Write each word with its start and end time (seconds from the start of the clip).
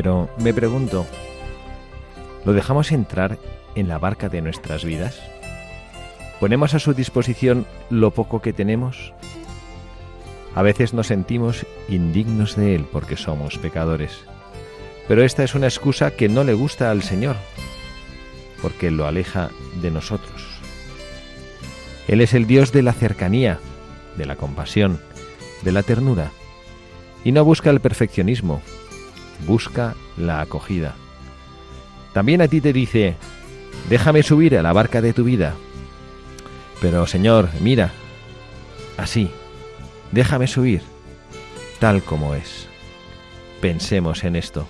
Pero 0.00 0.30
me 0.38 0.54
pregunto, 0.54 1.06
¿lo 2.46 2.54
dejamos 2.54 2.90
entrar 2.90 3.36
en 3.74 3.86
la 3.86 3.98
barca 3.98 4.30
de 4.30 4.40
nuestras 4.40 4.82
vidas? 4.82 5.20
¿Ponemos 6.40 6.72
a 6.72 6.78
su 6.78 6.94
disposición 6.94 7.66
lo 7.90 8.10
poco 8.10 8.40
que 8.40 8.54
tenemos? 8.54 9.12
A 10.54 10.62
veces 10.62 10.94
nos 10.94 11.08
sentimos 11.08 11.66
indignos 11.90 12.56
de 12.56 12.76
Él 12.76 12.86
porque 12.90 13.18
somos 13.18 13.58
pecadores. 13.58 14.24
Pero 15.06 15.22
esta 15.22 15.44
es 15.44 15.54
una 15.54 15.66
excusa 15.66 16.12
que 16.12 16.30
no 16.30 16.44
le 16.44 16.54
gusta 16.54 16.90
al 16.90 17.02
Señor, 17.02 17.36
porque 18.62 18.90
lo 18.90 19.06
aleja 19.06 19.50
de 19.82 19.90
nosotros. 19.90 20.46
Él 22.08 22.22
es 22.22 22.32
el 22.32 22.46
Dios 22.46 22.72
de 22.72 22.80
la 22.80 22.94
cercanía, 22.94 23.58
de 24.16 24.24
la 24.24 24.36
compasión, 24.36 24.98
de 25.60 25.72
la 25.72 25.82
ternura, 25.82 26.30
y 27.22 27.32
no 27.32 27.44
busca 27.44 27.68
el 27.68 27.80
perfeccionismo, 27.80 28.62
busca 29.46 29.94
la 30.16 30.40
acogida. 30.40 30.94
También 32.12 32.42
a 32.42 32.48
ti 32.48 32.60
te 32.60 32.72
dice, 32.72 33.16
déjame 33.88 34.22
subir 34.22 34.56
a 34.56 34.62
la 34.62 34.72
barca 34.72 35.00
de 35.00 35.12
tu 35.12 35.24
vida. 35.24 35.54
Pero 36.80 37.06
Señor, 37.06 37.48
mira, 37.60 37.92
así, 38.96 39.30
déjame 40.12 40.46
subir, 40.46 40.82
tal 41.78 42.02
como 42.02 42.34
es. 42.34 42.68
Pensemos 43.60 44.24
en 44.24 44.36
esto. 44.36 44.66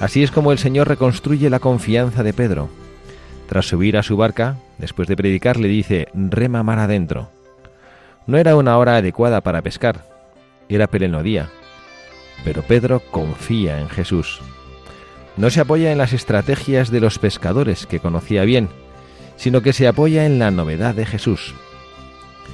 Así 0.00 0.22
es 0.22 0.30
como 0.30 0.52
el 0.52 0.58
Señor 0.58 0.88
reconstruye 0.88 1.48
la 1.48 1.60
confianza 1.60 2.22
de 2.22 2.32
Pedro. 2.32 2.68
Tras 3.48 3.66
subir 3.66 3.96
a 3.96 4.02
su 4.02 4.16
barca, 4.16 4.56
después 4.78 5.06
de 5.08 5.16
predicar, 5.16 5.58
le 5.58 5.68
dice, 5.68 6.08
rema 6.14 6.62
mar 6.62 6.80
adentro. 6.80 7.30
No 8.26 8.36
era 8.36 8.56
una 8.56 8.76
hora 8.78 8.96
adecuada 8.96 9.40
para 9.42 9.62
pescar, 9.62 10.04
era 10.68 10.86
pleno 10.86 11.22
día 11.22 11.50
pero 12.44 12.62
Pedro 12.62 13.00
confía 13.00 13.80
en 13.80 13.88
Jesús. 13.88 14.40
No 15.36 15.50
se 15.50 15.60
apoya 15.60 15.92
en 15.92 15.98
las 15.98 16.12
estrategias 16.12 16.90
de 16.90 17.00
los 17.00 17.18
pescadores 17.18 17.86
que 17.86 18.00
conocía 18.00 18.44
bien, 18.44 18.68
sino 19.36 19.62
que 19.62 19.72
se 19.72 19.88
apoya 19.88 20.26
en 20.26 20.38
la 20.38 20.50
novedad 20.50 20.94
de 20.94 21.06
Jesús, 21.06 21.54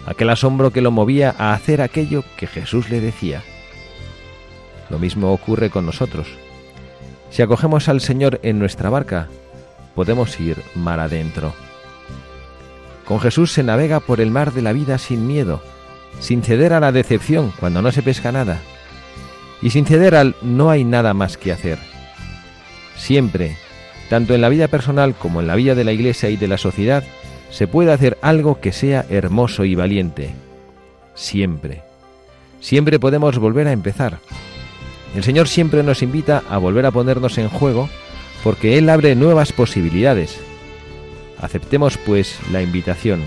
aquel 0.06 0.30
asombro 0.30 0.70
que 0.70 0.80
lo 0.80 0.90
movía 0.90 1.34
a 1.38 1.52
hacer 1.52 1.80
aquello 1.80 2.24
que 2.36 2.46
Jesús 2.46 2.88
le 2.90 3.00
decía. 3.00 3.42
Lo 4.90 4.98
mismo 4.98 5.32
ocurre 5.32 5.70
con 5.70 5.84
nosotros. 5.84 6.28
Si 7.30 7.42
acogemos 7.42 7.88
al 7.88 8.00
Señor 8.00 8.40
en 8.42 8.58
nuestra 8.58 8.90
barca, 8.90 9.28
podemos 9.94 10.38
ir 10.40 10.62
mar 10.74 11.00
adentro. 11.00 11.52
Con 13.04 13.20
Jesús 13.20 13.52
se 13.52 13.62
navega 13.62 14.00
por 14.00 14.20
el 14.20 14.30
mar 14.30 14.52
de 14.52 14.62
la 14.62 14.72
vida 14.72 14.98
sin 14.98 15.26
miedo, 15.26 15.60
sin 16.20 16.42
ceder 16.42 16.72
a 16.72 16.80
la 16.80 16.92
decepción 16.92 17.52
cuando 17.58 17.82
no 17.82 17.92
se 17.92 18.02
pesca 18.02 18.32
nada, 18.32 18.60
y 19.62 19.70
sin 19.70 19.86
ceder 19.86 20.14
al 20.14 20.36
no 20.42 20.70
hay 20.70 20.84
nada 20.84 21.14
más 21.14 21.36
que 21.36 21.52
hacer. 21.52 21.78
Siempre, 22.96 23.56
tanto 24.08 24.34
en 24.34 24.40
la 24.40 24.48
vida 24.48 24.68
personal 24.68 25.14
como 25.14 25.40
en 25.40 25.46
la 25.46 25.56
vida 25.56 25.74
de 25.74 25.84
la 25.84 25.92
Iglesia 25.92 26.30
y 26.30 26.36
de 26.36 26.48
la 26.48 26.58
sociedad, 26.58 27.04
se 27.50 27.66
puede 27.66 27.92
hacer 27.92 28.18
algo 28.22 28.60
que 28.60 28.72
sea 28.72 29.04
hermoso 29.08 29.64
y 29.64 29.74
valiente. 29.74 30.30
Siempre. 31.14 31.82
Siempre 32.60 32.98
podemos 32.98 33.38
volver 33.38 33.66
a 33.68 33.72
empezar. 33.72 34.18
El 35.14 35.24
Señor 35.24 35.48
siempre 35.48 35.82
nos 35.82 36.02
invita 36.02 36.42
a 36.48 36.58
volver 36.58 36.86
a 36.86 36.90
ponernos 36.90 37.38
en 37.38 37.48
juego 37.48 37.88
porque 38.44 38.78
Él 38.78 38.90
abre 38.90 39.14
nuevas 39.14 39.52
posibilidades. 39.52 40.38
Aceptemos 41.40 41.96
pues 41.98 42.38
la 42.52 42.62
invitación. 42.62 43.22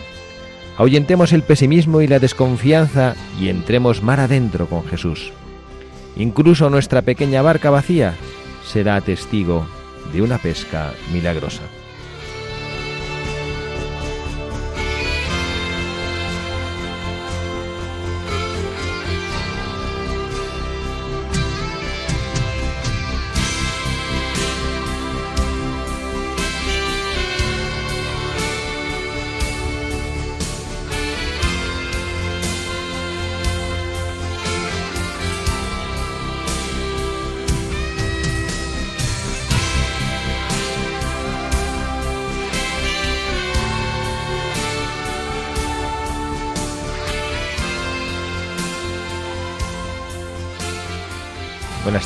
Ahuyentemos 0.77 1.33
el 1.33 1.43
pesimismo 1.43 2.01
y 2.01 2.07
la 2.07 2.19
desconfianza 2.19 3.15
y 3.39 3.49
entremos 3.49 4.03
mar 4.03 4.19
adentro 4.19 4.67
con 4.67 4.85
Jesús. 4.85 5.31
Incluso 6.15 6.69
nuestra 6.69 7.01
pequeña 7.01 7.41
barca 7.41 7.69
vacía 7.69 8.15
será 8.65 8.99
testigo 9.01 9.65
de 10.13 10.21
una 10.21 10.37
pesca 10.37 10.93
milagrosa. 11.13 11.63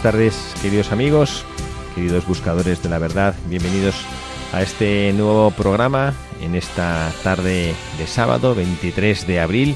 Tardes, 0.06 0.54
queridos 0.62 0.92
amigos, 0.92 1.44
queridos 1.96 2.28
buscadores 2.28 2.84
de 2.84 2.90
la 2.90 3.00
verdad. 3.00 3.34
Bienvenidos 3.50 3.96
a 4.54 4.62
este 4.62 5.12
nuevo 5.14 5.50
programa 5.50 6.14
en 6.44 6.54
esta 6.54 7.12
tarde 7.24 7.74
de 7.98 8.06
sábado 8.06 8.54
23 8.54 9.26
de 9.26 9.40
abril, 9.40 9.76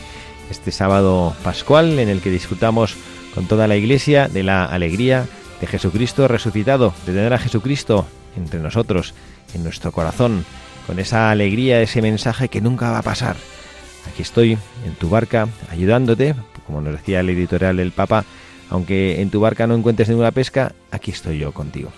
este 0.51 0.71
sábado 0.71 1.35
pascual 1.43 1.97
en 1.97 2.09
el 2.09 2.21
que 2.21 2.29
disfrutamos 2.29 2.95
con 3.33 3.47
toda 3.47 3.67
la 3.67 3.75
iglesia 3.75 4.27
de 4.27 4.43
la 4.43 4.65
alegría 4.65 5.25
de 5.61 5.65
Jesucristo 5.65 6.27
resucitado, 6.27 6.93
de 7.07 7.13
tener 7.13 7.33
a 7.33 7.39
Jesucristo 7.39 8.05
entre 8.37 8.59
nosotros, 8.59 9.15
en 9.55 9.63
nuestro 9.63 9.91
corazón, 9.91 10.45
con 10.85 10.99
esa 10.99 11.31
alegría, 11.31 11.81
ese 11.81 12.03
mensaje 12.03 12.49
que 12.49 12.61
nunca 12.61 12.91
va 12.91 12.99
a 12.99 13.01
pasar. 13.01 13.35
Aquí 14.13 14.21
estoy 14.21 14.59
en 14.85 14.93
tu 14.93 15.09
barca 15.09 15.47
ayudándote, 15.71 16.35
como 16.67 16.81
nos 16.81 16.93
decía 16.93 17.21
el 17.21 17.29
editorial 17.29 17.77
del 17.77 17.91
Papa, 17.91 18.25
aunque 18.69 19.21
en 19.21 19.29
tu 19.29 19.39
barca 19.39 19.67
no 19.67 19.75
encuentres 19.75 20.09
ninguna 20.09 20.31
pesca, 20.31 20.73
aquí 20.91 21.11
estoy 21.11 21.39
yo 21.39 21.51
contigo. 21.51 21.91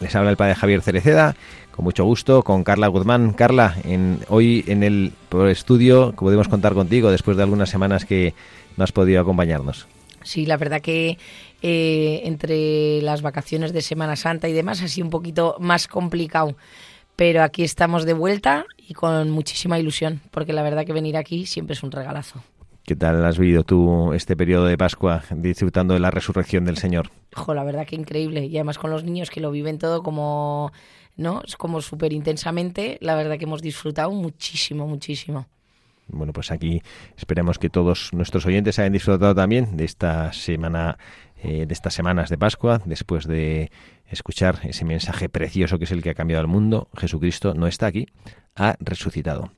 Les 0.00 0.14
habla 0.14 0.30
el 0.30 0.36
padre 0.36 0.54
Javier 0.54 0.82
Cereceda, 0.82 1.34
con 1.70 1.84
mucho 1.84 2.04
gusto, 2.04 2.42
con 2.42 2.64
Carla 2.64 2.86
Guzmán. 2.88 3.32
Carla, 3.32 3.76
en, 3.84 4.20
hoy 4.28 4.64
en 4.66 4.82
el 4.82 5.12
estudio 5.48 6.12
podemos 6.12 6.48
contar 6.48 6.74
contigo 6.74 7.10
después 7.10 7.36
de 7.36 7.42
algunas 7.42 7.70
semanas 7.70 8.04
que 8.04 8.34
no 8.76 8.84
has 8.84 8.92
podido 8.92 9.20
acompañarnos. 9.20 9.86
Sí, 10.22 10.44
la 10.44 10.56
verdad 10.56 10.80
que 10.80 11.18
eh, 11.62 12.22
entre 12.24 13.00
las 13.00 13.22
vacaciones 13.22 13.72
de 13.72 13.80
Semana 13.80 14.16
Santa 14.16 14.48
y 14.48 14.52
demás 14.52 14.82
ha 14.82 14.88
sido 14.88 15.06
un 15.06 15.10
poquito 15.10 15.56
más 15.60 15.86
complicado. 15.86 16.56
Pero 17.14 17.42
aquí 17.42 17.62
estamos 17.62 18.04
de 18.04 18.12
vuelta 18.12 18.66
y 18.76 18.92
con 18.92 19.30
muchísima 19.30 19.78
ilusión, 19.78 20.20
porque 20.30 20.52
la 20.52 20.62
verdad 20.62 20.84
que 20.84 20.92
venir 20.92 21.16
aquí 21.16 21.46
siempre 21.46 21.72
es 21.72 21.82
un 21.82 21.90
regalazo. 21.90 22.42
¿Qué 22.86 22.94
tal 22.94 23.24
has 23.24 23.36
vivido 23.36 23.64
tú 23.64 24.12
este 24.12 24.36
periodo 24.36 24.66
de 24.66 24.78
Pascua 24.78 25.24
disfrutando 25.34 25.94
de 25.94 25.98
la 25.98 26.12
resurrección 26.12 26.64
del 26.64 26.76
Señor? 26.76 27.10
Jo, 27.34 27.52
la 27.52 27.64
verdad 27.64 27.84
que 27.84 27.96
increíble. 27.96 28.46
Y 28.46 28.56
además 28.58 28.78
con 28.78 28.92
los 28.92 29.02
niños 29.02 29.28
que 29.28 29.40
lo 29.40 29.50
viven 29.50 29.78
todo 29.80 30.04
como, 30.04 30.70
¿no? 31.16 31.42
Es 31.44 31.56
como 31.56 31.80
súper 31.80 32.12
intensamente. 32.12 32.96
La 33.00 33.16
verdad 33.16 33.38
que 33.38 33.44
hemos 33.44 33.60
disfrutado 33.60 34.12
muchísimo, 34.12 34.86
muchísimo. 34.86 35.48
Bueno, 36.06 36.32
pues 36.32 36.52
aquí 36.52 36.80
esperemos 37.16 37.58
que 37.58 37.70
todos 37.70 38.10
nuestros 38.12 38.46
oyentes 38.46 38.78
hayan 38.78 38.92
disfrutado 38.92 39.34
también 39.34 39.76
de 39.76 39.84
esta 39.84 40.32
semana, 40.32 40.96
eh, 41.42 41.66
de 41.66 41.74
estas 41.74 41.92
semanas 41.92 42.30
de 42.30 42.38
Pascua, 42.38 42.80
después 42.84 43.26
de 43.26 43.72
escuchar 44.08 44.60
ese 44.62 44.84
mensaje 44.84 45.28
precioso 45.28 45.78
que 45.78 45.86
es 45.86 45.90
el 45.90 46.04
que 46.04 46.10
ha 46.10 46.14
cambiado 46.14 46.42
el 46.42 46.48
mundo. 46.48 46.88
Jesucristo 46.96 47.52
no 47.52 47.66
está 47.66 47.86
aquí, 47.86 48.06
ha 48.54 48.76
resucitado. 48.78 49.50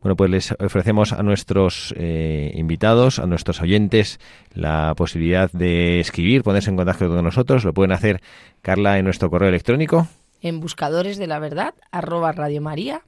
Bueno, 0.00 0.14
pues 0.16 0.30
les 0.30 0.52
ofrecemos 0.60 1.12
a 1.12 1.22
nuestros 1.24 1.92
eh, 1.96 2.52
invitados, 2.54 3.18
a 3.18 3.26
nuestros 3.26 3.60
oyentes, 3.60 4.20
la 4.54 4.94
posibilidad 4.96 5.50
de 5.50 5.98
escribir, 5.98 6.44
ponerse 6.44 6.70
en 6.70 6.76
contacto 6.76 7.08
con 7.08 7.24
nosotros. 7.24 7.64
Lo 7.64 7.74
pueden 7.74 7.90
hacer, 7.92 8.20
Carla, 8.62 8.98
en 8.98 9.04
nuestro 9.04 9.28
correo 9.28 9.48
electrónico. 9.48 10.06
En 10.40 10.60
buscadores 10.60 11.18
de 11.18 11.26
la 11.26 11.40
verdad, 11.40 11.74
arroba 11.90 12.30
radiomaria.es. 12.30 13.02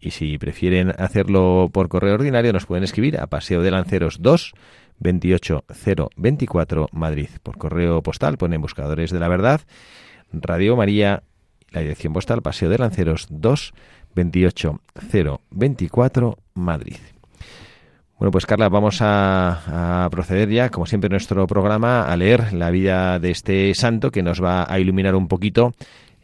Y 0.00 0.10
si 0.12 0.38
prefieren 0.38 0.94
hacerlo 0.96 1.68
por 1.72 1.88
correo 1.88 2.14
ordinario, 2.14 2.52
nos 2.52 2.66
pueden 2.66 2.84
escribir 2.84 3.18
a 3.18 3.26
Paseo 3.26 3.62
de 3.62 3.72
Lanceros 3.72 4.22
2, 4.22 4.52
28024 5.00 6.88
Madrid. 6.92 7.28
Por 7.42 7.58
correo 7.58 8.00
postal 8.02 8.38
ponen 8.38 8.60
Buscadores 8.60 9.10
de 9.10 9.18
la 9.18 9.26
Verdad, 9.26 9.62
Radio 10.32 10.76
María, 10.76 11.24
la 11.70 11.80
dirección 11.80 12.12
postal 12.12 12.42
Paseo 12.42 12.68
de 12.68 12.78
Lanceros 12.78 13.26
2, 13.30 13.74
28024 14.14 16.36
Madrid. 16.54 16.96
Bueno, 18.18 18.32
pues 18.32 18.46
Carla, 18.46 18.68
vamos 18.68 18.98
a, 19.00 20.08
proceder 20.10 20.50
ya, 20.50 20.70
como 20.70 20.86
siempre 20.86 21.06
en 21.06 21.12
nuestro 21.12 21.46
programa, 21.46 22.02
a 22.02 22.16
leer 22.16 22.52
la 22.52 22.70
vida 22.70 23.20
de 23.20 23.30
este 23.30 23.72
santo 23.74 24.10
que 24.10 24.24
nos 24.24 24.42
va 24.42 24.66
a 24.68 24.80
iluminar 24.80 25.14
un 25.14 25.28
poquito 25.28 25.72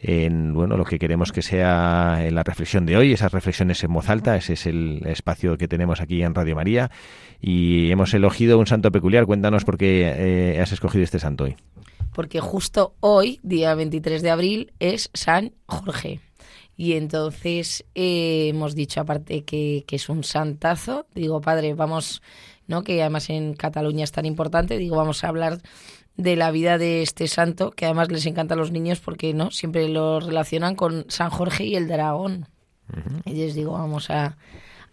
en 0.06 0.52
bueno 0.52 0.76
lo 0.76 0.84
que 0.84 0.98
queremos 0.98 1.32
que 1.32 1.40
sea 1.40 2.26
en 2.26 2.34
la 2.34 2.42
reflexión 2.42 2.84
de 2.84 2.96
hoy, 2.96 3.12
esas 3.12 3.32
reflexiones 3.32 3.82
en 3.84 3.92
voz 3.92 4.10
alta, 4.10 4.36
ese 4.36 4.54
es 4.54 4.66
el 4.66 5.02
espacio 5.06 5.56
que 5.56 5.68
tenemos 5.68 6.00
aquí 6.00 6.22
en 6.22 6.34
Radio 6.34 6.56
María 6.56 6.90
y 7.40 7.90
hemos 7.92 8.12
elegido 8.12 8.58
un 8.58 8.66
santo 8.66 8.90
peculiar. 8.90 9.24
Cuéntanos 9.24 9.64
por 9.64 9.78
qué 9.78 10.12
eh, 10.16 10.60
has 10.60 10.72
escogido 10.72 11.04
este 11.04 11.20
santo 11.20 11.44
hoy. 11.44 11.56
Porque 12.12 12.40
justo 12.40 12.94
hoy, 13.00 13.40
día 13.42 13.74
23 13.74 14.22
de 14.22 14.30
abril, 14.30 14.72
es 14.78 15.10
San 15.14 15.52
Jorge. 15.66 16.20
Y 16.76 16.94
entonces 16.94 17.84
eh, 17.94 18.48
hemos 18.48 18.74
dicho 18.74 19.00
aparte 19.00 19.44
que, 19.44 19.84
que 19.86 19.96
es 19.96 20.08
un 20.08 20.24
santazo. 20.24 21.06
Digo, 21.14 21.40
padre, 21.40 21.74
vamos, 21.74 22.22
¿no? 22.66 22.82
Que 22.82 23.00
además 23.00 23.30
en 23.30 23.54
Cataluña 23.54 24.04
es 24.04 24.12
tan 24.12 24.26
importante. 24.26 24.78
Digo, 24.78 24.96
vamos 24.96 25.24
a 25.24 25.28
hablar 25.28 25.60
de 26.16 26.36
la 26.36 26.50
vida 26.50 26.78
de 26.78 27.02
este 27.02 27.28
santo, 27.28 27.70
que 27.70 27.86
además 27.86 28.10
les 28.10 28.26
encanta 28.26 28.54
a 28.54 28.56
los 28.56 28.70
niños 28.70 29.00
porque 29.00 29.34
no 29.34 29.50
siempre 29.50 29.88
lo 29.88 30.20
relacionan 30.20 30.76
con 30.76 31.06
San 31.08 31.30
Jorge 31.30 31.64
y 31.64 31.76
el 31.76 31.88
dragón. 31.88 32.48
Y 33.24 33.32
les 33.32 33.54
digo, 33.54 33.72
vamos 33.72 34.10
a, 34.10 34.36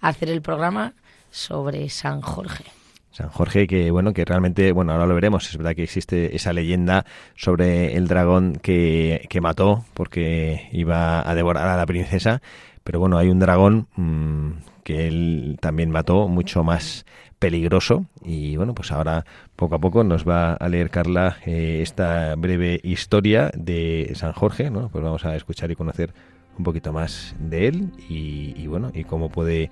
hacer 0.02 0.30
el 0.30 0.42
programa 0.42 0.96
sobre 1.30 1.88
San 1.90 2.22
Jorge. 2.22 2.66
San 3.12 3.30
Jorge, 3.30 3.68
que 3.68 3.92
bueno, 3.92 4.14
que 4.14 4.26
realmente, 4.26 4.72
bueno, 4.72 4.94
ahora 4.94 5.06
lo 5.06 5.16
veremos, 5.16 5.50
es 5.50 5.58
verdad 5.58 5.76
que 5.76 5.84
existe 5.84 6.36
esa 6.36 6.54
leyenda 6.54 7.06
sobre 7.36 7.96
el 7.96 8.08
dragón 8.08 8.58
que, 8.62 9.28
que 9.30 9.42
mató 9.42 9.84
porque 9.94 10.70
iba 10.72 11.30
a 11.30 11.36
devorar 11.36 11.68
a 11.68 11.78
la 11.78 11.86
princesa, 11.86 12.42
pero 12.84 13.00
bueno, 13.00 13.18
hay 13.18 13.30
un 13.30 13.40
dragón 13.40 13.88
mmm, 13.96 14.52
que 14.84 15.08
él 15.08 15.58
también 15.60 15.92
mató, 15.92 16.28
mucho 16.28 16.64
más 16.64 17.06
peligroso. 17.38 18.06
Y 18.24 18.56
bueno, 18.56 18.74
pues 18.74 18.92
ahora 18.92 19.26
poco 19.56 19.76
a 19.76 19.80
poco 19.80 20.04
nos 20.04 20.28
va 20.28 20.54
a 20.54 20.70
leer 20.70 20.90
Carla 20.90 21.38
eh, 21.46 21.80
esta 21.82 22.36
breve 22.36 22.80
historia 22.84 23.52
de 23.56 24.12
San 24.16 24.32
Jorge, 24.34 24.70
¿no? 24.70 24.90
Pues 24.90 25.04
vamos 25.04 25.26
a 25.26 25.36
escuchar 25.36 25.72
y 25.72 25.76
conocer 25.76 26.14
un 26.58 26.64
poquito 26.64 26.94
más 26.94 27.36
de 27.40 27.68
él 27.68 27.92
y 28.10 28.68
bueno, 28.68 28.92
y 28.94 29.04
cómo 29.04 29.30
puede 29.30 29.72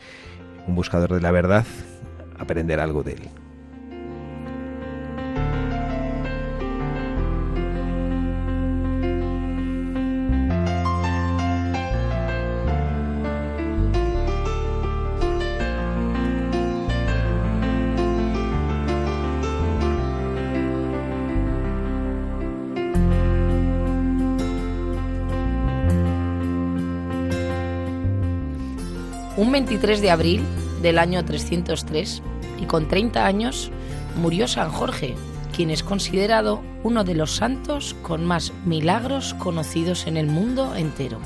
un 0.68 0.76
buscador 0.76 1.14
de 1.14 1.22
la 1.22 1.32
verdad 1.32 1.66
aprender 2.40 2.80
algo 2.80 3.04
de 3.04 3.14
él. 3.14 3.30
Un 29.38 29.54
23 29.54 30.02
de 30.02 30.10
abril 30.10 30.59
del 30.82 30.98
año 30.98 31.24
303 31.24 32.22
y 32.62 32.66
con 32.66 32.88
30 32.88 33.26
años 33.26 33.72
murió 34.16 34.48
San 34.48 34.70
Jorge, 34.72 35.16
quien 35.56 35.70
es 35.70 35.84
considerado 35.84 36.62
uno 36.84 37.04
de 37.04 37.16
los 37.16 37.36
santos 37.36 37.96
con 38.02 38.26
más 38.26 38.54
milagros 38.66 39.34
conocidos 39.36 40.08
en 40.08 40.18
el 40.18 40.28
mundo 40.28 40.76
entero. 40.76 41.20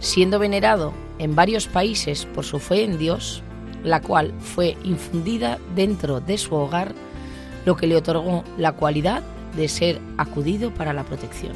Siendo 0.00 0.38
venerado 0.38 0.92
en 1.18 1.34
varios 1.34 1.68
países 1.68 2.26
por 2.26 2.44
su 2.44 2.58
fe 2.58 2.84
en 2.84 2.98
Dios, 2.98 3.42
la 3.84 4.00
cual 4.00 4.32
fue 4.40 4.76
infundida 4.84 5.58
dentro 5.74 6.20
de 6.20 6.38
su 6.38 6.54
hogar, 6.54 6.94
lo 7.64 7.76
que 7.76 7.86
le 7.86 7.96
otorgó 7.96 8.44
la 8.58 8.72
cualidad 8.72 9.22
de 9.56 9.68
ser 9.68 10.00
acudido 10.16 10.72
para 10.72 10.92
la 10.92 11.04
protección. 11.04 11.52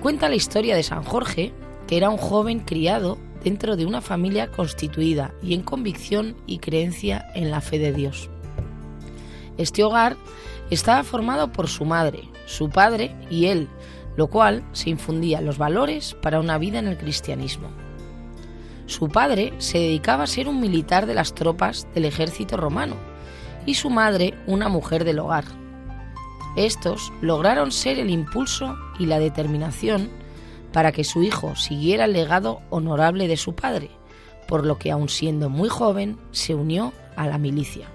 Cuenta 0.00 0.28
la 0.28 0.34
historia 0.34 0.76
de 0.76 0.82
San 0.82 1.02
Jorge, 1.02 1.52
que 1.86 1.96
era 1.96 2.10
un 2.10 2.18
joven 2.18 2.60
criado 2.60 3.18
dentro 3.42 3.76
de 3.76 3.86
una 3.86 4.00
familia 4.00 4.50
constituida 4.50 5.34
y 5.42 5.54
en 5.54 5.62
convicción 5.62 6.36
y 6.46 6.58
creencia 6.58 7.26
en 7.34 7.50
la 7.50 7.60
fe 7.60 7.78
de 7.78 7.92
Dios. 7.92 8.30
Este 9.58 9.84
hogar 9.84 10.16
estaba 10.70 11.02
formado 11.04 11.52
por 11.52 11.68
su 11.68 11.84
madre, 11.84 12.28
su 12.46 12.70
padre 12.70 13.14
y 13.30 13.46
él, 13.46 13.68
lo 14.16 14.28
cual 14.28 14.64
se 14.72 14.90
infundía 14.90 15.40
los 15.40 15.58
valores 15.58 16.14
para 16.22 16.40
una 16.40 16.58
vida 16.58 16.78
en 16.78 16.88
el 16.88 16.96
cristianismo. 16.96 17.68
Su 18.86 19.08
padre 19.08 19.52
se 19.58 19.78
dedicaba 19.78 20.24
a 20.24 20.28
ser 20.28 20.48
un 20.48 20.60
militar 20.60 21.06
de 21.06 21.14
las 21.14 21.34
tropas 21.34 21.86
del 21.94 22.04
ejército 22.04 22.56
romano 22.56 22.96
y 23.66 23.74
su 23.74 23.90
madre 23.90 24.34
una 24.46 24.68
mujer 24.68 25.04
del 25.04 25.18
hogar. 25.18 25.44
Estos 26.56 27.12
lograron 27.22 27.72
ser 27.72 27.98
el 27.98 28.10
impulso 28.10 28.76
y 28.98 29.06
la 29.06 29.18
determinación 29.18 30.10
para 30.72 30.92
que 30.92 31.04
su 31.04 31.22
hijo 31.22 31.54
siguiera 31.56 32.06
el 32.06 32.12
legado 32.12 32.60
honorable 32.70 33.28
de 33.28 33.36
su 33.36 33.54
padre, 33.54 33.90
por 34.48 34.66
lo 34.66 34.78
que 34.78 34.90
aun 34.90 35.08
siendo 35.08 35.48
muy 35.48 35.68
joven 35.68 36.18
se 36.30 36.54
unió 36.54 36.92
a 37.16 37.26
la 37.26 37.38
milicia. 37.38 37.88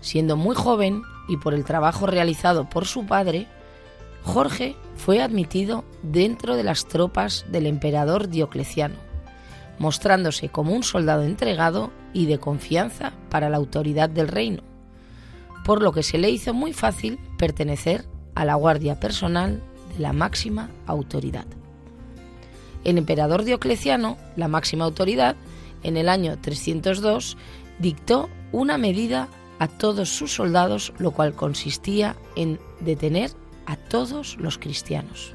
Siendo 0.00 0.36
muy 0.36 0.54
joven 0.54 1.02
y 1.28 1.36
por 1.36 1.54
el 1.54 1.64
trabajo 1.64 2.06
realizado 2.06 2.68
por 2.68 2.86
su 2.86 3.06
padre, 3.06 3.46
Jorge 4.22 4.76
fue 4.96 5.22
admitido 5.22 5.84
dentro 6.02 6.56
de 6.56 6.64
las 6.64 6.86
tropas 6.86 7.44
del 7.50 7.66
emperador 7.66 8.28
Diocleciano, 8.28 8.96
mostrándose 9.78 10.48
como 10.48 10.72
un 10.72 10.82
soldado 10.82 11.22
entregado 11.22 11.90
y 12.12 12.26
de 12.26 12.38
confianza 12.38 13.12
para 13.30 13.48
la 13.48 13.58
autoridad 13.58 14.08
del 14.08 14.28
reino, 14.28 14.62
por 15.64 15.82
lo 15.82 15.92
que 15.92 16.02
se 16.02 16.18
le 16.18 16.30
hizo 16.30 16.54
muy 16.54 16.72
fácil 16.72 17.18
pertenecer 17.38 18.06
a 18.34 18.44
la 18.44 18.54
guardia 18.54 18.98
personal 18.98 19.62
la 19.98 20.12
máxima 20.12 20.70
autoridad. 20.86 21.46
El 22.84 22.98
emperador 22.98 23.44
Diocleciano, 23.44 24.16
la 24.36 24.48
máxima 24.48 24.84
autoridad, 24.84 25.36
en 25.82 25.96
el 25.96 26.08
año 26.08 26.38
302 26.40 27.36
dictó 27.78 28.28
una 28.52 28.78
medida 28.78 29.28
a 29.58 29.68
todos 29.68 30.08
sus 30.08 30.32
soldados, 30.32 30.92
lo 30.98 31.10
cual 31.10 31.34
consistía 31.34 32.16
en 32.36 32.58
detener 32.80 33.32
a 33.66 33.76
todos 33.76 34.36
los 34.38 34.58
cristianos. 34.58 35.32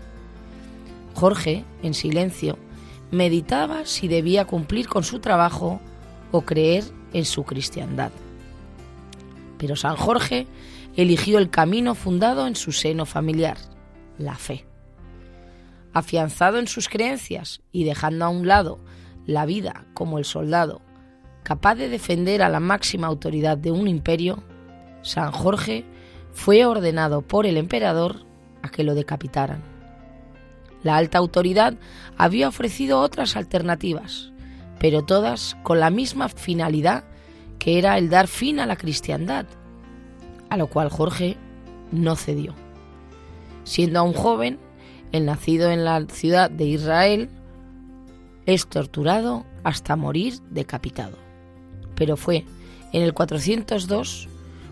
Jorge, 1.13 1.63
en 1.83 1.93
silencio, 1.93 2.57
meditaba 3.11 3.85
si 3.85 4.07
debía 4.07 4.45
cumplir 4.45 4.87
con 4.87 5.03
su 5.03 5.19
trabajo 5.19 5.79
o 6.31 6.41
creer 6.41 6.83
en 7.13 7.25
su 7.25 7.43
cristiandad. 7.43 8.11
Pero 9.59 9.75
San 9.75 9.95
Jorge 9.95 10.47
eligió 10.95 11.37
el 11.37 11.49
camino 11.49 11.93
fundado 11.95 12.47
en 12.47 12.55
su 12.55 12.71
seno 12.71 13.05
familiar, 13.05 13.57
la 14.17 14.35
fe. 14.35 14.65
Afianzado 15.93 16.59
en 16.59 16.67
sus 16.67 16.89
creencias 16.89 17.61
y 17.71 17.83
dejando 17.83 18.25
a 18.25 18.29
un 18.29 18.47
lado 18.47 18.79
la 19.25 19.45
vida 19.45 19.85
como 19.93 20.17
el 20.17 20.25
soldado, 20.25 20.81
capaz 21.43 21.75
de 21.75 21.89
defender 21.89 22.41
a 22.41 22.49
la 22.49 22.59
máxima 22.59 23.07
autoridad 23.07 23.57
de 23.57 23.71
un 23.71 23.87
imperio, 23.87 24.43
San 25.01 25.31
Jorge 25.31 25.85
fue 26.31 26.65
ordenado 26.65 27.21
por 27.21 27.45
el 27.45 27.57
emperador 27.57 28.25
a 28.61 28.69
que 28.69 28.83
lo 28.83 28.95
decapitaran. 28.95 29.61
La 30.81 30.97
alta 30.97 31.17
autoridad 31.17 31.75
había 32.17 32.47
ofrecido 32.47 32.99
otras 32.99 33.35
alternativas, 33.35 34.31
pero 34.79 35.03
todas 35.03 35.55
con 35.63 35.79
la 35.79 35.89
misma 35.89 36.27
finalidad 36.27 37.05
que 37.59 37.77
era 37.77 37.97
el 37.97 38.09
dar 38.09 38.27
fin 38.27 38.59
a 38.59 38.65
la 38.65 38.75
cristiandad, 38.75 39.45
a 40.49 40.57
lo 40.57 40.67
cual 40.67 40.89
Jorge 40.89 41.37
no 41.91 42.15
cedió. 42.15 42.62
Siendo 43.63 43.99
aún 43.99 44.13
joven, 44.13 44.59
el 45.11 45.25
nacido 45.25 45.71
en 45.71 45.85
la 45.85 46.05
ciudad 46.07 46.49
de 46.49 46.65
Israel 46.65 47.29
es 48.45 48.67
torturado 48.67 49.45
hasta 49.63 49.95
morir 49.95 50.35
decapitado. 50.49 51.17
Pero 51.95 52.17
fue 52.17 52.45
en 52.91 53.03
el 53.03 53.13
402 53.13 54.27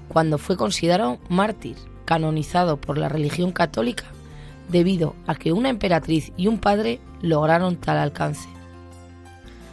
cuando 0.07 0.37
fue 0.37 0.57
considerado 0.57 1.19
mártir, 1.29 1.77
canonizado 2.05 2.77
por 2.81 2.97
la 2.97 3.07
religión 3.07 3.51
católica, 3.51 4.05
debido 4.69 5.15
a 5.27 5.35
que 5.35 5.53
una 5.53 5.69
emperatriz 5.69 6.33
y 6.35 6.47
un 6.47 6.59
padre 6.59 6.99
lograron 7.21 7.77
tal 7.77 7.97
alcance. 7.97 8.49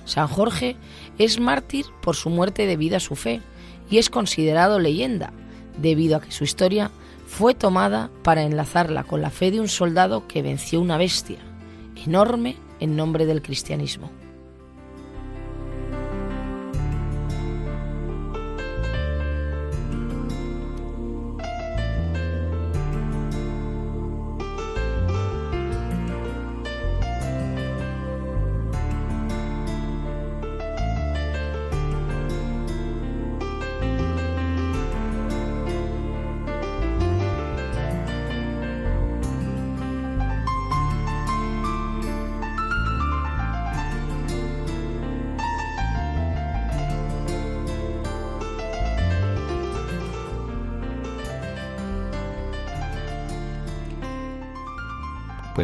San 0.04 0.28
Jorge 0.28 0.76
es 1.18 1.40
mártir 1.40 1.86
por 2.02 2.16
su 2.16 2.30
muerte 2.30 2.66
debido 2.66 2.96
a 2.96 3.00
su 3.00 3.16
fe 3.16 3.42
y 3.90 3.98
es 3.98 4.10
considerado 4.10 4.78
leyenda, 4.78 5.32
debido 5.80 6.16
a 6.16 6.20
que 6.20 6.30
su 6.30 6.44
historia 6.44 6.90
fue 7.28 7.54
tomada 7.54 8.10
para 8.24 8.42
enlazarla 8.42 9.04
con 9.04 9.20
la 9.20 9.30
fe 9.30 9.50
de 9.50 9.60
un 9.60 9.68
soldado 9.68 10.26
que 10.26 10.42
venció 10.42 10.80
una 10.80 10.96
bestia 10.96 11.38
enorme 12.04 12.56
en 12.80 12.96
nombre 12.96 13.26
del 13.26 13.42
cristianismo. 13.42 14.10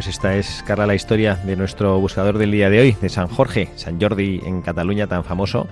Pues 0.05 0.17
esta 0.17 0.35
es, 0.35 0.61
Carla, 0.61 0.85
la 0.85 0.93
historia 0.93 1.33
de 1.33 1.55
nuestro 1.55 1.99
buscador 1.99 2.37
del 2.37 2.51
día 2.51 2.69
de 2.69 2.79
hoy, 2.79 2.91
de 3.01 3.09
San 3.09 3.25
Jorge, 3.25 3.69
San 3.75 3.99
Jordi 3.99 4.39
en 4.45 4.61
Cataluña, 4.61 5.07
tan 5.07 5.23
famoso, 5.23 5.67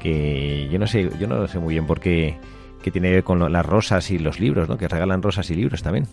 que 0.00 0.68
yo 0.72 0.80
no 0.80 0.88
sé, 0.88 1.08
yo 1.20 1.28
no 1.28 1.46
sé 1.46 1.60
muy 1.60 1.74
bien 1.74 1.86
por 1.86 2.00
qué, 2.00 2.36
qué 2.82 2.90
tiene 2.90 3.10
que 3.10 3.14
ver 3.14 3.22
con 3.22 3.52
las 3.52 3.64
rosas 3.64 4.10
y 4.10 4.18
los 4.18 4.40
libros, 4.40 4.68
¿no? 4.68 4.76
Que 4.76 4.88
regalan 4.88 5.22
rosas 5.22 5.48
y 5.50 5.54
libros 5.54 5.84
también. 5.84 6.08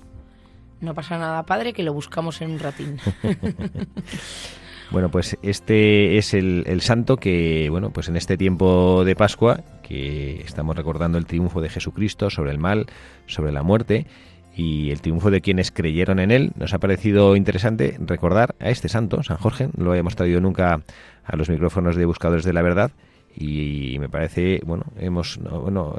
No 0.82 0.94
pasa 0.94 1.18
nada, 1.18 1.44
padre, 1.48 1.74
que 1.74 1.82
lo 1.82 1.96
buscamos 1.96 2.40
en 2.44 2.52
un 2.52 2.60
ratín. 2.60 3.00
bueno, 4.92 5.10
pues 5.10 5.36
este 5.42 6.20
es 6.20 6.36
el, 6.36 6.64
el, 6.68 6.82
santo 6.82 7.18
que, 7.18 7.70
bueno, 7.72 7.90
pues 7.90 8.08
en 8.08 8.18
este 8.18 8.38
tiempo 8.38 9.04
de 9.04 9.16
Pascua, 9.16 9.62
que 9.82 10.42
estamos 10.42 10.76
recordando 10.76 11.18
el 11.18 11.26
triunfo 11.26 11.60
de 11.60 11.70
Jesucristo 11.70 12.30
sobre 12.30 12.52
el 12.52 12.60
mal, 12.60 12.86
sobre 13.26 13.52
la 13.52 13.64
muerte, 13.64 14.06
y 14.56 14.92
el 14.92 15.02
triunfo 15.02 15.32
de 15.32 15.42
quienes 15.42 15.72
creyeron 15.72 16.20
en 16.20 16.32
él, 16.32 16.52
nos 16.56 16.74
ha 16.74 16.80
parecido 16.80 17.36
interesante 17.36 17.98
recordar 18.00 18.56
a 18.60 18.70
este 18.70 18.90
santo, 18.90 19.24
San 19.24 19.38
Jorge, 19.38 19.70
no 19.76 19.86
lo 19.86 19.92
habíamos 19.92 20.16
traído 20.16 20.42
nunca 20.42 20.82
a 21.24 21.36
los 21.36 21.50
micrófonos 21.50 21.96
de 21.96 22.06
Buscadores 22.06 22.46
de 22.46 22.54
la 22.54 22.62
Verdad, 22.62 22.92
y 23.36 23.98
me 24.00 24.10
parece, 24.10 24.62
bueno, 24.66 24.86
hemos, 24.98 25.40
bueno, 25.40 25.96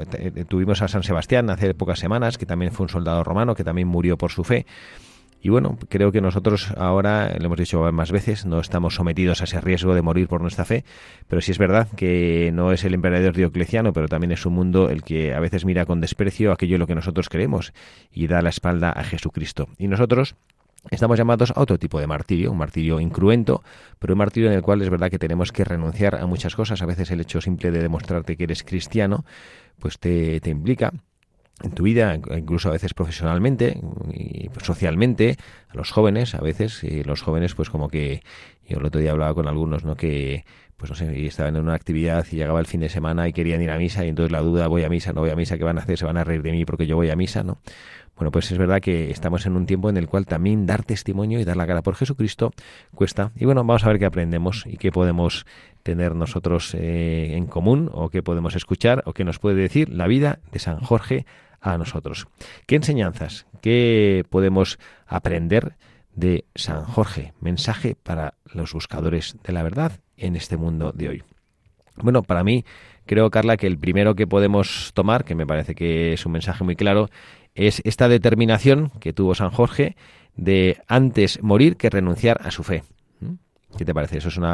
tuvimos 0.47 0.81
a 0.81 0.87
San 0.87 1.03
Sebastián 1.03 1.49
hace 1.49 1.73
pocas 1.73 1.99
semanas, 1.99 2.37
que 2.37 2.45
también 2.45 2.71
fue 2.71 2.83
un 2.83 2.89
soldado 2.89 3.23
romano, 3.23 3.55
que 3.55 3.63
también 3.63 3.87
murió 3.87 4.17
por 4.17 4.31
su 4.31 4.43
fe, 4.43 4.65
y 5.43 5.49
bueno, 5.49 5.77
creo 5.89 6.13
que 6.13 6.21
nosotros 6.21 6.71
ahora, 6.77 7.35
lo 7.37 7.47
hemos 7.47 7.57
dicho 7.57 7.91
más 7.91 8.13
veces, 8.13 8.45
no 8.45 8.61
estamos 8.61 8.95
sometidos 8.95 9.41
a 9.41 9.43
ese 9.43 9.59
riesgo 9.59 9.93
de 9.93 10.01
morir 10.01 10.29
por 10.29 10.39
nuestra 10.39 10.63
fe, 10.63 10.85
pero 11.27 11.41
sí 11.41 11.51
es 11.51 11.57
verdad 11.57 11.89
que 11.97 12.49
no 12.53 12.71
es 12.71 12.85
el 12.85 12.93
emperador 12.93 13.35
Diocleciano, 13.35 13.91
pero 13.91 14.07
también 14.07 14.31
es 14.31 14.45
un 14.45 14.53
mundo 14.53 14.89
el 14.89 15.03
que 15.03 15.33
a 15.33 15.41
veces 15.41 15.65
mira 15.65 15.85
con 15.85 15.99
desprecio 15.99 16.53
aquello 16.53 16.75
en 16.75 16.79
lo 16.79 16.87
que 16.87 16.95
nosotros 16.95 17.27
creemos 17.27 17.73
y 18.09 18.27
da 18.27 18.41
la 18.41 18.47
espalda 18.47 18.91
a 18.91 19.03
Jesucristo. 19.03 19.67
Y 19.77 19.89
nosotros 19.89 20.35
Estamos 20.91 21.17
llamados 21.17 21.51
a 21.51 21.61
otro 21.61 21.79
tipo 21.79 21.97
de 22.01 22.07
martirio, 22.07 22.51
un 22.51 22.57
martirio 22.57 22.99
incruento, 22.99 23.63
pero 23.99 24.15
un 24.15 24.17
martirio 24.17 24.49
en 24.49 24.55
el 24.55 24.61
cual 24.61 24.81
es 24.81 24.89
verdad 24.89 25.09
que 25.09 25.17
tenemos 25.17 25.53
que 25.53 25.63
renunciar 25.63 26.15
a 26.15 26.25
muchas 26.25 26.57
cosas. 26.57 26.81
A 26.81 26.85
veces 26.85 27.09
el 27.09 27.21
hecho 27.21 27.39
simple 27.39 27.71
de 27.71 27.81
demostrarte 27.81 28.35
que 28.35 28.43
eres 28.43 28.63
cristiano, 28.63 29.23
pues 29.79 29.97
te, 29.97 30.41
te 30.41 30.49
implica 30.49 30.91
en 31.61 31.71
tu 31.71 31.83
vida, 31.83 32.15
incluso 32.15 32.69
a 32.69 32.71
veces 32.71 32.93
profesionalmente 32.93 33.79
y 34.11 34.49
socialmente, 34.61 35.37
a 35.69 35.77
los 35.77 35.91
jóvenes, 35.91 36.35
a 36.35 36.41
veces, 36.41 36.83
y 36.83 37.03
los 37.03 37.21
jóvenes 37.21 37.53
pues 37.55 37.69
como 37.69 37.89
que, 37.89 38.23
yo 38.67 38.79
el 38.79 38.85
otro 38.85 38.99
día 38.99 39.11
hablaba 39.11 39.33
con 39.33 39.47
algunos, 39.47 39.83
¿no? 39.83 39.95
Que, 39.95 40.45
pues 40.77 40.89
no 40.89 40.95
sé, 40.95 41.25
estaban 41.25 41.55
en 41.55 41.61
una 41.61 41.75
actividad 41.75 42.25
y 42.31 42.37
llegaba 42.37 42.59
el 42.59 42.65
fin 42.65 42.81
de 42.81 42.89
semana 42.89 43.27
y 43.27 43.33
querían 43.33 43.61
ir 43.61 43.71
a 43.71 43.77
misa 43.77 44.03
y 44.03 44.09
entonces 44.09 44.31
la 44.31 44.41
duda, 44.41 44.67
voy 44.67 44.83
a 44.83 44.89
misa, 44.89 45.13
no 45.13 45.21
voy 45.21 45.29
a 45.29 45.35
misa, 45.35 45.57
¿qué 45.57 45.63
van 45.63 45.77
a 45.77 45.81
hacer? 45.81 45.97
Se 45.97 46.05
van 46.05 46.17
a 46.17 46.23
reír 46.23 46.41
de 46.41 46.51
mí 46.51 46.65
porque 46.65 46.87
yo 46.87 46.95
voy 46.95 47.09
a 47.09 47.15
misa, 47.15 47.43
¿no? 47.43 47.59
Bueno, 48.15 48.31
pues 48.31 48.51
es 48.51 48.57
verdad 48.57 48.79
que 48.79 49.09
estamos 49.09 49.45
en 49.47 49.55
un 49.55 49.65
tiempo 49.65 49.89
en 49.89 49.97
el 49.97 50.07
cual 50.07 50.25
también 50.25 50.67
dar 50.67 50.83
testimonio 50.83 51.39
y 51.39 51.45
dar 51.45 51.57
la 51.57 51.65
cara 51.65 51.81
por 51.81 51.95
Jesucristo 51.95 52.51
cuesta. 52.93 53.31
Y 53.35 53.45
bueno, 53.45 53.61
vamos 53.61 53.83
a 53.85 53.87
ver 53.87 53.97
qué 53.97 54.05
aprendemos 54.05 54.65
y 54.67 54.77
qué 54.77 54.91
podemos 54.91 55.45
tener 55.83 56.15
nosotros 56.15 56.73
eh, 56.73 57.35
en 57.35 57.45
común 57.45 57.89
o 57.93 58.09
qué 58.09 58.23
podemos 58.23 58.55
escuchar 58.55 59.03
o 59.05 59.13
qué 59.13 59.23
nos 59.23 59.39
puede 59.39 59.61
decir 59.61 59.89
la 59.89 60.07
vida 60.07 60.39
de 60.51 60.59
San 60.59 60.79
Jorge 60.79 61.25
a 61.61 61.77
nosotros. 61.77 62.27
¿Qué 62.65 62.75
enseñanzas, 62.75 63.45
qué 63.61 64.25
podemos 64.29 64.79
aprender 65.05 65.75
de 66.15 66.45
San 66.55 66.83
Jorge? 66.85 67.33
Mensaje 67.39 67.95
para 68.01 68.35
los 68.53 68.73
buscadores 68.73 69.37
de 69.43 69.53
la 69.53 69.63
verdad 69.63 69.99
en 70.17 70.35
este 70.35 70.57
mundo 70.57 70.91
de 70.93 71.09
hoy. 71.09 71.23
Bueno, 71.95 72.23
para 72.23 72.43
mí 72.43 72.65
creo, 73.05 73.29
Carla, 73.29 73.57
que 73.57 73.67
el 73.67 73.77
primero 73.77 74.15
que 74.15 74.27
podemos 74.27 74.91
tomar, 74.93 75.25
que 75.25 75.35
me 75.35 75.45
parece 75.45 75.75
que 75.75 76.13
es 76.13 76.25
un 76.25 76.31
mensaje 76.31 76.63
muy 76.63 76.75
claro, 76.75 77.09
es 77.55 77.81
esta 77.85 78.07
determinación 78.07 78.91
que 78.99 79.13
tuvo 79.13 79.35
San 79.35 79.51
Jorge 79.51 79.95
de 80.35 80.81
antes 80.87 81.41
morir 81.43 81.77
que 81.77 81.89
renunciar 81.89 82.39
a 82.43 82.51
su 82.51 82.63
fe. 82.63 82.83
¿Mm? 83.73 83.77
¿Qué 83.77 83.85
te 83.85 83.93
parece? 83.93 84.17
Eso 84.17 84.29
es 84.29 84.37
un 84.37 84.45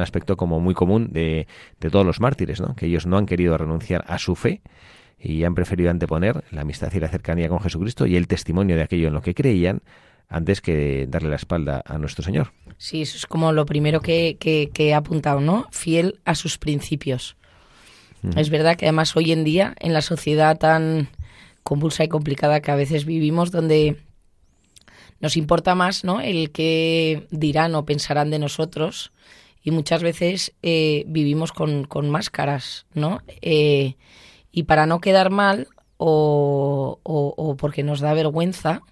aspecto 0.00 0.36
como 0.36 0.60
muy 0.60 0.74
común 0.74 1.08
de, 1.12 1.46
de, 1.80 1.90
todos 1.90 2.04
los 2.04 2.20
mártires, 2.20 2.60
¿no? 2.60 2.74
Que 2.76 2.86
ellos 2.86 3.06
no 3.06 3.16
han 3.18 3.26
querido 3.26 3.56
renunciar 3.56 4.04
a 4.06 4.18
su 4.18 4.34
fe 4.34 4.62
y 5.18 5.44
han 5.44 5.54
preferido 5.54 5.90
anteponer 5.90 6.44
la 6.50 6.62
amistad 6.62 6.92
y 6.92 7.00
la 7.00 7.08
cercanía 7.08 7.48
con 7.48 7.60
Jesucristo 7.60 8.06
y 8.06 8.16
el 8.16 8.26
testimonio 8.26 8.76
de 8.76 8.82
aquello 8.82 9.08
en 9.08 9.14
lo 9.14 9.22
que 9.22 9.34
creían 9.34 9.82
antes 10.28 10.60
que 10.60 11.06
darle 11.08 11.30
la 11.30 11.36
espalda 11.36 11.82
a 11.84 11.98
nuestro 11.98 12.24
Señor. 12.24 12.52
Sí, 12.78 13.02
eso 13.02 13.16
es 13.16 13.26
como 13.26 13.52
lo 13.52 13.64
primero 13.64 14.00
que, 14.00 14.36
que, 14.38 14.70
he 14.76 14.94
apuntado, 14.94 15.40
¿no? 15.40 15.66
Fiel 15.70 16.20
a 16.24 16.34
sus 16.34 16.58
principios. 16.58 17.36
Es 18.34 18.50
verdad 18.50 18.76
que 18.76 18.86
además 18.86 19.14
hoy 19.14 19.30
en 19.30 19.44
día, 19.44 19.76
en 19.78 19.92
la 19.92 20.00
sociedad 20.00 20.58
tan 20.58 21.08
convulsa 21.62 22.02
y 22.02 22.08
complicada 22.08 22.60
que 22.60 22.72
a 22.72 22.74
veces 22.76 23.04
vivimos, 23.04 23.52
donde 23.52 23.98
nos 25.20 25.36
importa 25.36 25.74
más 25.74 26.04
¿no? 26.04 26.20
el 26.20 26.50
que 26.50 27.26
dirán 27.30 27.74
o 27.74 27.84
pensarán 27.84 28.30
de 28.30 28.38
nosotros 28.38 29.12
y 29.66 29.72
muchas 29.72 30.00
veces 30.00 30.52
eh, 30.62 31.02
vivimos 31.08 31.52
con, 31.52 31.88
máscaras, 32.08 32.86
¿no? 32.94 33.20
Eh, 33.42 33.96
y 34.52 34.62
para 34.62 34.86
no 34.86 35.00
quedar 35.00 35.30
mal 35.30 35.66
o, 35.96 37.00
o, 37.02 37.56
porque 37.56 37.82
nos 37.82 37.98
da 37.98 38.14
vergüenza, 38.14 38.82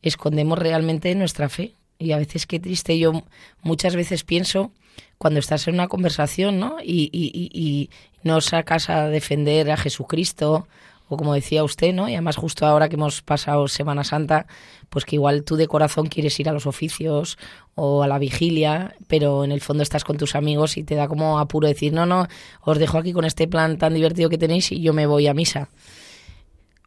escondemos 0.00 0.58
realmente 0.58 1.14
nuestra 1.14 1.50
fe. 1.50 1.74
Y 1.98 2.12
a 2.12 2.16
veces 2.16 2.46
qué 2.46 2.58
triste, 2.58 2.98
yo 2.98 3.22
muchas 3.60 3.96
veces 3.96 4.24
pienso 4.24 4.72
cuando 5.18 5.40
estás 5.40 5.68
en 5.68 5.74
una 5.74 5.88
conversación 5.88 6.58
¿no? 6.58 6.78
y, 6.82 7.10
y, 7.12 7.50
y, 7.52 7.90
no 8.22 8.40
sacas 8.40 8.88
a 8.88 9.08
defender 9.08 9.70
a 9.70 9.76
Jesucristo 9.76 10.68
o 11.08 11.16
como 11.16 11.34
decía 11.34 11.64
usted, 11.64 11.94
¿no? 11.94 12.08
Y 12.08 12.14
además 12.14 12.36
justo 12.36 12.66
ahora 12.66 12.88
que 12.88 12.96
hemos 12.96 13.22
pasado 13.22 13.66
Semana 13.68 14.04
Santa, 14.04 14.46
pues 14.90 15.04
que 15.04 15.16
igual 15.16 15.44
tú 15.44 15.56
de 15.56 15.66
corazón 15.66 16.06
quieres 16.06 16.38
ir 16.38 16.48
a 16.48 16.52
los 16.52 16.66
oficios 16.66 17.38
o 17.74 18.02
a 18.02 18.08
la 18.08 18.18
vigilia, 18.18 18.94
pero 19.06 19.44
en 19.44 19.52
el 19.52 19.60
fondo 19.60 19.82
estás 19.82 20.04
con 20.04 20.18
tus 20.18 20.34
amigos 20.34 20.76
y 20.76 20.84
te 20.84 20.94
da 20.94 21.08
como 21.08 21.38
apuro 21.38 21.66
decir, 21.66 21.92
no, 21.92 22.06
no, 22.06 22.26
os 22.62 22.78
dejo 22.78 22.98
aquí 22.98 23.12
con 23.12 23.24
este 23.24 23.48
plan 23.48 23.78
tan 23.78 23.94
divertido 23.94 24.28
que 24.28 24.38
tenéis 24.38 24.70
y 24.72 24.80
yo 24.80 24.92
me 24.92 25.06
voy 25.06 25.26
a 25.26 25.34
misa. 25.34 25.70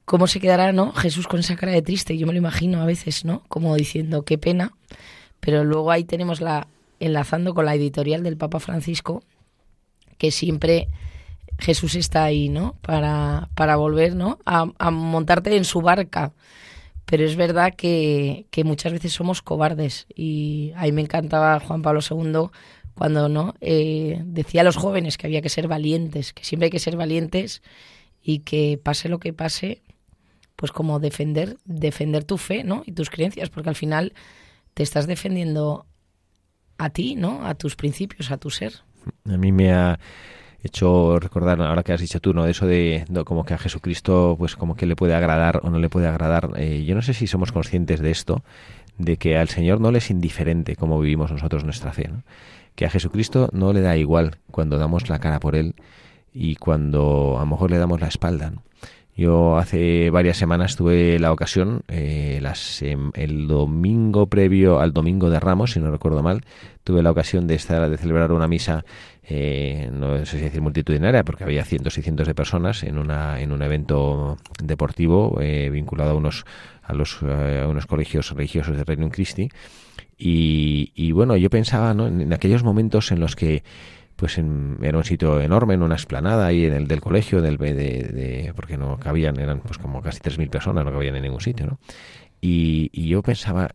¿Cómo 0.05 0.27
se 0.27 0.39
quedará, 0.39 0.73
no? 0.73 0.91
Jesús 0.93 1.27
con 1.27 1.39
esa 1.39 1.55
cara 1.55 1.71
de 1.71 1.81
triste, 1.81 2.17
yo 2.17 2.27
me 2.27 2.33
lo 2.33 2.39
imagino 2.39 2.81
a 2.81 2.85
veces, 2.85 3.23
¿no? 3.23 3.43
Como 3.47 3.75
diciendo, 3.75 4.23
qué 4.23 4.37
pena. 4.37 4.73
Pero 5.39 5.63
luego 5.63 5.89
ahí 5.89 6.03
tenemos 6.03 6.41
la, 6.41 6.67
enlazando 6.99 7.53
con 7.53 7.65
la 7.65 7.75
editorial 7.75 8.21
del 8.21 8.37
Papa 8.37 8.59
Francisco, 8.59 9.23
que 10.17 10.31
siempre 10.31 10.89
Jesús 11.61 11.93
está 11.93 12.23
ahí, 12.23 12.49
¿no? 12.49 12.75
Para, 12.81 13.49
para 13.55 13.75
volver, 13.75 14.15
¿no? 14.15 14.39
A, 14.45 14.65
montarte 14.89 15.55
en 15.55 15.63
su 15.63 15.81
barca. 15.81 16.33
Pero 17.05 17.23
es 17.23 17.35
verdad 17.35 17.75
que, 17.75 18.47
que, 18.49 18.63
muchas 18.63 18.93
veces 18.93 19.13
somos 19.13 19.41
cobardes 19.41 20.07
y 20.15 20.71
ahí 20.75 20.91
me 20.91 21.01
encantaba 21.01 21.59
Juan 21.59 21.81
Pablo 21.81 21.99
II 22.09 22.49
cuando 22.95 23.29
no 23.29 23.53
eh, 23.61 24.21
decía 24.25 24.61
a 24.61 24.63
los 24.63 24.77
jóvenes 24.77 25.17
que 25.17 25.27
había 25.27 25.41
que 25.41 25.49
ser 25.49 25.67
valientes, 25.67 26.33
que 26.33 26.43
siempre 26.43 26.65
hay 26.65 26.71
que 26.71 26.79
ser 26.79 26.95
valientes 26.95 27.61
y 28.23 28.39
que 28.39 28.79
pase 28.81 29.09
lo 29.09 29.19
que 29.19 29.33
pase, 29.33 29.81
pues 30.55 30.71
como 30.71 30.99
defender, 30.99 31.57
defender 31.65 32.23
tu 32.23 32.37
fe, 32.37 32.63
¿no? 32.63 32.83
Y 32.85 32.93
tus 32.93 33.09
creencias, 33.09 33.49
porque 33.49 33.69
al 33.69 33.75
final 33.75 34.13
te 34.73 34.83
estás 34.83 35.05
defendiendo 35.05 35.85
a 36.77 36.89
ti, 36.89 37.15
¿no? 37.15 37.45
A 37.45 37.53
tus 37.55 37.75
principios, 37.75 38.31
a 38.31 38.37
tu 38.37 38.49
ser. 38.49 38.73
A 39.25 39.37
mí 39.37 39.51
me 39.51 39.73
ha 39.73 39.99
hecho 40.63 41.19
recordar, 41.19 41.61
ahora 41.61 41.83
que 41.83 41.93
has 41.93 42.01
dicho 42.01 42.19
tú, 42.19 42.33
¿no? 42.33 42.45
Eso 42.45 42.65
de, 42.67 43.05
como 43.25 43.45
que 43.45 43.53
a 43.53 43.57
Jesucristo, 43.57 44.35
pues 44.37 44.55
como 44.55 44.75
que 44.75 44.85
le 44.85 44.95
puede 44.95 45.15
agradar 45.15 45.61
o 45.63 45.69
no 45.69 45.79
le 45.79 45.89
puede 45.89 46.07
agradar. 46.07 46.51
Eh, 46.57 46.83
yo 46.85 46.95
no 46.95 47.01
sé 47.01 47.13
si 47.13 47.27
somos 47.27 47.51
conscientes 47.51 47.99
de 47.99 48.11
esto, 48.11 48.43
de 48.97 49.17
que 49.17 49.37
al 49.37 49.49
Señor 49.49 49.81
no 49.81 49.91
le 49.91 49.97
es 49.97 50.09
indiferente 50.09 50.75
cómo 50.75 50.99
vivimos 50.99 51.31
nosotros 51.31 51.63
nuestra 51.63 51.93
fe, 51.93 52.07
¿no? 52.07 52.23
Que 52.75 52.85
a 52.85 52.89
Jesucristo 52.89 53.49
no 53.51 53.73
le 53.73 53.81
da 53.81 53.97
igual 53.97 54.37
cuando 54.49 54.77
damos 54.77 55.09
la 55.09 55.19
cara 55.19 55.39
por 55.39 55.55
Él 55.55 55.75
y 56.33 56.55
cuando 56.55 57.35
a 57.37 57.41
lo 57.41 57.45
mejor 57.47 57.71
le 57.71 57.77
damos 57.77 57.99
la 57.99 58.07
espalda, 58.07 58.51
¿no? 58.51 58.63
Yo 59.15 59.57
hace 59.57 60.09
varias 60.09 60.37
semanas 60.37 60.77
tuve 60.77 61.19
la 61.19 61.33
ocasión, 61.33 61.83
eh, 61.89 62.39
las, 62.41 62.81
el 62.81 63.47
domingo 63.47 64.27
previo 64.27 64.79
al 64.79 64.93
domingo 64.93 65.29
de 65.29 65.39
Ramos, 65.39 65.73
si 65.73 65.79
no 65.79 65.91
recuerdo 65.91 66.23
mal, 66.23 66.41
tuve 66.83 67.03
la 67.03 67.11
ocasión 67.11 67.45
de 67.45 67.55
estar 67.55 67.89
de 67.89 67.97
celebrar 67.97 68.31
una 68.31 68.47
misa, 68.47 68.85
eh, 69.23 69.89
no 69.91 70.25
sé 70.25 70.37
si 70.37 70.43
decir 70.43 70.61
multitudinaria, 70.61 71.25
porque 71.25 71.43
había 71.43 71.65
cientos 71.65 71.97
y 71.97 72.01
cientos 72.01 72.25
de 72.25 72.35
personas 72.35 72.83
en 72.83 72.97
una 72.97 73.41
en 73.41 73.51
un 73.51 73.61
evento 73.61 74.37
deportivo 74.63 75.37
eh, 75.41 75.69
vinculado 75.69 76.11
a 76.11 76.15
unos 76.15 76.45
a 76.81 76.93
los 76.93 77.21
a 77.21 77.67
unos 77.67 77.85
colegios 77.85 78.31
religiosos 78.31 78.77
de 78.77 78.83
Reino 78.85 79.09
Christi 79.09 79.49
y, 80.17 80.91
y 80.95 81.11
bueno, 81.11 81.35
yo 81.35 81.49
pensaba 81.49 81.93
¿no? 81.93 82.07
en 82.07 82.31
aquellos 82.31 82.63
momentos 82.63 83.11
en 83.11 83.19
los 83.19 83.35
que 83.35 83.63
pues 84.21 84.37
en, 84.37 84.77
era 84.83 84.99
un 84.99 85.03
sitio 85.03 85.41
enorme, 85.41 85.73
en 85.73 85.81
una 85.81 85.95
explanada 85.95 86.45
ahí 86.45 86.67
en 86.67 86.73
el 86.73 86.87
del 86.87 87.01
colegio, 87.01 87.41
del 87.41 87.57
de, 87.57 87.73
de, 87.73 88.53
porque 88.55 88.77
no 88.77 88.99
cabían, 88.99 89.39
eran 89.39 89.61
pues 89.61 89.79
como 89.79 89.99
casi 90.03 90.19
3.000 90.19 90.47
personas, 90.47 90.85
no 90.85 90.91
cabían 90.91 91.15
en 91.15 91.23
ningún 91.23 91.41
sitio, 91.41 91.65
¿no? 91.65 91.79
Y, 92.39 92.91
y 92.93 93.07
yo 93.07 93.23
pensaba, 93.23 93.71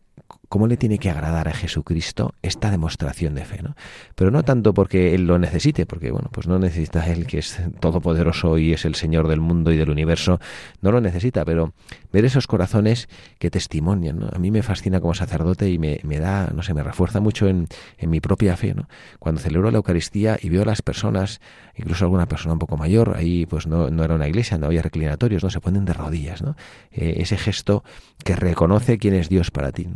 cómo 0.49 0.67
le 0.67 0.76
tiene 0.76 0.99
que 0.99 1.11
agradar 1.11 1.49
a 1.49 1.53
Jesucristo 1.53 2.35
esta 2.43 2.71
demostración 2.71 3.35
de 3.35 3.45
fe, 3.45 3.62
¿no? 3.62 3.75
Pero 4.15 4.31
no 4.31 4.43
tanto 4.43 4.75
porque 4.75 5.15
él 5.15 5.26
lo 5.26 5.38
necesite, 5.38 5.87
porque 5.87 6.11
bueno, 6.11 6.29
pues 6.33 6.47
no 6.47 6.59
necesita 6.59 7.07
él 7.07 7.26
que 7.26 7.38
es 7.38 7.61
todopoderoso 7.81 8.59
y 8.59 8.73
es 8.73 8.85
el 8.85 8.95
Señor 8.95 9.29
del 9.29 9.41
mundo 9.41 9.73
y 9.73 9.76
del 9.76 9.91
universo, 9.91 10.41
no 10.81 10.93
lo 10.93 11.00
necesita, 11.00 11.45
pero 11.45 11.73
ver 12.12 12.25
esos 12.25 12.47
corazones 12.47 13.09
que 13.38 13.50
testimonian. 13.50 14.29
A 14.33 14.38
mí 14.38 14.50
me 14.50 14.62
fascina 14.62 15.00
como 15.00 15.15
sacerdote 15.15 15.71
y 15.71 15.79
me, 15.79 16.00
me 16.03 16.19
da, 16.19 16.50
no 16.55 16.62
sé, 16.62 16.75
me 16.75 16.83
refuerza 16.83 17.21
mucho 17.21 17.49
en, 17.49 17.67
en, 17.99 18.11
mi 18.11 18.21
propia 18.21 18.57
fe, 18.57 18.75
¿no? 18.75 18.88
Cuando 19.19 19.41
celebro 19.41 19.71
la 19.71 19.78
Eucaristía 19.78 20.39
y 20.41 20.49
veo 20.49 20.63
a 20.63 20.67
las 20.67 20.82
personas, 20.82 21.41
incluso 21.75 22.04
alguna 22.04 22.26
persona 22.26 22.52
un 22.52 22.59
poco 22.59 22.76
mayor, 22.76 23.15
ahí 23.17 23.47
pues 23.47 23.67
no, 23.67 23.91
no 23.91 24.04
era 24.04 24.15
una 24.15 24.28
iglesia, 24.28 24.59
no 24.59 24.67
había 24.67 24.82
reclinatorios, 24.82 25.43
¿no? 25.43 25.50
Se 25.50 25.61
ponen 25.61 25.85
de 25.85 25.93
rodillas, 25.93 26.43
¿no? 26.43 26.56
Eh, 26.93 27.17
ese 27.19 27.37
gesto 27.37 27.85
que 28.25 28.37
reconoce 28.37 28.99
quién 28.99 29.15
es 29.15 29.28
Dios 29.28 29.50
para 29.50 29.73
ti. 29.73 29.89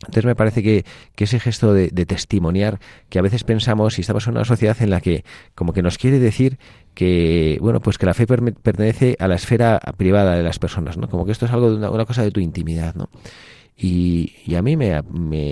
Entonces 0.00 0.24
me 0.24 0.34
parece 0.34 0.62
que, 0.62 0.84
que 1.14 1.24
ese 1.24 1.40
gesto 1.40 1.72
de, 1.72 1.88
de, 1.88 2.06
testimoniar, 2.06 2.78
que 3.08 3.18
a 3.18 3.22
veces 3.22 3.44
pensamos, 3.44 3.98
y 3.98 4.02
estamos 4.02 4.26
en 4.26 4.34
una 4.34 4.44
sociedad 4.44 4.76
en 4.80 4.90
la 4.90 5.00
que 5.00 5.24
como 5.54 5.72
que 5.72 5.82
nos 5.82 5.98
quiere 5.98 6.18
decir 6.18 6.58
que, 6.94 7.58
bueno, 7.60 7.80
pues 7.80 7.98
que 7.98 8.06
la 8.06 8.14
fe 8.14 8.26
pertenece 8.26 9.16
a 9.18 9.28
la 9.28 9.34
esfera 9.34 9.80
privada 9.96 10.34
de 10.34 10.42
las 10.42 10.58
personas, 10.58 10.96
¿no? 10.96 11.08
Como 11.08 11.26
que 11.26 11.32
esto 11.32 11.46
es 11.46 11.52
algo 11.52 11.70
de 11.70 11.76
una, 11.76 11.90
una 11.90 12.04
cosa 12.04 12.22
de 12.22 12.30
tu 12.30 12.40
intimidad, 12.40 12.94
¿no? 12.94 13.08
Y, 13.80 14.34
y, 14.44 14.56
a 14.56 14.62
mí 14.62 14.76
me, 14.76 14.98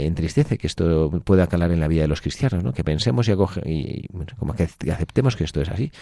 entristece 0.05 0.59
que 0.59 0.67
esto 0.67 1.11
pueda 1.23 1.47
calar 1.47 1.71
en 1.71 1.79
la 1.79 1.87
vida 1.87 2.03
de 2.03 2.09
los 2.09 2.21
cristianos, 2.21 2.65
¿no? 2.65 2.73
que 2.73 2.83
pensemos 2.83 3.29
y, 3.29 3.31
acoge, 3.31 3.63
y 3.65 4.09
como 4.37 4.53
que 4.55 4.65
aceptemos 4.65 5.37
que 5.37 5.45
esto 5.45 5.61
es 5.61 5.69
así. 5.69 5.93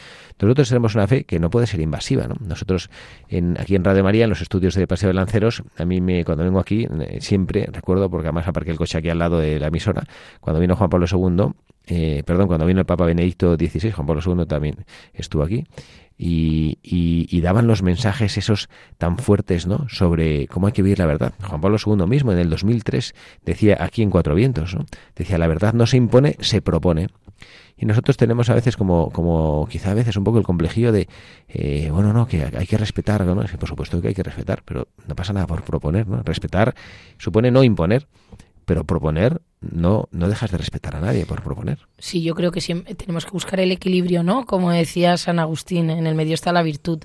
Nosotros 0.41 0.71
tenemos 0.71 0.95
una 0.95 1.07
fe 1.07 1.25
que 1.25 1.39
no 1.39 1.51
puede 1.51 1.67
ser 1.67 1.81
invasiva. 1.81 2.27
¿no? 2.27 2.37
Nosotros 2.41 2.89
en, 3.29 3.61
aquí 3.61 3.75
en 3.75 3.85
Radio 3.85 4.03
María, 4.03 4.25
en 4.25 4.31
los 4.31 4.41
estudios 4.41 4.75
de 4.75 4.87
Paseo 4.87 5.09
de 5.09 5.15
Lanceros, 5.15 5.65
a 5.77 5.85
mí 5.85 6.01
me, 6.01 6.25
cuando 6.25 6.45
vengo 6.45 6.61
aquí, 6.61 6.89
eh, 7.01 7.19
siempre 7.21 7.69
recuerdo, 7.71 8.09
porque 8.09 8.29
además 8.29 8.49
aparqué 8.49 8.71
el 8.71 8.79
coche 8.79 8.97
aquí 8.97 9.11
al 9.11 9.19
lado 9.19 9.39
de 9.39 9.61
la 9.61 9.67
emisora, 9.67 10.05
cuando 10.41 10.61
vino 10.61 10.77
Juan 10.77 10.89
Pablo 10.89 11.07
II, 11.11 11.53
eh, 11.87 12.23
perdón, 12.25 12.47
cuando 12.47 12.65
vino 12.65 12.81
el 12.81 12.87
Papa 12.87 13.05
Benedicto 13.05 13.57
XVI, 13.57 13.91
Juan 13.91 14.07
Pablo 14.07 14.23
II 14.25 14.47
también 14.47 14.87
estuvo 15.13 15.43
aquí, 15.43 15.67
y, 16.17 16.79
y, 16.83 17.27
y, 17.29 17.41
daban 17.41 17.67
los 17.67 17.83
mensajes 17.83 18.39
esos 18.39 18.69
tan 18.99 19.19
fuertes 19.19 19.67
¿no? 19.67 19.89
sobre 19.89 20.47
cómo 20.47 20.69
hay 20.69 20.73
que 20.73 20.83
vivir 20.83 21.01
la 21.01 21.07
verdad. 21.07 21.35
Juan 21.43 21.61
Pablo 21.61 21.77
II 21.85 22.07
mismo 22.07 22.33
en 22.33 22.39
el 22.39 22.51
2003 22.51 23.15
decía 23.45 23.79
aquí 23.81 24.03
en 24.03 24.11
Cuatro 24.11 24.35
Vientos, 24.35 24.75
¿no? 24.75 24.87
decía 25.17 25.39
la 25.39 25.49
verdad 25.49 25.73
no 25.73 25.87
se 25.87 25.97
impone, 25.97 26.37
se 26.41 26.63
propone. 26.63 27.09
Y 27.77 27.87
nosotros 27.87 28.17
tenemos 28.17 28.49
a 28.51 28.55
veces 28.55 28.77
como, 28.77 29.11
como 29.11 29.67
quizá 29.69 29.91
a 29.91 29.95
veces 29.95 30.17
un 30.17 30.23
poco 30.23 30.39
el 30.39 30.45
complejillo 30.45 30.93
de, 30.93 31.09
eh, 31.49 31.91
bueno, 31.93 32.13
no, 32.13 32.29
que 32.29 32.45
hay 32.57 32.67
que 32.67 32.79
respetar, 32.79 33.25
¿no? 33.27 33.35
por 33.35 33.69
supuesto 33.69 34.01
que 34.01 34.09
hay 34.09 34.15
que 34.15 34.23
respetar, 34.23 34.63
pero 34.65 34.87
no 35.09 35.17
pasa 35.17 35.33
nada 35.33 35.49
por 35.49 35.65
proponer, 35.65 36.07
¿no? 36.07 36.23
Respetar 36.23 36.75
supone 37.19 37.51
no 37.51 37.65
imponer 37.65 38.07
pero 38.65 38.85
proponer 38.85 39.43
no 39.73 40.09
no 40.11 40.29
dejas 40.29 40.51
de 40.51 40.59
respetar 40.59 40.97
a 40.97 41.01
nadie 41.01 41.27
por 41.27 41.43
proponer. 41.43 41.79
Sí, 41.99 42.23
yo 42.23 42.35
creo 42.35 42.51
que 42.51 42.61
siempre 42.61 42.95
tenemos 42.95 43.25
que 43.25 43.33
buscar 43.33 43.61
el 43.61 43.73
equilibrio, 43.73 44.23
¿no? 44.23 44.47
Como 44.47 44.71
decía 44.71 45.17
San 45.17 45.39
Agustín, 45.39 45.91
en 45.91 46.07
el 46.07 46.15
medio 46.15 46.35
está 46.35 46.53
la 46.53 46.63
virtud. 46.63 47.01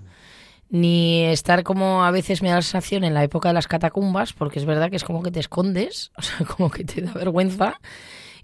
Ni 0.70 1.24
estar 1.24 1.64
como 1.64 2.04
a 2.04 2.12
veces 2.12 2.44
me 2.44 2.50
da 2.50 2.56
la 2.56 2.62
sensación 2.62 3.04
en 3.04 3.16
la 3.16 3.24
época 3.24 3.50
de 3.50 3.54
las 3.54 3.68
catacumbas, 3.68 4.34
porque 4.34 4.60
es 4.60 4.66
verdad 4.66 4.90
que 4.90 4.98
es 4.98 5.04
como 5.04 5.24
que 5.24 5.32
te 5.32 5.40
escondes, 5.40 6.12
o 6.18 6.22
sea, 6.22 6.46
como 6.46 6.70
que 6.70 6.84
te 6.84 7.02
da 7.02 7.14
vergüenza. 7.14 7.80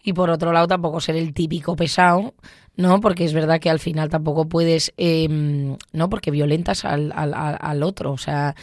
Y 0.01 0.13
por 0.13 0.29
otro 0.29 0.51
lado, 0.51 0.67
tampoco 0.67 0.99
ser 0.99 1.15
el 1.15 1.33
típico 1.33 1.75
pesado, 1.75 2.35
¿no? 2.75 3.01
Porque 3.01 3.25
es 3.25 3.33
verdad 3.33 3.59
que 3.59 3.71
al 3.71 3.79
final 3.79 4.09
tampoco 4.09 4.47
puedes, 4.47 4.93
eh, 4.97 5.27
¿no? 5.29 6.09
Porque 6.09 6.29
violentas 6.29 6.85
al, 6.85 7.11
al, 7.15 7.33
al 7.33 7.83
otro, 7.83 8.11
o 8.11 8.17
sea, 8.17 8.55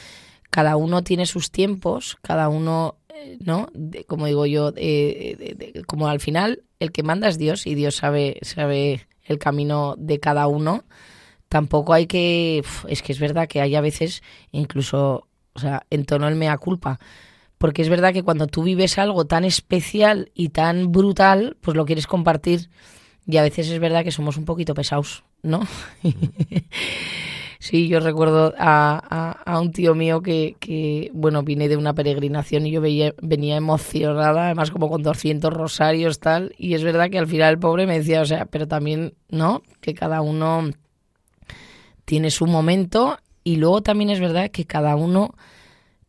cada 0.52 0.76
uno 0.76 1.02
tiene 1.02 1.24
sus 1.24 1.50
tiempos, 1.50 2.18
cada 2.20 2.50
uno 2.50 2.96
¿no? 3.40 3.68
De, 3.74 4.04
como 4.04 4.26
digo 4.26 4.46
yo, 4.46 4.72
eh, 4.76 5.36
de, 5.38 5.72
de, 5.72 5.84
como 5.84 6.08
al 6.08 6.20
final 6.20 6.62
el 6.78 6.92
que 6.92 7.02
manda 7.02 7.28
es 7.28 7.38
Dios 7.38 7.66
y 7.66 7.74
Dios 7.74 7.96
sabe, 7.96 8.38
sabe 8.42 9.06
el 9.24 9.38
camino 9.38 9.94
de 9.98 10.20
cada 10.20 10.46
uno. 10.46 10.84
Tampoco 11.48 11.92
hay 11.92 12.06
que, 12.06 12.62
es 12.88 13.02
que 13.02 13.12
es 13.12 13.20
verdad 13.20 13.48
que 13.48 13.60
hay 13.60 13.74
a 13.74 13.80
veces 13.80 14.22
incluso, 14.50 15.28
o 15.52 15.60
sea, 15.60 15.86
en 15.90 16.04
tono 16.04 16.28
el 16.28 16.36
mea 16.36 16.56
culpa, 16.58 16.98
porque 17.58 17.82
es 17.82 17.88
verdad 17.88 18.12
que 18.12 18.22
cuando 18.22 18.46
tú 18.46 18.62
vives 18.62 18.98
algo 18.98 19.26
tan 19.26 19.44
especial 19.44 20.30
y 20.34 20.48
tan 20.48 20.90
brutal, 20.92 21.56
pues 21.60 21.76
lo 21.76 21.84
quieres 21.84 22.06
compartir 22.06 22.70
y 23.26 23.36
a 23.36 23.42
veces 23.42 23.68
es 23.68 23.78
verdad 23.78 24.02
que 24.02 24.10
somos 24.10 24.36
un 24.36 24.44
poquito 24.44 24.74
pesados, 24.74 25.24
¿no? 25.42 25.66
Sí, 27.62 27.86
yo 27.86 28.00
recuerdo 28.00 28.52
a, 28.58 29.36
a, 29.46 29.60
un 29.60 29.70
tío 29.70 29.94
mío 29.94 30.20
que, 30.20 30.56
que, 30.58 31.12
bueno, 31.14 31.44
vine 31.44 31.68
de 31.68 31.76
una 31.76 31.94
peregrinación 31.94 32.66
y 32.66 32.72
yo 32.72 32.80
veía, 32.80 33.14
venía 33.22 33.54
emocionada, 33.54 34.46
además 34.46 34.72
como 34.72 34.90
con 34.90 35.04
200 35.04 35.54
rosarios 35.54 36.18
tal, 36.18 36.52
y 36.58 36.74
es 36.74 36.82
verdad 36.82 37.08
que 37.08 37.20
al 37.20 37.28
final 37.28 37.52
el 37.52 37.60
pobre 37.60 37.86
me 37.86 38.00
decía, 38.00 38.20
o 38.20 38.24
sea, 38.24 38.46
pero 38.46 38.66
también, 38.66 39.14
¿no? 39.28 39.62
Que 39.80 39.94
cada 39.94 40.22
uno 40.22 40.70
tiene 42.04 42.32
su 42.32 42.46
momento 42.46 43.20
y 43.44 43.58
luego 43.58 43.80
también 43.80 44.10
es 44.10 44.18
verdad 44.18 44.50
que 44.50 44.64
cada 44.64 44.96
uno 44.96 45.32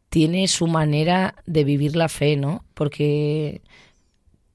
tiene 0.10 0.48
su 0.48 0.66
manera 0.66 1.36
de 1.46 1.66
vivir 1.66 1.96
la 1.96 2.10
fe, 2.10 2.36
¿no? 2.36 2.66
Porque 2.74 3.62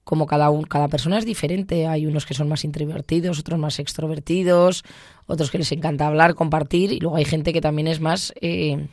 como 0.02 0.26
cada, 0.26 0.48
un, 0.48 0.62
cada 0.62 0.88
persona 0.88 1.18
es 1.18 1.26
diferente, 1.26 1.86
hay 1.86 2.06
unos 2.06 2.24
que 2.24 2.32
son 2.32 2.48
más 2.48 2.64
introvertidos, 2.64 3.38
otros 3.38 3.58
más 3.58 3.78
extrovertidos, 3.78 4.82
otros 5.28 5.50
que 5.50 5.58
les 5.58 5.70
encanta 5.70 6.06
hablar, 6.06 6.34
compartir, 6.34 6.90
y 6.90 6.98
luego 6.98 7.16
hay 7.16 7.24
gente 7.24 7.52
que 7.52 7.60
también 7.60 7.86
es 7.86 8.00
más, 8.00 8.32
eh, 8.40 8.88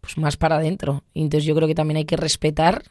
pues 0.00 0.18
más 0.18 0.36
para 0.36 0.56
adentro. 0.56 1.04
Entonces 1.14 1.44
yo 1.44 1.54
creo 1.54 1.68
que 1.68 1.74
también 1.74 1.98
hay 1.98 2.04
que 2.06 2.16
respetar 2.16 2.82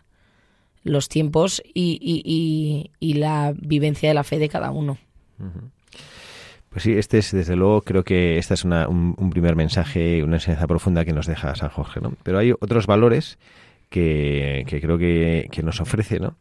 los 0.84 1.10
tiempos 1.10 1.62
y, 1.74 1.98
y, 2.02 2.22
y, 2.24 2.92
y 3.00 3.14
la 3.16 3.54
vivencia 3.58 4.08
de 4.08 4.16
la 4.16 4.24
fe 4.24 4.40
de 4.40 4.48
cada 4.48 4.72
uno. 4.72 4.98
Pues 6.70 6.84
sí, 6.84 6.94
este 6.94 7.18
es, 7.18 7.32
desde 7.32 7.56
luego, 7.56 7.82
creo 7.82 8.04
que 8.04 8.38
este 8.38 8.54
es 8.54 8.64
una, 8.64 8.88
un, 8.88 9.16
un, 9.18 9.30
primer 9.32 9.56
mensaje, 9.56 10.24
una 10.24 10.36
enseñanza 10.36 10.68
profunda 10.68 11.04
que 11.04 11.14
nos 11.14 11.26
deja 11.26 11.56
San 11.56 11.70
Jorge, 11.70 12.00
¿no? 12.00 12.14
Pero 12.24 12.38
hay 12.38 12.52
otros 12.52 12.86
valores 12.86 13.40
que, 13.90 14.64
que 14.68 14.80
creo 14.80 14.98
que, 14.98 15.48
que 15.52 15.64
nos 15.64 15.82
ofrece, 15.82 16.20
¿no? 16.20 16.36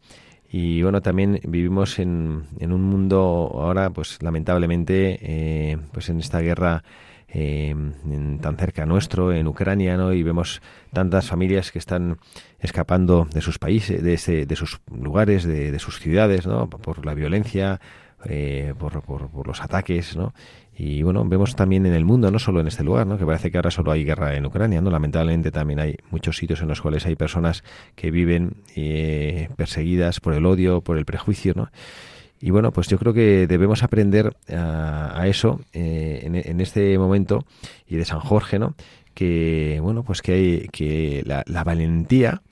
Y 0.49 0.81
bueno, 0.81 1.01
también 1.01 1.39
vivimos 1.43 1.99
en, 1.99 2.43
en 2.59 2.71
un 2.71 2.83
mundo 2.83 3.51
ahora, 3.53 3.89
pues 3.89 4.21
lamentablemente, 4.21 5.19
eh, 5.21 5.77
pues 5.91 6.09
en 6.09 6.19
esta 6.19 6.39
guerra 6.39 6.83
eh, 7.29 7.71
en, 7.71 8.39
tan 8.39 8.55
cerca 8.55 8.85
nuestro, 8.85 9.33
en 9.33 9.47
Ucrania, 9.47 9.97
¿no? 9.97 10.13
Y 10.13 10.23
vemos 10.23 10.61
tantas 10.93 11.27
familias 11.27 11.71
que 11.71 11.79
están 11.79 12.19
escapando 12.59 13.27
de 13.33 13.41
sus 13.41 13.59
países, 13.59 14.01
de, 14.01 14.13
ese, 14.13 14.45
de 14.45 14.55
sus 14.55 14.79
lugares, 14.89 15.43
de, 15.43 15.71
de, 15.71 15.79
sus 15.79 15.99
ciudades, 15.99 16.47
¿no? 16.47 16.69
Por 16.69 17.05
la 17.05 17.13
violencia, 17.13 17.81
eh, 18.25 18.73
por, 18.79 19.01
por, 19.01 19.29
por, 19.29 19.45
los 19.45 19.61
ataques, 19.61 20.15
¿no? 20.15 20.33
Y 20.79 21.01
bueno, 21.01 21.25
vemos 21.25 21.55
también 21.55 21.87
en 21.87 21.93
el 21.93 22.05
mundo, 22.05 22.29
no 22.29 22.37
solo 22.37 22.61
en 22.61 22.67
este 22.67 22.83
lugar, 22.83 23.07
¿no? 23.07 23.17
que 23.17 23.25
parece 23.25 23.49
que 23.49 23.57
ahora 23.57 23.71
solo 23.71 23.91
hay 23.91 24.03
guerra 24.03 24.35
en 24.35 24.45
Ucrania, 24.45 24.79
¿no? 24.79 24.91
Lamentablemente 24.91 25.49
también 25.49 25.79
hay 25.79 25.95
muchos 26.11 26.37
sitios 26.37 26.61
en 26.61 26.67
los 26.67 26.81
cuales 26.81 27.03
hay 27.07 27.15
personas 27.15 27.63
que 27.95 28.11
viven 28.11 28.57
eh, 28.75 29.49
perseguidas 29.55 30.19
por 30.19 30.33
el 30.33 30.45
odio, 30.45 30.81
por 30.81 30.99
el 30.99 31.05
prejuicio, 31.05 31.53
¿no? 31.55 31.71
Y 32.39 32.51
bueno, 32.51 32.71
pues 32.71 32.87
yo 32.87 32.99
creo 32.99 33.13
que 33.13 33.47
debemos 33.47 33.81
aprender 33.81 34.35
a, 34.47 35.23
eso 35.25 35.59
eh, 35.73 36.21
en, 36.23 36.61
este 36.61 36.97
momento 36.99 37.45
y 37.87 37.95
de 37.95 38.05
San 38.05 38.19
Jorge, 38.19 38.59
¿no? 38.59 38.75
Que, 39.15 39.79
bueno, 39.81 40.03
pues 40.03 40.21
que 40.21 40.33
hay 40.33 40.67
que 40.67 41.23
la, 41.25 41.63
valentía, 41.63 42.43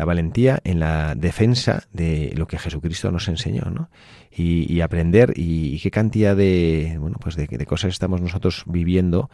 la 0.00 0.06
valentía 0.06 0.60
en 0.64 0.80
la 0.80 1.14
defensa 1.14 1.82
de 1.92 2.32
lo 2.34 2.46
que 2.46 2.58
Jesucristo 2.58 3.10
nos 3.12 3.28
enseñó, 3.28 3.64
¿no? 3.70 3.90
Y, 4.34 4.80
aprender 4.80 5.34
y, 5.36 5.78
qué 5.80 5.90
cantidad 5.90 6.34
de, 6.34 6.96
bueno, 6.98 7.18
pues 7.20 7.36
de, 7.36 7.46
de 7.46 7.66
cosas 7.66 7.90
estamos 7.90 8.22
nosotros 8.22 8.62
viviendo 8.64 9.28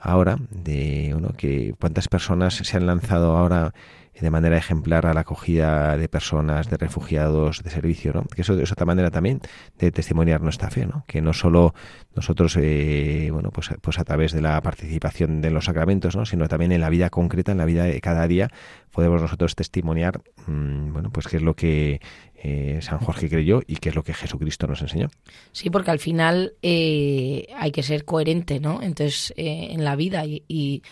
ahora, 0.00 0.38
de, 0.50 1.10
bueno, 1.12 1.34
que 1.36 1.74
cuántas 1.78 2.08
personas 2.08 2.54
se 2.54 2.76
han 2.76 2.86
lanzado 2.86 3.36
ahora 3.36 3.72
de 4.20 4.30
manera 4.30 4.56
ejemplar 4.56 5.06
a 5.06 5.14
la 5.14 5.20
acogida 5.20 5.96
de 5.96 6.08
personas, 6.08 6.68
de 6.68 6.76
refugiados, 6.76 7.62
de 7.62 7.70
servicio, 7.70 8.12
¿no? 8.12 8.24
Que 8.24 8.42
eso 8.42 8.58
es 8.58 8.70
otra 8.70 8.86
manera 8.86 9.10
también 9.10 9.40
de 9.78 9.90
testimoniar 9.92 10.42
nuestra 10.42 10.70
fe, 10.70 10.86
¿no? 10.86 11.04
Que 11.06 11.22
no 11.22 11.32
solo 11.32 11.74
nosotros, 12.14 12.56
eh, 12.60 13.30
bueno, 13.32 13.50
pues, 13.50 13.70
pues 13.80 13.98
a 13.98 14.04
través 14.04 14.32
de 14.32 14.42
la 14.42 14.60
participación 14.60 15.40
de 15.40 15.50
los 15.50 15.64
sacramentos, 15.66 16.16
¿no? 16.16 16.26
Sino 16.26 16.48
también 16.48 16.72
en 16.72 16.80
la 16.80 16.90
vida 16.90 17.10
concreta, 17.10 17.52
en 17.52 17.58
la 17.58 17.64
vida 17.64 17.84
de 17.84 18.00
cada 18.00 18.26
día, 18.26 18.50
podemos 18.92 19.22
nosotros 19.22 19.54
testimoniar, 19.54 20.20
mm, 20.46 20.92
bueno, 20.92 21.10
pues 21.10 21.26
qué 21.26 21.36
es 21.36 21.42
lo 21.42 21.54
que 21.54 22.00
eh, 22.42 22.78
San 22.82 22.98
Jorge 22.98 23.28
creyó 23.28 23.60
y 23.66 23.76
qué 23.76 23.90
es 23.90 23.94
lo 23.94 24.02
que 24.02 24.14
Jesucristo 24.14 24.66
nos 24.66 24.82
enseñó. 24.82 25.08
Sí, 25.52 25.70
porque 25.70 25.90
al 25.90 25.98
final 25.98 26.54
eh, 26.62 27.46
hay 27.56 27.70
que 27.70 27.82
ser 27.82 28.04
coherente, 28.04 28.60
¿no? 28.60 28.82
Entonces, 28.82 29.32
en 29.36 29.84
la 29.84 29.96
vida 29.96 30.24
y 30.24 30.82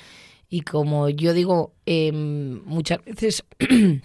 y 0.50 0.62
como 0.62 1.08
yo 1.08 1.34
digo, 1.34 1.74
em, 1.84 2.62
muchas 2.64 3.04
veces 3.04 3.44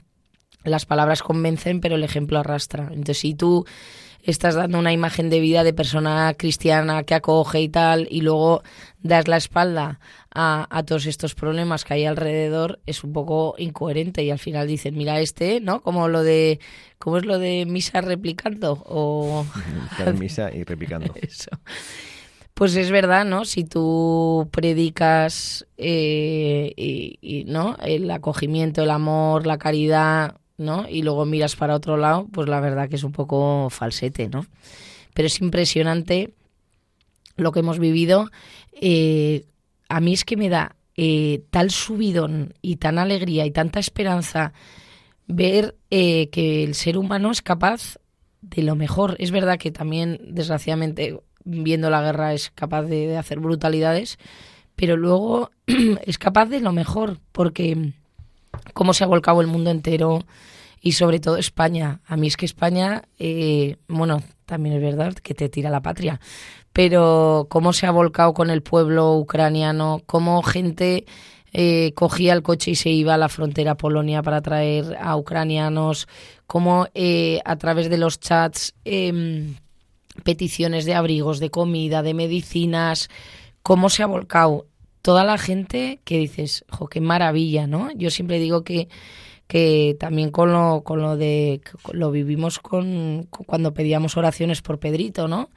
las 0.63 0.85
palabras 0.85 1.23
convencen, 1.23 1.79
pero 1.79 1.95
el 1.95 2.03
ejemplo 2.03 2.39
arrastra. 2.39 2.89
Entonces, 2.89 3.19
si 3.19 3.33
tú 3.33 3.65
estás 4.23 4.55
dando 4.55 4.79
una 4.79 4.93
imagen 4.93 5.29
de 5.29 5.39
vida 5.39 5.63
de 5.63 5.73
persona 5.73 6.33
cristiana 6.37 7.03
que 7.03 7.13
acoge 7.13 7.61
y 7.61 7.69
tal, 7.69 8.07
y 8.09 8.21
luego 8.21 8.63
das 9.01 9.27
la 9.27 9.37
espalda 9.37 9.99
a, 10.33 10.65
a, 10.69 10.83
todos 10.83 11.05
estos 11.05 11.35
problemas 11.35 11.83
que 11.83 11.93
hay 11.93 12.05
alrededor, 12.05 12.79
es 12.85 13.03
un 13.03 13.11
poco 13.13 13.55
incoherente. 13.57 14.23
Y 14.23 14.31
al 14.31 14.39
final 14.39 14.67
dicen, 14.67 14.97
mira 14.97 15.19
este, 15.19 15.59
¿no? 15.59 15.81
Como 15.81 16.07
lo 16.07 16.23
de, 16.23 16.59
¿cómo 16.97 17.17
es 17.17 17.25
lo 17.25 17.37
de 17.37 17.65
misa 17.65 18.01
replicando? 18.01 18.81
O... 18.85 19.45
misa 20.17 20.53
y 20.53 20.63
replicando. 20.63 21.13
Eso. 21.21 21.51
Pues 22.53 22.75
es 22.75 22.91
verdad, 22.91 23.25
¿no? 23.25 23.45
Si 23.45 23.63
tú 23.63 24.47
predicas 24.51 25.65
eh, 25.75 26.71
y, 26.77 27.45
¿no? 27.47 27.75
el 27.81 28.09
acogimiento, 28.11 28.83
el 28.83 28.91
amor, 28.91 29.47
la 29.47 29.57
caridad, 29.57 30.37
¿no? 30.57 30.87
Y 30.87 31.01
luego 31.01 31.25
miras 31.25 31.55
para 31.55 31.75
otro 31.75 31.97
lado, 31.97 32.27
pues 32.31 32.47
la 32.47 32.59
verdad 32.59 32.89
que 32.89 32.95
es 32.95 33.03
un 33.03 33.11
poco 33.11 33.69
falsete, 33.69 34.29
¿no? 34.29 34.45
Pero 35.13 35.27
es 35.27 35.41
impresionante 35.41 36.33
lo 37.35 37.51
que 37.51 37.59
hemos 37.59 37.79
vivido. 37.79 38.29
Eh, 38.73 39.45
a 39.89 39.99
mí 39.99 40.13
es 40.13 40.25
que 40.25 40.37
me 40.37 40.49
da 40.49 40.75
eh, 40.95 41.43
tal 41.49 41.71
subidón 41.71 42.53
y 42.61 42.77
tan 42.77 42.97
alegría 42.97 43.45
y 43.45 43.51
tanta 43.51 43.79
esperanza 43.79 44.53
ver 45.27 45.75
que 45.89 46.63
el 46.63 46.75
ser 46.75 46.97
humano 46.97 47.31
es 47.31 47.41
capaz 47.41 47.97
de 48.41 48.61
lo 48.61 48.75
mejor. 48.75 49.15
Es 49.19 49.31
verdad 49.31 49.57
que 49.57 49.71
también, 49.71 50.19
desgraciadamente, 50.27 51.19
viendo 51.45 51.89
la 51.89 52.01
guerra 52.01 52.33
es 52.33 52.51
capaz 52.51 52.83
de, 52.83 53.17
hacer 53.17 53.39
brutalidades, 53.39 54.17
pero 54.75 54.97
luego 54.97 55.51
es 56.05 56.17
capaz 56.17 56.47
de 56.47 56.59
lo 56.59 56.71
mejor, 56.71 57.19
porque 57.31 57.93
cómo 58.73 58.93
se 58.93 59.03
ha 59.03 59.07
volcado 59.07 59.41
el 59.41 59.47
mundo 59.47 59.69
entero 59.69 60.25
y 60.81 60.93
sobre 60.93 61.19
todo 61.19 61.37
España. 61.37 62.01
A 62.05 62.17
mí 62.17 62.27
es 62.27 62.37
que 62.37 62.45
España, 62.45 63.03
eh, 63.19 63.77
bueno, 63.87 64.21
también 64.45 64.75
es 64.75 64.81
verdad 64.81 65.13
que 65.13 65.33
te 65.33 65.49
tira 65.49 65.69
la 65.69 65.81
patria, 65.81 66.19
pero 66.73 67.47
cómo 67.49 67.73
se 67.73 67.87
ha 67.87 67.91
volcado 67.91 68.33
con 68.33 68.49
el 68.49 68.61
pueblo 68.61 69.15
ucraniano, 69.15 70.01
cómo 70.05 70.41
gente 70.43 71.05
eh, 71.53 71.93
cogía 71.93 72.33
el 72.33 72.41
coche 72.41 72.71
y 72.71 72.75
se 72.75 72.89
iba 72.89 73.13
a 73.13 73.17
la 73.17 73.29
frontera 73.29 73.75
Polonia 73.75 74.23
para 74.23 74.41
traer 74.41 74.97
a 74.99 75.15
ucranianos, 75.15 76.07
cómo 76.47 76.87
eh, 76.95 77.41
a 77.45 77.55
través 77.57 77.89
de 77.89 77.97
los 77.97 78.19
chats 78.19 78.73
em, 78.85 79.55
peticiones 80.23 80.85
de 80.85 80.95
abrigos, 80.95 81.39
de 81.39 81.51
comida, 81.51 82.01
de 82.01 82.15
medicinas, 82.15 83.09
cómo 83.61 83.89
se 83.89 84.01
ha 84.01 84.07
volcado 84.07 84.65
toda 85.03 85.25
la 85.25 85.37
gente 85.37 85.99
que 86.05 86.17
dices, 86.17 86.65
jo, 86.69 86.87
qué 86.87 87.01
maravilla, 87.01 87.67
¿no? 87.67 87.91
Yo 87.91 88.09
siempre 88.09 88.39
digo 88.39 88.63
que, 88.63 88.87
que 89.47 89.97
también 89.99 90.31
con 90.31 90.53
lo, 90.53 90.81
con 90.83 91.01
lo 91.01 91.17
de, 91.17 91.61
lo 91.91 92.09
vivimos 92.09 92.57
con, 92.59 93.27
cuando 93.29 93.73
pedíamos 93.73 94.15
oraciones 94.15 94.61
por 94.61 94.79
Pedrito, 94.79 95.27
¿no? 95.27 95.49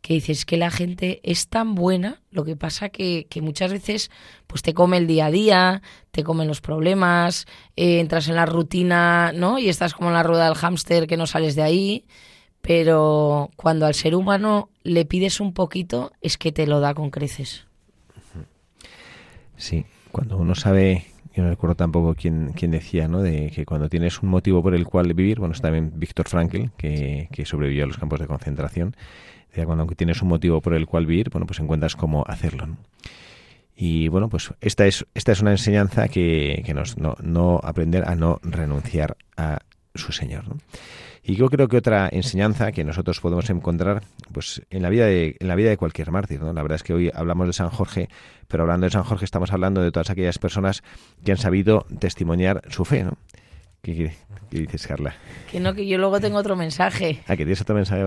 Que 0.00 0.14
dices 0.14 0.46
que 0.46 0.56
la 0.56 0.70
gente 0.70 1.20
es 1.24 1.48
tan 1.48 1.74
buena, 1.74 2.22
lo 2.30 2.44
que 2.44 2.56
pasa 2.56 2.88
que, 2.88 3.26
que 3.28 3.42
muchas 3.42 3.70
veces 3.70 4.10
pues 4.46 4.62
te 4.62 4.72
come 4.72 4.96
el 4.96 5.06
día 5.06 5.26
a 5.26 5.30
día, 5.30 5.82
te 6.10 6.24
comen 6.24 6.48
los 6.48 6.62
problemas, 6.62 7.44
eh, 7.76 8.00
entras 8.00 8.28
en 8.28 8.36
la 8.36 8.46
rutina, 8.46 9.32
¿no? 9.34 9.58
Y 9.58 9.68
estás 9.68 9.92
como 9.92 10.08
en 10.08 10.14
la 10.14 10.22
rueda 10.22 10.46
del 10.46 10.54
hámster 10.54 11.06
que 11.06 11.18
no 11.18 11.26
sales 11.26 11.54
de 11.54 11.62
ahí 11.62 12.04
pero 12.62 13.50
cuando 13.54 13.86
al 13.86 13.94
ser 13.94 14.16
humano 14.16 14.70
le 14.82 15.04
pides 15.04 15.38
un 15.38 15.54
poquito 15.54 16.10
es 16.20 16.36
que 16.36 16.50
te 16.50 16.66
lo 16.66 16.80
da 16.80 16.94
con 16.94 17.10
creces. 17.10 17.66
Sí, 19.56 19.84
cuando 20.12 20.36
uno 20.36 20.54
sabe, 20.54 21.06
yo 21.34 21.42
no 21.42 21.50
recuerdo 21.50 21.76
tampoco 21.76 22.14
quién, 22.14 22.52
quién 22.54 22.70
decía, 22.70 23.08
¿no? 23.08 23.22
De 23.22 23.50
que 23.54 23.64
cuando 23.64 23.88
tienes 23.88 24.22
un 24.22 24.28
motivo 24.28 24.62
por 24.62 24.74
el 24.74 24.84
cual 24.84 25.12
vivir, 25.14 25.38
bueno, 25.38 25.52
está 25.54 25.68
también 25.68 25.92
Víctor 25.96 26.28
Frankl, 26.28 26.70
que, 26.76 27.28
que 27.32 27.46
sobrevivió 27.46 27.84
a 27.84 27.86
los 27.86 27.98
campos 27.98 28.20
de 28.20 28.26
concentración, 28.26 28.96
decía, 29.48 29.66
cuando 29.66 29.86
tienes 29.86 30.22
un 30.22 30.28
motivo 30.28 30.60
por 30.60 30.74
el 30.74 30.86
cual 30.86 31.06
vivir, 31.06 31.30
bueno, 31.30 31.46
pues 31.46 31.60
encuentras 31.60 31.96
cómo 31.96 32.24
hacerlo, 32.26 32.68
Y 33.74 34.08
bueno, 34.08 34.28
pues 34.28 34.52
esta 34.60 34.86
es, 34.86 35.06
esta 35.14 35.32
es 35.32 35.40
una 35.40 35.50
enseñanza 35.52 36.08
que, 36.08 36.62
que 36.64 36.74
nos, 36.74 36.98
no, 36.98 37.16
no 37.22 37.60
aprender 37.62 38.08
a 38.08 38.14
no 38.14 38.38
renunciar 38.42 39.16
a 39.36 39.60
su 39.94 40.12
Señor. 40.12 40.48
¿no? 40.48 40.56
Y 41.28 41.34
yo 41.34 41.48
creo 41.48 41.66
que 41.66 41.76
otra 41.76 42.08
enseñanza 42.12 42.70
que 42.70 42.84
nosotros 42.84 43.18
podemos 43.20 43.50
encontrar 43.50 44.04
pues 44.30 44.62
en 44.70 44.80
la 44.80 44.90
vida 44.90 45.06
de, 45.06 45.36
en 45.40 45.48
la 45.48 45.56
vida 45.56 45.70
de 45.70 45.76
cualquier 45.76 46.12
mártir, 46.12 46.40
¿no? 46.40 46.52
La 46.52 46.62
verdad 46.62 46.76
es 46.76 46.84
que 46.84 46.94
hoy 46.94 47.10
hablamos 47.12 47.48
de 47.48 47.52
San 47.52 47.68
Jorge, 47.68 48.08
pero 48.46 48.62
hablando 48.62 48.84
de 48.84 48.92
San 48.92 49.02
Jorge 49.02 49.24
estamos 49.24 49.52
hablando 49.52 49.82
de 49.82 49.90
todas 49.90 50.08
aquellas 50.08 50.38
personas 50.38 50.84
que 51.24 51.32
han 51.32 51.38
sabido 51.38 51.84
testimoniar 51.98 52.62
su 52.68 52.84
fe, 52.84 53.02
¿no? 53.02 53.18
¿Qué, 53.82 54.12
dices, 54.50 54.86
Carla? 54.86 55.14
Que 55.50 55.58
no, 55.58 55.74
que 55.74 55.86
yo 55.86 55.98
luego 55.98 56.20
tengo 56.20 56.38
otro 56.38 56.54
mensaje. 56.54 57.20
Ah, 57.26 57.36
que 57.36 57.44
tienes 57.44 57.60
otro 57.60 57.74
mensaje. 57.74 58.04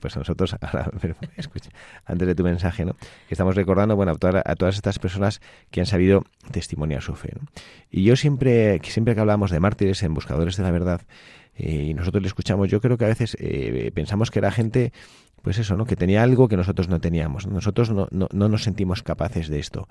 pues 0.00 0.16
nosotros, 0.16 0.56
escucha, 1.36 1.70
antes 2.04 2.26
de 2.26 2.34
tu 2.34 2.42
mensaje, 2.42 2.84
¿no? 2.84 2.94
Que 3.28 3.34
estamos 3.34 3.54
recordando, 3.54 3.94
bueno, 3.94 4.12
a, 4.12 4.14
todas, 4.16 4.42
a 4.44 4.54
todas 4.56 4.74
estas 4.74 4.98
personas 4.98 5.40
que 5.70 5.80
han 5.80 5.86
sabido 5.86 6.24
testimoniar 6.50 7.02
su 7.02 7.14
fe. 7.14 7.30
¿no? 7.40 7.46
Y 7.90 8.02
yo 8.04 8.16
siempre, 8.16 8.80
siempre 8.84 9.14
que 9.14 9.20
hablamos 9.20 9.52
de 9.52 9.60
mártires 9.60 10.02
en 10.02 10.14
Buscadores 10.14 10.56
de 10.56 10.62
la 10.62 10.70
Verdad, 10.70 11.02
eh, 11.56 11.88
y 11.90 11.94
nosotros 11.94 12.22
le 12.22 12.28
escuchamos. 12.28 12.68
Yo 12.68 12.80
creo 12.80 12.96
que 12.96 13.04
a 13.04 13.08
veces 13.08 13.36
eh, 13.40 13.90
pensamos 13.94 14.30
que 14.30 14.38
era 14.38 14.50
gente, 14.50 14.92
pues 15.42 15.58
eso, 15.58 15.76
¿no? 15.76 15.84
Que 15.84 15.96
tenía 15.96 16.22
algo 16.22 16.48
que 16.48 16.56
nosotros 16.56 16.88
no 16.88 17.00
teníamos. 17.00 17.46
Nosotros 17.46 17.90
no, 17.90 18.08
no, 18.10 18.28
no 18.32 18.48
nos 18.48 18.62
sentimos 18.62 19.02
capaces 19.02 19.48
de 19.48 19.58
esto. 19.58 19.88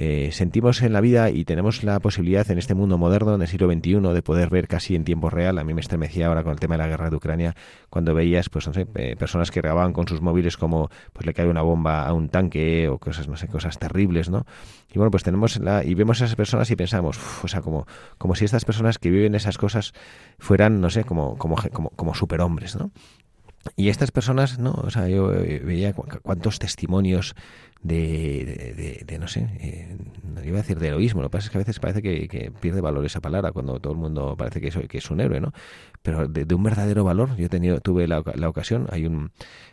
Eh, 0.00 0.30
sentimos 0.30 0.80
en 0.82 0.92
la 0.92 1.00
vida 1.00 1.28
y 1.30 1.44
tenemos 1.44 1.82
la 1.82 1.98
posibilidad 1.98 2.48
en 2.52 2.58
este 2.58 2.76
mundo 2.76 2.98
moderno, 2.98 3.34
en 3.34 3.42
el 3.42 3.48
siglo 3.48 3.66
XXI, 3.66 3.98
de 4.14 4.22
poder 4.22 4.48
ver 4.48 4.68
casi 4.68 4.94
en 4.94 5.02
tiempo 5.02 5.28
real. 5.28 5.58
A 5.58 5.64
mí 5.64 5.74
me 5.74 5.80
estremecía 5.80 6.28
ahora 6.28 6.44
con 6.44 6.52
el 6.52 6.60
tema 6.60 6.76
de 6.76 6.84
la 6.84 6.86
guerra 6.86 7.10
de 7.10 7.16
Ucrania, 7.16 7.56
cuando 7.90 8.14
veías, 8.14 8.48
pues 8.48 8.68
no 8.68 8.72
sé, 8.72 8.86
personas 8.86 9.50
que 9.50 9.60
grababan 9.60 9.92
con 9.92 10.06
sus 10.06 10.20
móviles 10.20 10.56
como, 10.56 10.88
pues 11.12 11.26
le 11.26 11.34
cae 11.34 11.48
una 11.48 11.62
bomba 11.62 12.06
a 12.06 12.12
un 12.12 12.28
tanque 12.28 12.88
o 12.88 12.98
cosas, 12.98 13.26
no 13.26 13.36
sé, 13.36 13.48
cosas 13.48 13.76
terribles, 13.80 14.30
¿no? 14.30 14.46
Y 14.88 14.98
bueno, 14.98 15.10
pues 15.10 15.24
tenemos 15.24 15.58
la, 15.58 15.82
y 15.84 15.94
vemos 15.94 16.22
a 16.22 16.26
esas 16.26 16.36
personas 16.36 16.70
y 16.70 16.76
pensamos, 16.76 17.18
o 17.42 17.48
sea, 17.48 17.60
como, 17.60 17.88
como 18.18 18.36
si 18.36 18.44
estas 18.44 18.64
personas 18.64 18.98
que 18.98 19.10
viven 19.10 19.34
esas 19.34 19.58
cosas 19.58 19.94
fueran, 20.38 20.80
no 20.80 20.90
sé, 20.90 21.02
como, 21.02 21.36
como, 21.38 21.56
como, 21.72 21.90
como 21.90 22.14
superhombres, 22.14 22.76
¿no? 22.76 22.92
Y 23.76 23.88
estas 23.88 24.10
personas, 24.10 24.58
¿no? 24.58 24.72
O 24.72 24.90
sea, 24.90 25.08
yo 25.08 25.32
eh, 25.32 25.60
veía 25.64 25.92
cuántos 25.92 26.58
testimonios 26.58 27.34
de, 27.82 29.04
de, 29.06 29.18
no 29.18 29.28
sé, 29.28 29.48
eh, 29.60 29.96
iba 30.44 30.58
a 30.58 30.62
decir 30.62 30.78
de 30.78 30.88
heroísmo, 30.88 31.22
lo 31.22 31.28
que 31.28 31.32
pasa 31.32 31.46
es 31.46 31.50
que 31.50 31.58
a 31.58 31.60
veces 31.60 31.78
parece 31.78 32.02
que, 32.02 32.52
pierde 32.60 32.80
valor 32.80 33.04
esa 33.04 33.20
palabra 33.20 33.52
cuando 33.52 33.78
todo 33.78 33.92
el 33.92 33.98
mundo 33.98 34.36
parece 34.36 34.60
que 34.60 34.68
es, 34.68 34.76
que 34.88 34.98
es 34.98 35.10
un 35.10 35.20
héroe, 35.20 35.40
¿no? 35.40 35.52
Pero 36.02 36.28
de, 36.28 36.54
un 36.54 36.62
verdadero 36.62 37.04
valor, 37.04 37.36
yo 37.36 37.48
tenido, 37.48 37.80
tuve 37.80 38.06
la, 38.06 38.22
la 38.34 38.48
ocasión, 38.48 38.86
hay 38.90 39.06
un, 39.06 39.30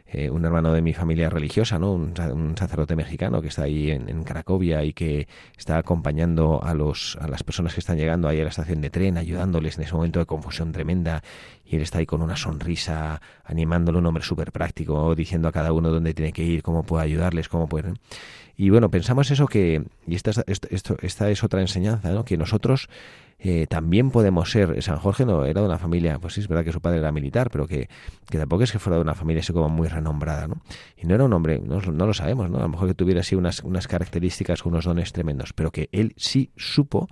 eh, 0.07 0.29
un 0.29 0.45
hermano 0.45 0.71
de 0.71 0.83
mi 0.83 0.93
familia 0.93 1.29
religiosa, 1.29 1.79
¿no? 1.79 1.91
Un, 1.91 2.55
sacerdote 2.57 2.95
mexicano 2.95 3.41
que 3.41 3.47
está 3.47 3.63
ahí 3.63 3.89
en, 3.91 4.23
Cracovia 4.23 4.83
y 4.83 4.93
que 4.93 5.27
está 5.57 5.77
acompañando 5.77 6.63
a, 6.63 6.73
los, 6.75 7.17
a 7.19 7.27
las 7.27 7.43
personas 7.43 7.73
que 7.73 7.79
están 7.79 7.97
llegando 7.97 8.27
ahí 8.27 8.39
a 8.39 8.43
la 8.43 8.49
estación 8.49 8.81
de 8.81 8.91
tren, 8.91 9.17
ayudándoles 9.17 9.77
en 9.77 9.83
ese 9.83 9.93
momento 9.93 10.19
de 10.19 10.25
confusión 10.25 10.71
tremenda. 10.71 11.23
Y 11.65 11.75
él 11.75 11.81
está 11.81 11.97
ahí 11.97 12.05
con 12.05 12.21
una 12.21 12.37
sonrisa, 12.37 13.19
animándolo, 13.43 13.99
un 13.99 14.05
hombre 14.05 14.23
súper 14.23 14.51
práctico, 14.51 15.15
diciendo 15.15 15.47
a 15.47 15.51
cada 15.51 15.73
uno 15.73 15.89
dónde 15.89 16.13
tiene 16.13 16.31
que 16.31 16.43
ir, 16.43 16.61
cómo 16.61 16.83
puede 16.83 17.03
ayudarles, 17.03 17.49
cómo 17.49 17.67
puede... 17.67 17.93
Y 18.57 18.69
bueno, 18.69 18.89
pensamos 18.89 19.31
eso 19.31 19.47
que, 19.47 19.83
y 20.07 20.15
esta, 20.15 20.31
esto, 20.47 20.95
esta 21.01 21.29
es 21.29 21.43
otra 21.43 21.59
enseñanza, 21.59 22.11
¿no? 22.11 22.23
que 22.23 22.37
nosotros 22.37 22.87
eh, 23.37 23.67
también 23.67 24.11
podemos 24.11 24.49
ser, 24.49 24.81
San 24.81 24.97
Jorge 24.97 25.25
no 25.25 25.45
era 25.45 25.61
de 25.61 25.67
una 25.67 25.77
familia, 25.77 26.19
pues 26.19 26.33
sí, 26.33 26.41
es 26.41 26.47
verdad 26.47 26.63
que 26.63 26.71
su 26.71 26.81
padre 26.81 26.99
era 26.99 27.11
militar, 27.11 27.49
pero 27.51 27.67
que, 27.67 27.89
que 28.29 28.37
tampoco 28.37 28.63
es 28.63 28.71
que 28.71 28.79
fuera 28.79 28.95
de 28.95 29.01
una 29.01 29.13
familia 29.13 29.41
así 29.41 29.53
como 29.53 29.69
muy 29.69 29.87
renombrada, 29.87 30.47
¿no? 30.47 30.61
Y 30.97 31.05
no 31.05 31.15
era 31.15 31.25
un 31.25 31.33
hombre, 31.33 31.59
no, 31.59 31.79
no 31.79 32.05
lo 32.05 32.13
sabemos, 32.13 32.49
¿no? 32.49 32.59
A 32.59 32.61
lo 32.61 32.69
mejor 32.69 32.87
que 32.87 32.95
tuviera 32.95 33.19
así 33.19 33.35
unas, 33.35 33.61
unas 33.63 33.87
características, 33.87 34.65
unos 34.65 34.85
dones 34.85 35.11
tremendos, 35.11 35.53
pero 35.53 35.71
que 35.71 35.89
él 35.91 36.13
sí 36.17 36.51
supo 36.55 37.07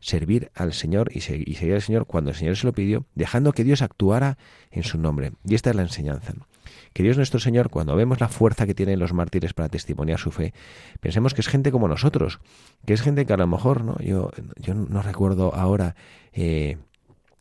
servir 0.00 0.50
al 0.54 0.72
Señor 0.72 1.10
y, 1.12 1.20
seguir 1.20 1.74
al 1.74 1.82
Señor 1.82 2.06
cuando 2.06 2.30
el 2.30 2.36
Señor 2.36 2.56
se 2.56 2.66
lo 2.66 2.72
pidió, 2.72 3.06
dejando 3.14 3.52
que 3.52 3.64
Dios 3.64 3.82
actuara 3.82 4.38
en 4.70 4.84
su 4.84 4.98
nombre. 4.98 5.32
Y 5.44 5.54
esta 5.54 5.70
es 5.70 5.76
la 5.76 5.82
enseñanza. 5.82 6.34
Que 6.92 7.02
Dios 7.02 7.16
nuestro 7.16 7.40
Señor, 7.40 7.70
cuando 7.70 7.94
vemos 7.96 8.20
la 8.20 8.28
fuerza 8.28 8.66
que 8.66 8.74
tienen 8.74 8.98
los 8.98 9.12
mártires 9.12 9.54
para 9.54 9.68
testimoniar 9.68 10.18
su 10.18 10.30
fe, 10.30 10.52
pensemos 11.00 11.34
que 11.34 11.40
es 11.40 11.48
gente 11.48 11.70
como 11.70 11.88
nosotros, 11.88 12.40
que 12.86 12.94
es 12.94 13.02
gente 13.02 13.26
que 13.26 13.32
a 13.32 13.36
lo 13.36 13.46
mejor, 13.46 13.84
¿no? 13.84 13.98
Yo, 13.98 14.30
yo 14.56 14.74
no 14.74 15.02
recuerdo 15.02 15.54
ahora 15.54 15.94
eh, 16.32 16.78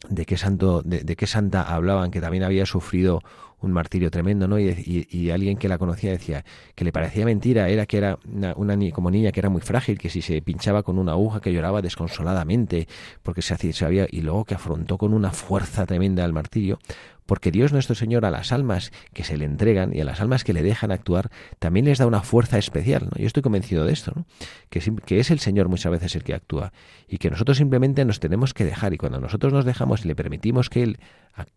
de 0.09 0.25
qué 0.25 0.37
santo, 0.37 0.81
de, 0.83 1.15
qué 1.15 1.27
santa 1.27 1.63
hablaban, 1.63 2.11
que 2.11 2.21
también 2.21 2.43
había 2.43 2.65
sufrido 2.65 3.21
un 3.59 3.71
martirio 3.71 4.11
tremendo, 4.11 4.47
¿no? 4.47 4.59
Y, 4.59 5.29
alguien 5.31 5.57
que 5.57 5.67
la 5.67 5.77
conocía 5.77 6.11
decía 6.11 6.45
que 6.75 6.85
le 6.85 6.91
parecía 6.91 7.25
mentira, 7.25 7.69
era 7.69 7.85
que 7.85 7.97
era 7.97 8.17
una, 8.31 8.53
una, 8.55 8.77
como 8.91 9.11
niña 9.11 9.31
que 9.31 9.39
era 9.39 9.49
muy 9.49 9.61
frágil, 9.61 9.97
que 9.97 10.09
si 10.09 10.21
se 10.21 10.41
pinchaba 10.41 10.83
con 10.83 10.97
una 10.97 11.13
aguja 11.13 11.41
que 11.41 11.51
lloraba 11.51 11.81
desconsoladamente, 11.81 12.87
porque 13.23 13.41
se 13.41 13.53
hacía, 13.53 13.73
había, 13.85 14.07
y 14.09 14.21
luego 14.21 14.45
que 14.45 14.55
afrontó 14.55 14.97
con 14.97 15.13
una 15.13 15.31
fuerza 15.31 15.85
tremenda 15.85 16.23
el 16.23 16.33
martirio, 16.33 16.79
porque 17.27 17.51
Dios 17.51 17.73
nuestro 17.73 17.93
Señor 17.93 18.25
a 18.25 18.31
las 18.31 18.51
almas 18.51 18.91
que 19.13 19.23
se 19.23 19.37
le 19.37 19.45
entregan 19.45 19.93
y 19.93 20.01
a 20.01 20.05
las 20.05 20.21
almas 20.21 20.43
que 20.43 20.53
le 20.53 20.63
dejan 20.63 20.91
actuar, 20.91 21.29
también 21.59 21.85
les 21.85 21.99
da 21.99 22.07
una 22.07 22.21
fuerza 22.21 22.57
especial. 22.57 23.09
¿no? 23.11 23.19
Yo 23.19 23.27
estoy 23.27 23.43
convencido 23.43 23.85
de 23.85 23.93
esto, 23.93 24.13
¿no? 24.15 24.25
que, 24.69 24.79
que 25.05 25.19
es 25.19 25.29
el 25.29 25.39
Señor 25.39 25.67
muchas 25.67 25.91
veces 25.91 26.15
el 26.15 26.23
que 26.23 26.33
actúa 26.33 26.71
y 27.07 27.17
que 27.17 27.29
nosotros 27.29 27.57
simplemente 27.57 28.03
nos 28.05 28.19
tenemos 28.19 28.53
que 28.53 28.65
dejar 28.65 28.93
y 28.93 28.97
cuando 28.97 29.19
nosotros 29.19 29.53
nos 29.53 29.65
dejamos 29.65 30.03
y 30.05 30.07
le 30.07 30.15
permitimos 30.15 30.69
que 30.69 30.83
Él, 30.83 30.99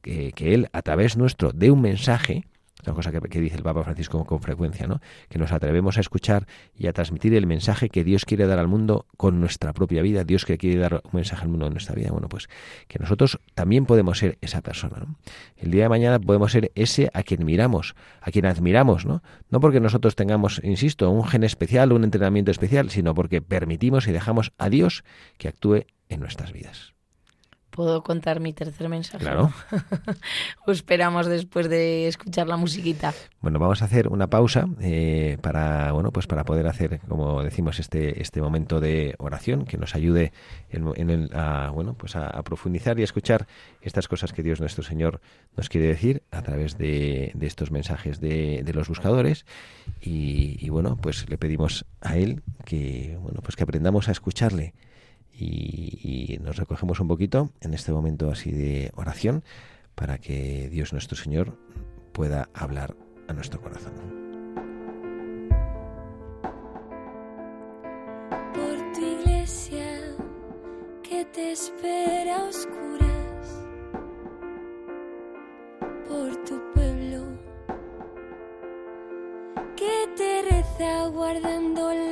que, 0.02 0.32
que 0.32 0.54
Él 0.54 0.68
a 0.72 0.82
través 0.82 1.16
nuestro 1.16 1.52
dé 1.52 1.70
un 1.70 1.80
mensaje, 1.80 2.44
una 2.86 2.94
cosa 2.94 3.12
que, 3.12 3.40
dice 3.40 3.56
el 3.56 3.62
Papa 3.62 3.82
Francisco 3.84 4.24
con 4.24 4.40
frecuencia, 4.40 4.86
¿no? 4.86 5.00
Que 5.28 5.38
nos 5.38 5.52
atrevemos 5.52 5.98
a 5.98 6.00
escuchar 6.00 6.46
y 6.74 6.86
a 6.86 6.92
transmitir 6.92 7.34
el 7.34 7.46
mensaje 7.46 7.88
que 7.88 8.04
Dios 8.04 8.24
quiere 8.24 8.46
dar 8.46 8.58
al 8.58 8.68
mundo 8.68 9.06
con 9.16 9.40
nuestra 9.40 9.72
propia 9.72 10.02
vida, 10.02 10.24
Dios 10.24 10.44
que 10.44 10.58
quiere 10.58 10.80
dar 10.80 11.02
un 11.04 11.10
mensaje 11.12 11.42
al 11.42 11.48
mundo 11.48 11.66
en 11.66 11.72
nuestra 11.72 11.94
vida. 11.94 12.10
Bueno, 12.10 12.28
pues 12.28 12.48
que 12.88 12.98
nosotros 12.98 13.38
también 13.54 13.86
podemos 13.86 14.18
ser 14.18 14.38
esa 14.40 14.62
persona, 14.62 15.06
El 15.56 15.70
día 15.70 15.84
de 15.84 15.88
mañana 15.88 16.18
podemos 16.18 16.52
ser 16.52 16.72
ese 16.74 17.10
a 17.12 17.22
quien 17.22 17.44
miramos, 17.44 17.94
a 18.20 18.30
quien 18.30 18.46
admiramos, 18.46 19.04
¿no? 19.04 19.22
No 19.50 19.60
porque 19.60 19.80
nosotros 19.80 20.16
tengamos, 20.16 20.60
insisto, 20.64 21.10
un 21.10 21.24
gen 21.26 21.44
especial, 21.44 21.92
un 21.92 22.04
entrenamiento 22.04 22.50
especial, 22.50 22.90
sino 22.90 23.14
porque 23.14 23.42
permitimos 23.42 24.06
y 24.08 24.12
dejamos 24.12 24.52
a 24.58 24.68
Dios 24.68 25.04
que 25.38 25.48
actúe 25.48 25.84
en 26.08 26.20
nuestras 26.20 26.52
vidas. 26.52 26.89
¿Puedo 27.80 28.02
contar 28.02 28.40
mi 28.40 28.52
tercer 28.52 28.90
mensaje? 28.90 29.24
Claro. 29.24 29.54
esperamos 30.66 31.26
después 31.26 31.70
de 31.70 32.08
escuchar 32.08 32.46
la 32.46 32.58
musiquita. 32.58 33.14
Bueno, 33.40 33.58
vamos 33.58 33.80
a 33.80 33.86
hacer 33.86 34.08
una 34.08 34.26
pausa 34.26 34.66
eh, 34.82 35.38
para, 35.40 35.90
bueno, 35.92 36.12
pues 36.12 36.26
para 36.26 36.44
poder 36.44 36.66
hacer, 36.66 37.00
como 37.08 37.42
decimos, 37.42 37.80
este, 37.80 38.20
este 38.20 38.42
momento 38.42 38.80
de 38.80 39.14
oración 39.16 39.64
que 39.64 39.78
nos 39.78 39.94
ayude 39.94 40.34
en, 40.68 41.08
el, 41.08 41.30
a, 41.32 41.70
bueno, 41.70 41.94
pues 41.94 42.16
a, 42.16 42.42
profundizar 42.42 42.98
y 42.98 43.00
a 43.00 43.04
escuchar 43.04 43.46
estas 43.80 44.08
cosas 44.08 44.34
que 44.34 44.42
Dios 44.42 44.60
nuestro 44.60 44.84
Señor 44.84 45.22
nos 45.56 45.70
quiere 45.70 45.86
decir 45.86 46.22
a 46.30 46.42
través 46.42 46.76
de, 46.76 47.32
estos 47.40 47.70
mensajes 47.70 48.20
de, 48.20 48.62
los 48.74 48.90
buscadores. 48.90 49.46
Y, 50.02 50.58
y 50.60 50.68
bueno, 50.68 50.98
pues 51.00 51.30
le 51.30 51.38
pedimos 51.38 51.86
a 52.02 52.18
Él 52.18 52.42
que, 52.66 53.16
bueno, 53.22 53.40
pues 53.40 53.56
que 53.56 53.62
aprendamos 53.62 54.10
a 54.10 54.12
escucharle 54.12 54.74
y, 55.40 56.38
nos 56.42 56.56
recogemos 56.56 57.00
un 57.00 57.08
poquito 57.08 57.50
en 57.60 57.74
este 57.74 57.92
momento 57.92 58.30
así 58.30 58.50
de 58.50 58.92
oración 58.94 59.44
para 59.94 60.18
que 60.18 60.68
Dios 60.70 60.92
nuestro 60.92 61.16
Señor 61.16 61.58
pueda 62.12 62.48
hablar 62.54 62.96
a 63.28 63.32
nuestro 63.32 63.60
corazón. 63.60 63.92
Por 68.54 68.92
tu 68.92 69.20
iglesia 69.20 70.00
que 71.02 71.24
te 71.26 71.52
espera 71.52 72.44
oscuras, 72.44 73.66
por 76.08 76.44
tu 76.44 76.60
pueblo 76.74 77.50
que 79.76 80.08
te 80.16 80.42
reza 80.42 81.06
guardando 81.08 81.92
la 81.92 82.09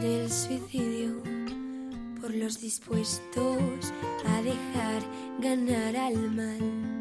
del 0.00 0.30
suicidio, 0.30 1.20
por 2.20 2.32
los 2.32 2.60
dispuestos 2.60 3.92
a 4.26 4.42
dejar 4.42 5.02
ganar 5.40 5.96
al 5.96 6.30
mal 6.30 6.94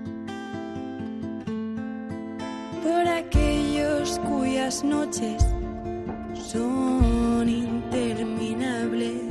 por 2.83 3.07
aquellos 3.07 4.17
cuyas 4.27 4.83
noches 4.83 5.45
son 6.51 7.47
interminables 7.47 9.21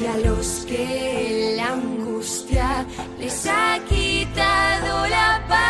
y 0.00 0.06
a 0.06 0.16
los 0.18 0.64
que 0.68 1.54
la 1.56 1.72
angustia 1.72 2.86
les 3.18 3.46
ha 3.46 3.80
quitado 3.88 5.08
la 5.08 5.44
paz. 5.48 5.69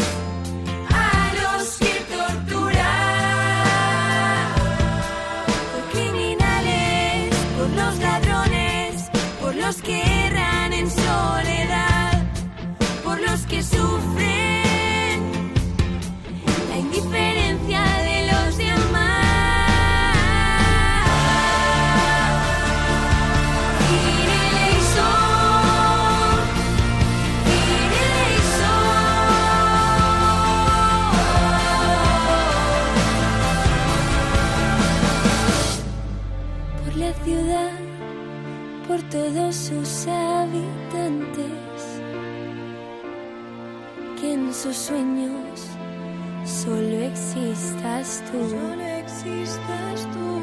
existas 47.31 48.23
tú. 48.31 48.49
Solo 48.49 48.83
existas 48.83 50.07
tú. 50.13 50.41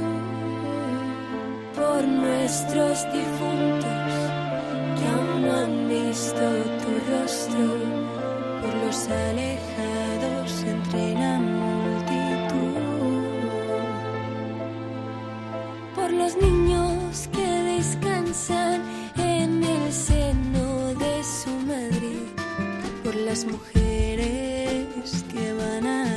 Por 1.76 2.02
nuestros 2.08 3.04
difuntos 3.12 4.12
que 4.96 5.06
aún 5.14 5.42
no 5.42 5.52
han 5.52 5.88
visto 5.88 6.44
tu 6.82 6.90
rostro. 7.12 7.64
Por 8.62 8.74
los 8.86 9.08
alejados 9.08 10.62
entre 10.64 11.14
la 11.14 11.38
multitud. 11.38 12.78
Por 15.94 16.10
los 16.12 16.36
niños 16.36 17.28
que 17.32 17.46
descansan 17.46 18.82
en 19.16 19.62
el 19.62 19.92
seno 19.92 20.94
de 20.94 21.22
su 21.22 21.50
madre 21.66 22.38
por 23.04 23.14
las 23.14 23.44
mujeres 23.46 25.24
que 25.32 25.52
van 25.54 25.86
a 25.86 26.07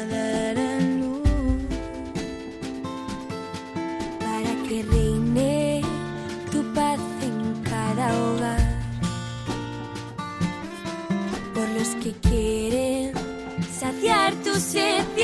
sit 14.71 15.20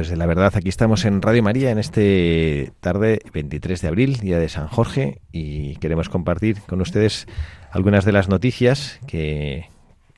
Buscadores 0.00 0.10
de 0.10 0.16
la 0.16 0.26
verdad, 0.26 0.52
aquí 0.56 0.70
estamos 0.70 1.04
en 1.04 1.20
Radio 1.20 1.42
María 1.42 1.70
en 1.70 1.78
este 1.78 2.72
tarde 2.80 3.20
23 3.34 3.82
de 3.82 3.88
abril, 3.88 4.16
día 4.16 4.38
de 4.38 4.48
San 4.48 4.66
Jorge, 4.66 5.20
y 5.30 5.76
queremos 5.76 6.08
compartir 6.08 6.62
con 6.62 6.80
ustedes 6.80 7.26
algunas 7.70 8.06
de 8.06 8.12
las 8.12 8.30
noticias 8.30 8.98
que 9.06 9.68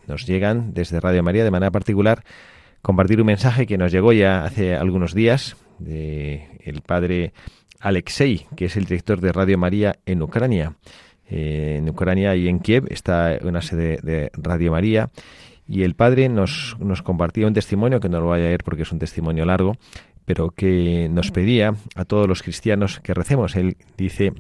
nos 0.07 0.25
llegan 0.25 0.73
desde 0.73 1.01
Radio 1.01 1.25
María 1.25 1.43
de 1.43 1.51
manera 1.51 1.73
particular. 1.73 2.23
Compartir 2.81 3.21
un 3.21 3.27
mensaje 3.27 3.67
que 3.67 3.77
nos 3.77 3.91
llegó 3.91 4.13
ya 4.13 4.45
hace 4.45 4.77
algunos 4.77 5.15
días 5.15 5.57
de 5.81 6.47
el 6.63 6.83
padre 6.83 7.33
Alexei, 7.81 8.47
que 8.55 8.67
es 8.67 8.77
el 8.77 8.85
director 8.85 9.21
de 9.21 9.33
Radio 9.33 9.59
María 9.59 9.97
en 10.07 10.23
Ucrania. 10.23 10.77
Eh, 11.29 11.79
en 11.79 11.89
Ucrania 11.89 12.37
y 12.37 12.47
en 12.47 12.61
Kiev 12.61 12.87
está 12.89 13.37
una 13.43 13.63
sede 13.63 13.99
de 14.01 14.31
Radio 14.35 14.71
María 14.71 15.11
y 15.69 15.83
el 15.83 15.95
padre 15.95 16.29
nos, 16.29 16.77
nos 16.81 17.03
compartía 17.03 17.47
un 17.47 17.55
testimonio, 17.55 18.01
que 18.01 18.09
no 18.09 18.21
lo 18.21 18.27
voy 18.27 18.41
a 18.41 18.43
leer 18.43 18.65
porque 18.65 18.83
es 18.83 18.93
un 18.93 18.99
testimonio 18.99 19.45
largo, 19.45 19.77
pero 20.25 20.51
que 20.51 21.09
nos 21.11 21.31
pedía 21.31 21.75
a 21.95 22.05
todos 22.05 22.29
los 22.29 22.43
cristianos 22.43 23.01
que 23.01 23.15
recemos. 23.15 23.57
Él 23.57 23.77
dice 23.97 24.33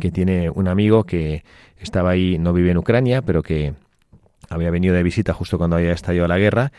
que 0.00 0.10
tiene 0.10 0.50
un 0.50 0.68
amigo 0.68 1.04
que 1.04 1.44
estaba 1.78 2.10
ahí, 2.10 2.38
no 2.38 2.52
vive 2.52 2.70
en 2.70 2.78
Ucrania, 2.78 3.22
pero 3.22 3.42
que 3.42 3.74
había 4.48 4.70
venido 4.70 4.94
de 4.94 5.02
visita 5.02 5.32
justo 5.32 5.58
cuando 5.58 5.76
había 5.76 5.92
estallado 5.92 6.28
la 6.28 6.38
guerra 6.38 6.72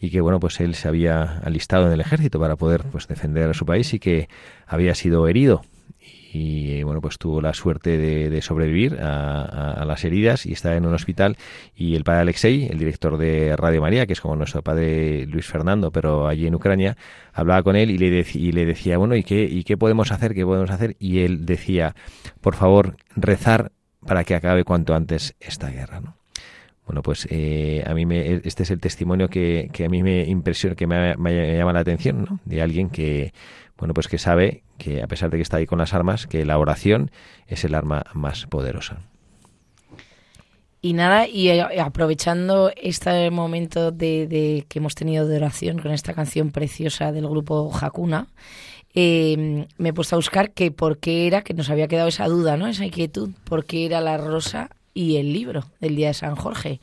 y 0.00 0.10
que 0.10 0.20
bueno 0.20 0.38
pues 0.38 0.60
él 0.60 0.74
se 0.74 0.88
había 0.88 1.38
alistado 1.38 1.86
en 1.86 1.92
el 1.92 2.00
ejército 2.00 2.38
para 2.38 2.56
poder 2.56 2.84
pues 2.84 3.08
defender 3.08 3.50
a 3.50 3.54
su 3.54 3.66
país 3.66 3.92
y 3.94 3.98
que 3.98 4.28
había 4.66 4.94
sido 4.94 5.26
herido 5.26 5.62
y 6.30 6.82
bueno 6.82 7.00
pues 7.00 7.18
tuvo 7.18 7.40
la 7.40 7.54
suerte 7.54 7.96
de, 7.96 8.28
de 8.28 8.42
sobrevivir 8.42 8.98
a, 9.00 9.84
las 9.86 10.04
heridas 10.04 10.44
y 10.44 10.52
está 10.52 10.76
en 10.76 10.84
un 10.84 10.94
hospital 10.94 11.36
y 11.74 11.94
el 11.94 12.04
padre 12.04 12.20
Alexei, 12.20 12.66
el 12.66 12.78
director 12.78 13.16
de 13.16 13.56
Radio 13.56 13.80
María, 13.80 14.06
que 14.06 14.12
es 14.12 14.20
como 14.20 14.36
nuestro 14.36 14.62
padre 14.62 15.26
Luis 15.26 15.46
Fernando, 15.46 15.90
pero 15.90 16.28
allí 16.28 16.46
en 16.46 16.54
Ucrania, 16.54 16.96
hablaba 17.32 17.62
con 17.62 17.76
él 17.76 17.90
y 17.90 17.98
le, 17.98 18.10
dec 18.10 18.34
y 18.34 18.52
le 18.52 18.66
decía, 18.66 18.98
bueno, 18.98 19.16
¿y 19.16 19.22
qué, 19.22 19.44
¿y 19.44 19.64
qué 19.64 19.76
podemos 19.76 20.12
hacer? 20.12 20.34
¿Qué 20.34 20.44
podemos 20.44 20.70
hacer? 20.70 20.96
Y 20.98 21.20
él 21.20 21.46
decía, 21.46 21.94
por 22.40 22.54
favor, 22.54 22.96
rezar 23.16 23.72
para 24.06 24.24
que 24.24 24.34
acabe 24.34 24.64
cuanto 24.64 24.94
antes 24.94 25.34
esta 25.40 25.70
guerra, 25.70 26.00
¿no? 26.00 26.16
Bueno, 26.86 27.02
pues 27.02 27.28
eh, 27.30 27.84
a 27.86 27.92
mí 27.92 28.06
me, 28.06 28.40
este 28.44 28.62
es 28.62 28.70
el 28.70 28.80
testimonio 28.80 29.28
que, 29.28 29.68
que 29.74 29.84
a 29.84 29.90
mí 29.90 30.02
me 30.02 30.24
impresiona, 30.24 30.74
que 30.74 30.86
me, 30.86 31.16
me, 31.16 31.58
llama 31.58 31.74
la 31.74 31.80
atención, 31.80 32.24
¿no? 32.24 32.40
De 32.46 32.62
alguien 32.62 32.88
que, 32.88 33.34
bueno, 33.78 33.94
pues 33.94 34.08
que 34.08 34.18
sabe 34.18 34.62
que 34.76 35.02
a 35.02 35.06
pesar 35.06 35.30
de 35.30 35.38
que 35.38 35.42
está 35.42 35.56
ahí 35.56 35.66
con 35.66 35.78
las 35.78 35.94
armas, 35.94 36.26
que 36.26 36.44
la 36.44 36.58
oración 36.58 37.10
es 37.46 37.64
el 37.64 37.74
arma 37.74 38.04
más 38.12 38.46
poderosa. 38.46 38.98
Y 40.80 40.92
nada, 40.92 41.26
y 41.26 41.50
aprovechando 41.50 42.70
este 42.76 43.30
momento 43.30 43.90
de, 43.90 44.64
que 44.68 44.78
hemos 44.78 44.94
tenido 44.94 45.26
de 45.26 45.36
oración 45.36 45.78
con 45.78 45.90
esta 45.90 46.14
canción 46.14 46.50
preciosa 46.50 47.10
del 47.10 47.28
grupo 47.28 47.72
Hakuna, 47.72 48.28
eh, 48.94 49.66
me 49.76 49.88
he 49.88 49.92
puesto 49.92 50.14
a 50.14 50.18
buscar 50.18 50.52
que 50.52 50.70
por 50.70 50.98
qué 50.98 51.26
era, 51.26 51.42
que 51.42 51.54
nos 51.54 51.70
había 51.70 51.88
quedado 51.88 52.08
esa 52.08 52.26
duda, 52.26 52.56
¿no? 52.56 52.68
Esa 52.68 52.84
inquietud, 52.84 53.30
por 53.44 53.64
qué 53.64 53.86
era 53.86 54.00
la 54.00 54.18
rosa 54.18 54.70
y 54.94 55.16
el 55.16 55.32
libro 55.32 55.64
del 55.80 55.96
Día 55.96 56.08
de 56.08 56.14
San 56.14 56.36
Jorge. 56.36 56.80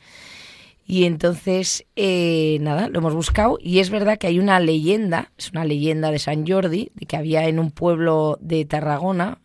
Y 0.86 1.04
entonces, 1.04 1.84
eh, 1.96 2.58
nada, 2.60 2.88
lo 2.88 3.00
hemos 3.00 3.14
buscado 3.14 3.58
y 3.60 3.80
es 3.80 3.90
verdad 3.90 4.18
que 4.18 4.28
hay 4.28 4.38
una 4.38 4.60
leyenda, 4.60 5.32
es 5.36 5.50
una 5.50 5.64
leyenda 5.64 6.12
de 6.12 6.20
San 6.20 6.46
Jordi, 6.46 6.92
de 6.94 7.06
que 7.06 7.16
había 7.16 7.48
en 7.48 7.58
un 7.58 7.72
pueblo 7.72 8.38
de 8.40 8.64
Tarragona 8.64 9.38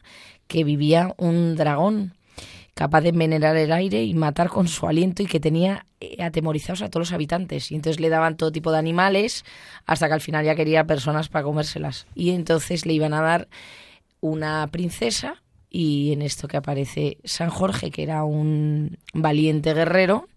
que 0.48 0.64
vivía 0.64 1.16
un 1.18 1.56
dragón 1.56 2.14
capaz 2.76 3.02
de 3.02 3.10
envenenar 3.10 3.58
el 3.58 3.72
aire 3.72 4.04
y 4.04 4.14
matar 4.14 4.50
con 4.50 4.68
su 4.68 4.88
aliento 4.88 5.24
y 5.24 5.26
que 5.26 5.40
tenía 5.40 5.86
atemorizados 6.20 6.82
a 6.82 6.90
todos 6.90 7.08
los 7.08 7.14
habitantes. 7.14 7.72
Y 7.72 7.76
entonces 7.76 8.00
le 8.00 8.10
daban 8.10 8.38
todo 8.38 8.52
tipo 8.52 8.72
de 8.72 8.78
animales 8.80 9.44
hasta 9.86 10.08
que 10.08 10.14
al 10.14 10.22
final 10.22 10.46
ya 10.46 10.56
quería 10.56 10.86
personas 10.86 11.30
para 11.30 11.44
comérselas. 11.44 12.06
Y 12.16 12.32
entonces 12.32 12.86
le 12.86 12.94
iban 12.94 13.14
a 13.14 13.22
dar 13.22 13.48
una 14.20 14.68
princesa 14.68 15.42
y 15.70 16.12
en 16.12 16.22
esto 16.22 16.48
que 16.48 16.58
aparece 16.58 17.18
San 17.24 17.50
Jorge, 17.50 17.92
que 17.92 18.04
era 18.04 18.24
un 18.26 18.98
valiente 19.14 19.74
guerrero, 19.74 20.28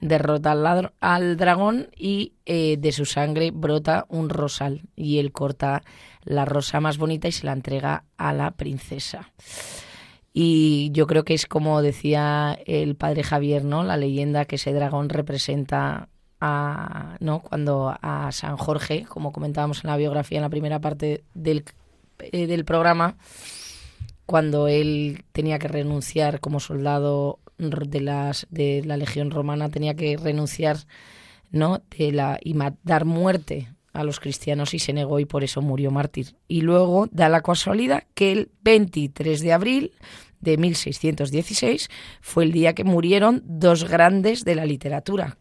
derrota 0.00 0.52
al, 0.52 0.92
al 1.00 1.36
dragón 1.36 1.88
y 1.96 2.34
eh, 2.46 2.76
de 2.78 2.92
su 2.92 3.04
sangre 3.04 3.50
brota 3.50 4.06
un 4.08 4.28
rosal 4.28 4.82
y 4.96 5.18
él 5.18 5.32
corta 5.32 5.82
la 6.24 6.44
rosa 6.44 6.80
más 6.80 6.98
bonita 6.98 7.28
y 7.28 7.32
se 7.32 7.46
la 7.46 7.52
entrega 7.52 8.04
a 8.16 8.32
la 8.32 8.52
princesa. 8.52 9.32
Y 10.32 10.90
yo 10.92 11.06
creo 11.06 11.24
que 11.24 11.34
es 11.34 11.46
como 11.46 11.82
decía 11.82 12.58
el 12.66 12.94
padre 12.94 13.24
Javier, 13.24 13.64
¿no? 13.64 13.82
La 13.82 13.96
leyenda 13.96 14.44
que 14.44 14.56
ese 14.56 14.72
dragón 14.72 15.08
representa 15.08 16.08
a, 16.40 17.16
¿no? 17.20 17.40
Cuando 17.40 17.96
a 18.00 18.30
San 18.30 18.56
Jorge, 18.56 19.04
como 19.08 19.32
comentábamos 19.32 19.82
en 19.82 19.90
la 19.90 19.96
biografía 19.96 20.38
en 20.38 20.42
la 20.42 20.50
primera 20.50 20.80
parte 20.80 21.24
del, 21.34 21.64
eh, 22.20 22.46
del 22.46 22.64
programa, 22.64 23.16
cuando 24.26 24.68
él 24.68 25.24
tenía 25.32 25.58
que 25.58 25.68
renunciar 25.68 26.40
como 26.40 26.60
soldado 26.60 27.40
de 27.58 28.00
las 28.00 28.46
de 28.50 28.82
la 28.84 28.96
legión 28.96 29.30
romana 29.30 29.68
tenía 29.68 29.94
que 29.94 30.16
renunciar 30.16 30.78
no 31.50 31.82
de 31.96 32.12
la 32.12 32.38
y 32.42 32.54
dar 32.84 33.04
muerte 33.04 33.68
a 33.92 34.04
los 34.04 34.20
cristianos 34.20 34.74
y 34.74 34.78
se 34.78 34.92
negó 34.92 35.18
y 35.18 35.24
por 35.24 35.44
eso 35.44 35.60
murió 35.60 35.90
mártir. 35.90 36.36
Y 36.46 36.60
luego 36.60 37.08
da 37.10 37.28
la 37.28 37.40
casualidad 37.40 38.04
que 38.14 38.32
el 38.32 38.50
23 38.62 39.40
de 39.40 39.52
abril 39.52 39.92
de 40.40 40.56
1616 40.56 41.88
fue 42.20 42.44
el 42.44 42.52
día 42.52 42.74
que 42.74 42.84
murieron 42.84 43.42
dos 43.44 43.84
grandes 43.84 44.44
de 44.44 44.54
la 44.54 44.66
literatura 44.66 45.38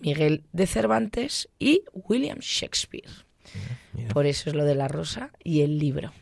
Miguel 0.00 0.44
de 0.52 0.66
Cervantes 0.66 1.48
y 1.58 1.82
William 1.92 2.38
Shakespeare. 2.40 3.10
Por 4.12 4.26
eso 4.26 4.50
es 4.50 4.56
lo 4.56 4.64
de 4.64 4.74
la 4.74 4.88
rosa 4.88 5.30
y 5.42 5.62
el 5.62 5.78
libro. 5.78 6.12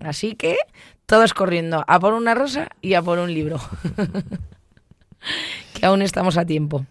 Así 0.00 0.34
que 0.34 0.56
todos 1.06 1.32
corriendo 1.32 1.84
a 1.86 2.00
por 2.00 2.14
una 2.14 2.34
rosa 2.34 2.68
y 2.82 2.94
a 2.94 3.02
por 3.02 3.18
un 3.18 3.32
libro 3.32 3.60
que 5.74 5.86
aún 5.86 6.02
estamos 6.02 6.36
a 6.36 6.44
tiempo. 6.44 6.86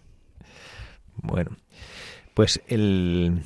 Bueno, 1.16 1.50
pues 2.34 2.60
el, 2.68 3.42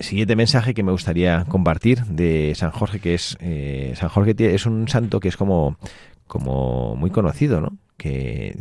siguiente 0.00 0.36
mensaje 0.36 0.74
que 0.74 0.82
me 0.82 0.92
gustaría 0.92 1.44
compartir 1.48 2.04
de 2.04 2.54
San 2.54 2.70
Jorge, 2.70 3.00
que 3.00 3.14
es 3.14 3.36
eh, 3.40 3.94
San 3.96 4.08
Jorge 4.08 4.34
es 4.54 4.66
un 4.66 4.88
santo 4.88 5.20
que 5.20 5.28
es 5.28 5.36
como, 5.36 5.78
como 6.26 6.96
muy 6.96 7.10
conocido, 7.10 7.60
¿no? 7.60 7.78
Que, 7.96 8.58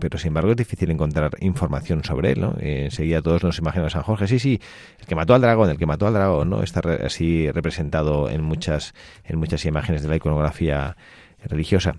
pero 0.00 0.18
sin 0.18 0.28
embargo 0.28 0.50
es 0.50 0.56
difícil 0.56 0.90
encontrar 0.90 1.36
información 1.38 2.02
sobre 2.02 2.32
él, 2.32 2.40
¿no? 2.40 2.56
enseguida 2.58 3.22
todos 3.22 3.44
nos 3.44 3.58
imaginamos 3.58 3.94
a 3.94 3.98
San 3.98 4.02
Jorge, 4.02 4.26
sí, 4.26 4.40
sí, 4.40 4.60
el 4.98 5.06
que 5.06 5.14
mató 5.14 5.34
al 5.34 5.40
dragón, 5.40 5.70
el 5.70 5.78
que 5.78 5.86
mató 5.86 6.08
al 6.08 6.14
dragón, 6.14 6.50
¿no? 6.50 6.60
Está 6.64 6.80
así 7.06 7.48
representado 7.52 8.28
en 8.28 8.42
muchas, 8.42 8.92
en 9.22 9.38
muchas 9.38 9.64
imágenes 9.66 10.02
de 10.02 10.08
la 10.08 10.16
iconografía 10.16 10.96
religiosa 11.44 11.94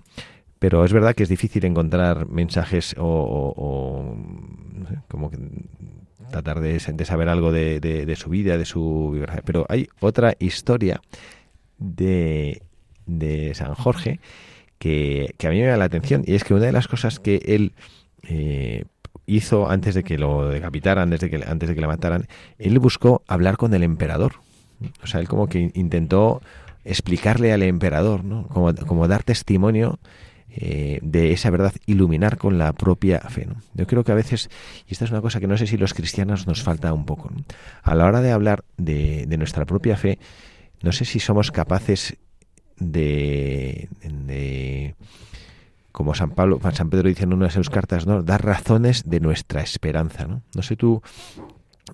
pero 0.58 0.84
es 0.84 0.92
verdad 0.92 1.14
que 1.14 1.22
es 1.22 1.28
difícil 1.28 1.64
encontrar 1.64 2.28
mensajes 2.28 2.94
o, 2.98 4.16
como 5.08 5.30
que 5.30 5.38
tratar 6.30 6.60
de, 6.60 6.80
saber 6.80 7.28
algo 7.28 7.52
de, 7.52 8.14
su 8.16 8.30
vida, 8.30 8.56
de 8.56 8.64
su 8.64 9.10
biografía. 9.12 9.42
Pero 9.44 9.66
hay 9.68 9.88
otra 10.00 10.34
historia 10.38 11.00
de, 11.78 12.62
San 13.54 13.74
Jorge 13.74 14.20
que, 14.78 15.34
a 15.44 15.48
mí 15.50 15.60
me 15.60 15.66
da 15.66 15.76
la 15.76 15.84
atención 15.84 16.22
y 16.26 16.34
es 16.34 16.44
que 16.44 16.54
una 16.54 16.66
de 16.66 16.72
las 16.72 16.88
cosas 16.88 17.20
que 17.20 17.42
él 17.46 17.72
eh, 18.22 18.84
hizo 19.26 19.68
antes 19.68 19.94
de 19.94 20.04
que 20.04 20.18
lo 20.18 20.48
decapitaran, 20.48 21.04
antes 21.04 21.20
de 21.20 21.30
que, 21.30 21.44
antes 21.46 21.68
de 21.68 21.74
que 21.74 21.80
le 21.80 21.86
mataran, 21.86 22.26
él 22.58 22.78
buscó 22.78 23.22
hablar 23.26 23.56
con 23.56 23.74
el 23.74 23.82
emperador. 23.82 24.36
O 25.02 25.06
sea, 25.06 25.20
él 25.20 25.28
como 25.28 25.48
que 25.48 25.70
intentó 25.74 26.40
explicarle 26.84 27.52
al 27.52 27.62
emperador, 27.62 28.24
¿no? 28.24 28.46
como, 28.48 28.74
como 28.74 29.08
dar 29.08 29.22
testimonio 29.22 29.98
eh, 30.58 31.00
de 31.02 31.32
esa 31.32 31.50
verdad 31.50 31.74
iluminar 31.84 32.38
con 32.38 32.56
la 32.56 32.72
propia 32.72 33.20
fe. 33.20 33.46
Yo 33.74 33.86
creo 33.86 34.04
que 34.04 34.12
a 34.12 34.14
veces, 34.14 34.48
y 34.88 34.92
esta 34.92 35.04
es 35.04 35.10
una 35.10 35.20
cosa 35.20 35.38
que 35.38 35.46
no 35.46 35.58
sé 35.58 35.66
si 35.66 35.76
los 35.76 35.92
cristianos 35.92 36.46
nos 36.46 36.62
falta 36.62 36.94
un 36.94 37.04
poco, 37.04 37.30
a 37.82 37.94
la 37.94 38.06
hora 38.06 38.22
de 38.22 38.32
hablar 38.32 38.64
de, 38.78 39.26
nuestra 39.36 39.66
propia 39.66 39.98
fe, 39.98 40.18
no 40.82 40.92
sé 40.92 41.04
si 41.04 41.20
somos 41.20 41.50
capaces 41.50 42.16
de, 42.78 43.88
como 45.92 46.14
San 46.14 46.30
Pablo, 46.30 46.58
San 46.72 46.88
Pedro 46.88 47.08
dice 47.08 47.24
en 47.24 47.34
una 47.34 47.46
de 47.46 47.52
sus 47.52 47.68
cartas, 47.68 48.06
¿no? 48.06 48.22
dar 48.22 48.42
razones 48.42 49.02
de 49.04 49.20
nuestra 49.20 49.60
esperanza. 49.60 50.26
No, 50.26 50.40
no 50.54 50.62
sé 50.62 50.76
tú 50.76 51.02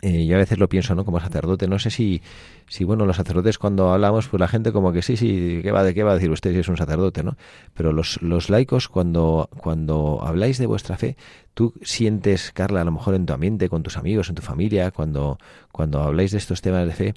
eh, 0.01 0.24
yo 0.24 0.36
a 0.36 0.38
veces 0.38 0.59
lo 0.59 0.68
pienso, 0.68 0.95
¿no? 0.95 1.05
Como 1.05 1.20
sacerdote, 1.20 1.68
no 1.68 1.78
sé 1.78 1.90
si, 1.90 2.22
si, 2.66 2.84
bueno, 2.84 3.05
los 3.05 3.16
sacerdotes 3.16 3.59
cuando 3.59 3.93
hablamos, 3.93 4.28
pues 4.28 4.40
la 4.40 4.49
gente 4.49 4.72
como 4.72 4.90
que 4.93 5.03
sí, 5.03 5.16
sí, 5.16 5.61
¿qué 5.62 5.70
va, 5.70 5.84
¿de 5.84 5.93
qué 5.93 6.03
va 6.03 6.12
a 6.12 6.14
decir 6.14 6.30
usted 6.30 6.53
si 6.53 6.61
es 6.61 6.68
un 6.68 6.78
sacerdote, 6.78 7.22
no? 7.22 7.36
Pero 7.74 7.93
los, 7.93 8.20
los 8.22 8.49
laicos, 8.49 8.88
cuando, 8.88 9.51
cuando 9.59 10.20
habláis 10.22 10.57
de 10.57 10.66
vuestra 10.66 10.97
fe, 10.97 11.16
tú 11.53 11.74
sientes, 11.82 12.53
Carla, 12.53 12.80
a 12.80 12.84
lo 12.84 12.93
mejor 12.93 13.14
en 13.14 13.26
tu 13.26 13.34
ambiente, 13.34 13.68
con 13.68 13.82
tus 13.82 13.99
amigos, 13.99 14.30
en 14.30 14.34
tu 14.34 14.43
familia, 14.43 14.90
cuando, 14.93 15.38
cuando 15.70 16.01
habláis 16.03 16.32
de 16.32 16.38
estos 16.38 16.62
temas 16.62 16.86
de 16.86 16.95
fe, 16.95 17.14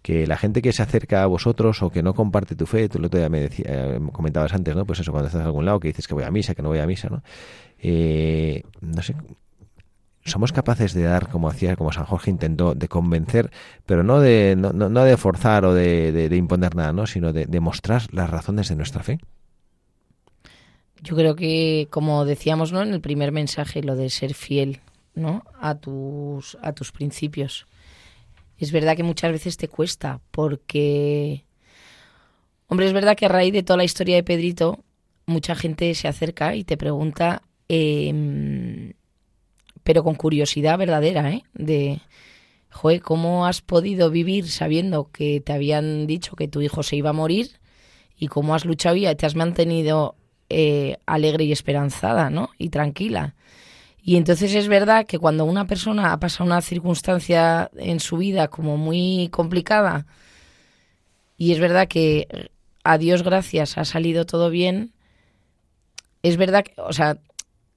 que 0.00 0.26
la 0.26 0.36
gente 0.36 0.62
que 0.62 0.72
se 0.72 0.82
acerca 0.82 1.22
a 1.22 1.26
vosotros 1.26 1.82
o 1.82 1.90
que 1.90 2.02
no 2.02 2.14
comparte 2.14 2.54
tu 2.54 2.66
fe, 2.66 2.88
tú 2.88 2.98
lo 3.00 3.08
me 3.30 3.40
decía, 3.40 3.64
eh, 3.68 4.00
comentabas 4.12 4.52
antes, 4.52 4.76
¿no? 4.76 4.84
Pues 4.84 5.00
eso, 5.00 5.10
cuando 5.10 5.26
estás 5.26 5.42
a 5.42 5.46
algún 5.46 5.64
lado, 5.64 5.80
que 5.80 5.88
dices 5.88 6.06
que 6.06 6.14
voy 6.14 6.24
a 6.24 6.30
misa, 6.30 6.54
que 6.54 6.62
no 6.62 6.68
voy 6.68 6.78
a 6.78 6.86
misa, 6.86 7.08
¿no? 7.08 7.22
Eh, 7.78 8.62
no 8.80 9.02
sé, 9.02 9.14
somos 10.24 10.52
capaces 10.52 10.94
de 10.94 11.02
dar, 11.02 11.28
como 11.28 11.48
hacía, 11.48 11.76
como 11.76 11.92
San 11.92 12.04
Jorge 12.04 12.30
intentó, 12.30 12.74
de 12.74 12.88
convencer, 12.88 13.50
pero 13.86 14.02
no 14.02 14.20
de, 14.20 14.54
no, 14.56 14.72
no 14.72 15.04
de 15.04 15.16
forzar 15.16 15.64
o 15.64 15.74
de, 15.74 16.12
de, 16.12 16.36
imponer 16.36 16.76
nada, 16.76 16.92
¿no? 16.92 17.06
sino 17.06 17.32
de, 17.32 17.46
demostrar 17.46 18.02
las 18.12 18.30
razones 18.30 18.68
de 18.68 18.76
nuestra 18.76 19.02
fe. 19.02 19.18
Yo 21.02 21.16
creo 21.16 21.34
que, 21.34 21.88
como 21.90 22.24
decíamos 22.24 22.72
¿no? 22.72 22.82
en 22.82 22.92
el 22.92 23.00
primer 23.00 23.32
mensaje, 23.32 23.82
lo 23.82 23.96
de 23.96 24.10
ser 24.10 24.34
fiel 24.34 24.80
¿no? 25.14 25.42
a, 25.60 25.74
tus, 25.74 26.56
a 26.62 26.72
tus 26.72 26.92
principios. 26.92 27.66
Es 28.58 28.70
verdad 28.70 28.96
que 28.96 29.02
muchas 29.02 29.32
veces 29.32 29.56
te 29.56 29.66
cuesta, 29.66 30.20
porque, 30.30 31.44
hombre, 32.68 32.86
es 32.86 32.92
verdad 32.92 33.16
que 33.16 33.26
a 33.26 33.28
raíz 33.28 33.52
de 33.52 33.64
toda 33.64 33.78
la 33.78 33.84
historia 33.84 34.14
de 34.14 34.22
Pedrito, 34.22 34.84
mucha 35.26 35.56
gente 35.56 35.92
se 35.94 36.06
acerca 36.06 36.54
y 36.54 36.62
te 36.62 36.76
pregunta... 36.76 37.42
Eh, 37.68 38.94
pero 39.82 40.04
con 40.04 40.14
curiosidad 40.14 40.78
verdadera, 40.78 41.30
¿eh? 41.30 41.44
De, 41.54 42.00
joder, 42.70 43.00
¿cómo 43.00 43.46
has 43.46 43.60
podido 43.60 44.10
vivir 44.10 44.48
sabiendo 44.48 45.10
que 45.12 45.40
te 45.40 45.52
habían 45.52 46.06
dicho 46.06 46.36
que 46.36 46.48
tu 46.48 46.60
hijo 46.62 46.82
se 46.82 46.96
iba 46.96 47.10
a 47.10 47.14
morir 47.14 47.58
y 48.16 48.28
cómo 48.28 48.54
has 48.54 48.64
luchado 48.64 48.96
y 48.96 49.14
te 49.14 49.26
has 49.26 49.34
mantenido 49.34 50.16
eh, 50.48 50.98
alegre 51.06 51.44
y 51.44 51.52
esperanzada, 51.52 52.30
¿no? 52.30 52.50
Y 52.58 52.68
tranquila. 52.68 53.34
Y 54.02 54.16
entonces 54.16 54.54
es 54.54 54.68
verdad 54.68 55.06
que 55.06 55.18
cuando 55.18 55.44
una 55.44 55.66
persona 55.66 56.12
ha 56.12 56.18
pasado 56.18 56.44
una 56.44 56.60
circunstancia 56.60 57.70
en 57.76 58.00
su 58.00 58.16
vida 58.16 58.48
como 58.48 58.76
muy 58.76 59.28
complicada 59.30 60.06
y 61.36 61.52
es 61.52 61.60
verdad 61.60 61.88
que 61.88 62.50
a 62.84 62.98
Dios 62.98 63.22
gracias 63.22 63.78
ha 63.78 63.84
salido 63.84 64.26
todo 64.26 64.50
bien, 64.50 64.92
es 66.22 66.36
verdad 66.36 66.64
que, 66.64 66.74
o 66.76 66.92
sea, 66.92 67.18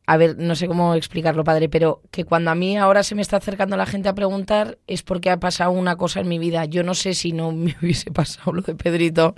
a 0.07 0.17
ver, 0.17 0.37
no 0.37 0.55
sé 0.55 0.67
cómo 0.67 0.93
explicarlo, 0.93 1.43
padre, 1.43 1.67
pero 1.67 2.01
que 2.11 2.25
cuando 2.25 2.51
a 2.51 2.55
mí 2.55 2.77
ahora 2.77 3.03
se 3.03 3.15
me 3.15 3.21
está 3.21 3.37
acercando 3.37 3.75
la 3.75 3.85
gente 3.85 4.09
a 4.09 4.13
preguntar 4.13 4.77
es 4.87 5.01
porque 5.01 5.31
ha 5.31 5.39
pasado 5.39 5.71
una 5.71 5.95
cosa 5.95 6.19
en 6.19 6.27
mi 6.27 6.37
vida. 6.37 6.65
Yo 6.65 6.83
no 6.83 6.93
sé 6.93 7.13
si 7.13 7.31
no 7.31 7.51
me 7.53 7.75
hubiese 7.81 8.11
pasado 8.11 8.51
lo 8.51 8.61
de 8.61 8.75
Pedrito, 8.75 9.35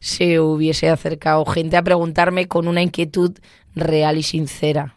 se 0.00 0.40
hubiese 0.40 0.90
acercado 0.90 1.44
gente 1.46 1.76
a 1.76 1.82
preguntarme 1.82 2.46
con 2.46 2.68
una 2.68 2.82
inquietud 2.82 3.32
real 3.74 4.18
y 4.18 4.22
sincera. 4.22 4.96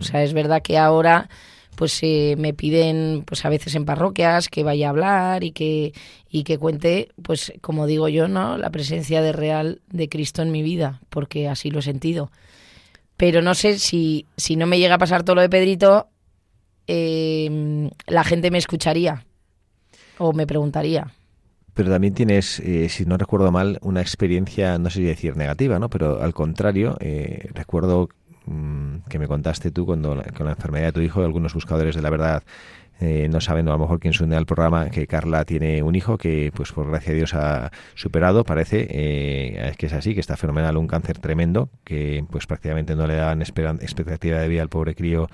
O 0.00 0.02
sea, 0.02 0.22
es 0.22 0.32
verdad 0.32 0.62
que 0.62 0.78
ahora 0.78 1.28
pues 1.74 1.98
eh, 2.02 2.36
me 2.38 2.54
piden 2.54 3.24
pues 3.26 3.44
a 3.44 3.48
veces 3.48 3.74
en 3.74 3.84
parroquias 3.84 4.48
que 4.48 4.62
vaya 4.62 4.86
a 4.86 4.90
hablar 4.90 5.44
y 5.44 5.52
que 5.52 5.92
y 6.30 6.44
que 6.44 6.58
cuente 6.58 7.08
pues 7.22 7.52
como 7.60 7.86
digo 7.86 8.08
yo 8.08 8.28
no 8.28 8.56
la 8.58 8.70
presencia 8.70 9.22
de 9.22 9.32
real 9.32 9.80
de 9.90 10.08
Cristo 10.08 10.42
en 10.42 10.52
mi 10.52 10.62
vida 10.62 11.00
porque 11.10 11.48
así 11.48 11.70
lo 11.70 11.80
he 11.80 11.82
sentido 11.82 12.30
pero 13.16 13.42
no 13.42 13.54
sé 13.54 13.78
si, 13.78 14.26
si 14.36 14.56
no 14.56 14.66
me 14.66 14.78
llega 14.78 14.96
a 14.96 14.98
pasar 14.98 15.22
todo 15.22 15.36
lo 15.36 15.42
de 15.42 15.48
Pedrito, 15.48 16.08
eh, 16.86 17.90
la 18.06 18.24
gente 18.24 18.50
me 18.50 18.58
escucharía 18.58 19.24
o 20.18 20.32
me 20.32 20.46
preguntaría. 20.46 21.12
Pero 21.74 21.90
también 21.90 22.14
tienes, 22.14 22.60
eh, 22.60 22.88
si 22.88 23.04
no 23.04 23.16
recuerdo 23.16 23.50
mal, 23.50 23.78
una 23.82 24.00
experiencia, 24.00 24.78
no 24.78 24.90
sé 24.90 24.98
si 24.98 25.04
decir 25.04 25.36
negativa, 25.36 25.78
¿no? 25.78 25.90
Pero 25.90 26.22
al 26.22 26.32
contrario, 26.32 26.96
eh, 27.00 27.48
recuerdo 27.52 28.08
mm, 28.46 28.98
que 29.08 29.18
me 29.18 29.26
contaste 29.26 29.72
tú 29.72 29.84
cuando 29.84 30.22
con 30.36 30.46
la 30.46 30.52
enfermedad 30.52 30.86
de 30.86 30.92
tu 30.92 31.00
hijo, 31.00 31.24
algunos 31.24 31.52
buscadores 31.54 31.96
de 31.96 32.02
la 32.02 32.10
verdad 32.10 32.44
eh, 33.00 33.28
no 33.30 33.40
saben, 33.40 33.68
a 33.68 33.72
lo 33.72 33.78
mejor 33.78 33.98
quien 34.00 34.14
se 34.14 34.24
une 34.24 34.36
al 34.36 34.46
programa, 34.46 34.90
que 34.90 35.06
Carla 35.06 35.44
tiene 35.44 35.82
un 35.82 35.94
hijo 35.94 36.16
que, 36.16 36.52
pues 36.54 36.72
por 36.72 36.88
gracia 36.88 37.12
de 37.12 37.18
Dios, 37.18 37.34
ha 37.34 37.72
superado, 37.94 38.44
parece, 38.44 38.86
eh, 38.90 39.72
que 39.76 39.86
es 39.86 39.92
así, 39.92 40.14
que 40.14 40.20
está 40.20 40.36
fenomenal, 40.36 40.76
un 40.76 40.86
cáncer 40.86 41.18
tremendo, 41.18 41.68
que 41.84 42.24
pues 42.30 42.46
prácticamente 42.46 42.94
no 42.94 43.06
le 43.06 43.16
dan 43.16 43.42
expectativa 43.42 44.38
de 44.38 44.48
vida 44.48 44.62
al 44.62 44.68
pobre 44.68 44.94
crío 44.94 45.28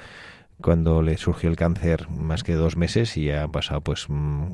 cuando 0.61 1.02
le 1.02 1.16
surgió 1.16 1.48
el 1.48 1.56
cáncer 1.56 2.08
más 2.11 2.42
que 2.42 2.54
dos 2.54 2.76
meses 2.76 3.16
y 3.16 3.30
ha 3.30 3.48
pasado 3.48 3.80
pues 3.80 4.06
mm, 4.08 4.44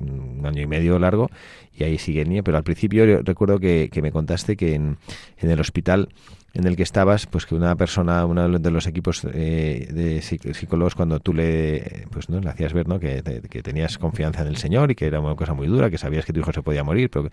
un 0.00 0.42
año 0.44 0.62
y 0.62 0.66
medio 0.66 0.98
largo, 0.98 1.28
y 1.74 1.84
ahí 1.84 1.98
sigue 1.98 2.22
el 2.22 2.28
niño. 2.28 2.44
Pero 2.44 2.56
al 2.56 2.64
principio 2.64 3.22
recuerdo 3.22 3.58
que, 3.58 3.88
que 3.92 4.02
me 4.02 4.12
contaste 4.12 4.56
que 4.56 4.74
en, 4.74 4.98
en 5.38 5.50
el 5.50 5.60
hospital 5.60 6.08
en 6.52 6.66
el 6.66 6.76
que 6.76 6.82
estabas, 6.82 7.26
pues 7.26 7.46
que 7.46 7.54
una 7.54 7.76
persona, 7.76 8.26
uno 8.26 8.58
de 8.58 8.70
los 8.70 8.86
equipos 8.86 9.24
eh, 9.32 9.88
de 9.90 10.20
psicólogos, 10.22 10.94
cuando 10.94 11.20
tú 11.20 11.32
le, 11.32 12.06
pues, 12.10 12.28
¿no? 12.28 12.40
le 12.40 12.48
hacías 12.48 12.72
ver 12.72 12.88
¿no? 12.88 12.98
Que, 12.98 13.22
que, 13.48 13.62
tenías 13.62 13.98
confianza 13.98 14.42
en 14.42 14.48
el 14.48 14.56
Señor 14.56 14.90
y 14.90 14.94
que 14.94 15.06
era 15.06 15.20
una 15.20 15.36
cosa 15.36 15.54
muy 15.54 15.68
dura, 15.68 15.90
que 15.90 15.98
sabías 15.98 16.24
que 16.24 16.32
tu 16.32 16.40
hijo 16.40 16.52
se 16.52 16.62
podía 16.62 16.82
morir, 16.82 17.08
pero, 17.10 17.30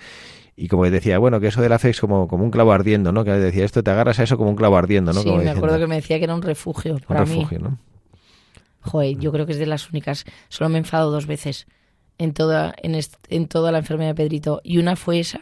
y 0.55 0.68
como 0.68 0.88
decía, 0.89 1.18
bueno, 1.18 1.39
que 1.39 1.47
eso 1.47 1.61
de 1.61 1.70
la 1.70 1.80
fe 1.80 1.89
es 1.89 1.99
como, 1.99 2.28
como 2.28 2.43
un 2.43 2.51
clavo 2.51 2.72
ardiendo, 2.72 3.11
¿no? 3.11 3.24
Que 3.24 3.32
decía, 3.32 3.65
esto 3.65 3.84
te 3.84 3.89
agarras 3.89 4.20
a 4.20 4.24
eso 4.24 4.38
como 4.38 4.51
un 4.51 4.55
clavo 4.55 4.78
ardiendo, 4.78 5.13
¿no? 5.13 5.22
Sí, 5.22 5.30
me 5.32 5.49
acuerdo 5.49 5.80
que 5.80 5.88
me 5.88 5.95
decía 5.95 6.18
que 6.18 6.26
era 6.26 6.36
un 6.36 6.41
refugio 6.41 6.99
para 7.07 7.22
un 7.22 7.28
refugio, 7.28 7.59
¿no? 7.59 7.78
Joder, 8.82 9.18
yo 9.18 9.32
creo 9.32 9.45
que 9.45 9.51
es 9.51 9.59
de 9.59 9.65
las 9.65 9.89
únicas, 9.89 10.26
solo 10.47 10.70
me 10.70 10.76
he 10.76 10.80
enfadado 10.80 11.11
dos 11.11 11.26
veces 11.26 11.68
en 12.20 12.34
toda, 12.34 12.74
en, 12.82 12.97
en 13.30 13.47
toda 13.47 13.72
la 13.72 13.80
enfermedad 13.80 14.11
de 14.11 14.15
Pedrito, 14.15 14.61
y 14.63 14.78
una 14.78 14.95
fue 14.95 15.20
esa 15.20 15.41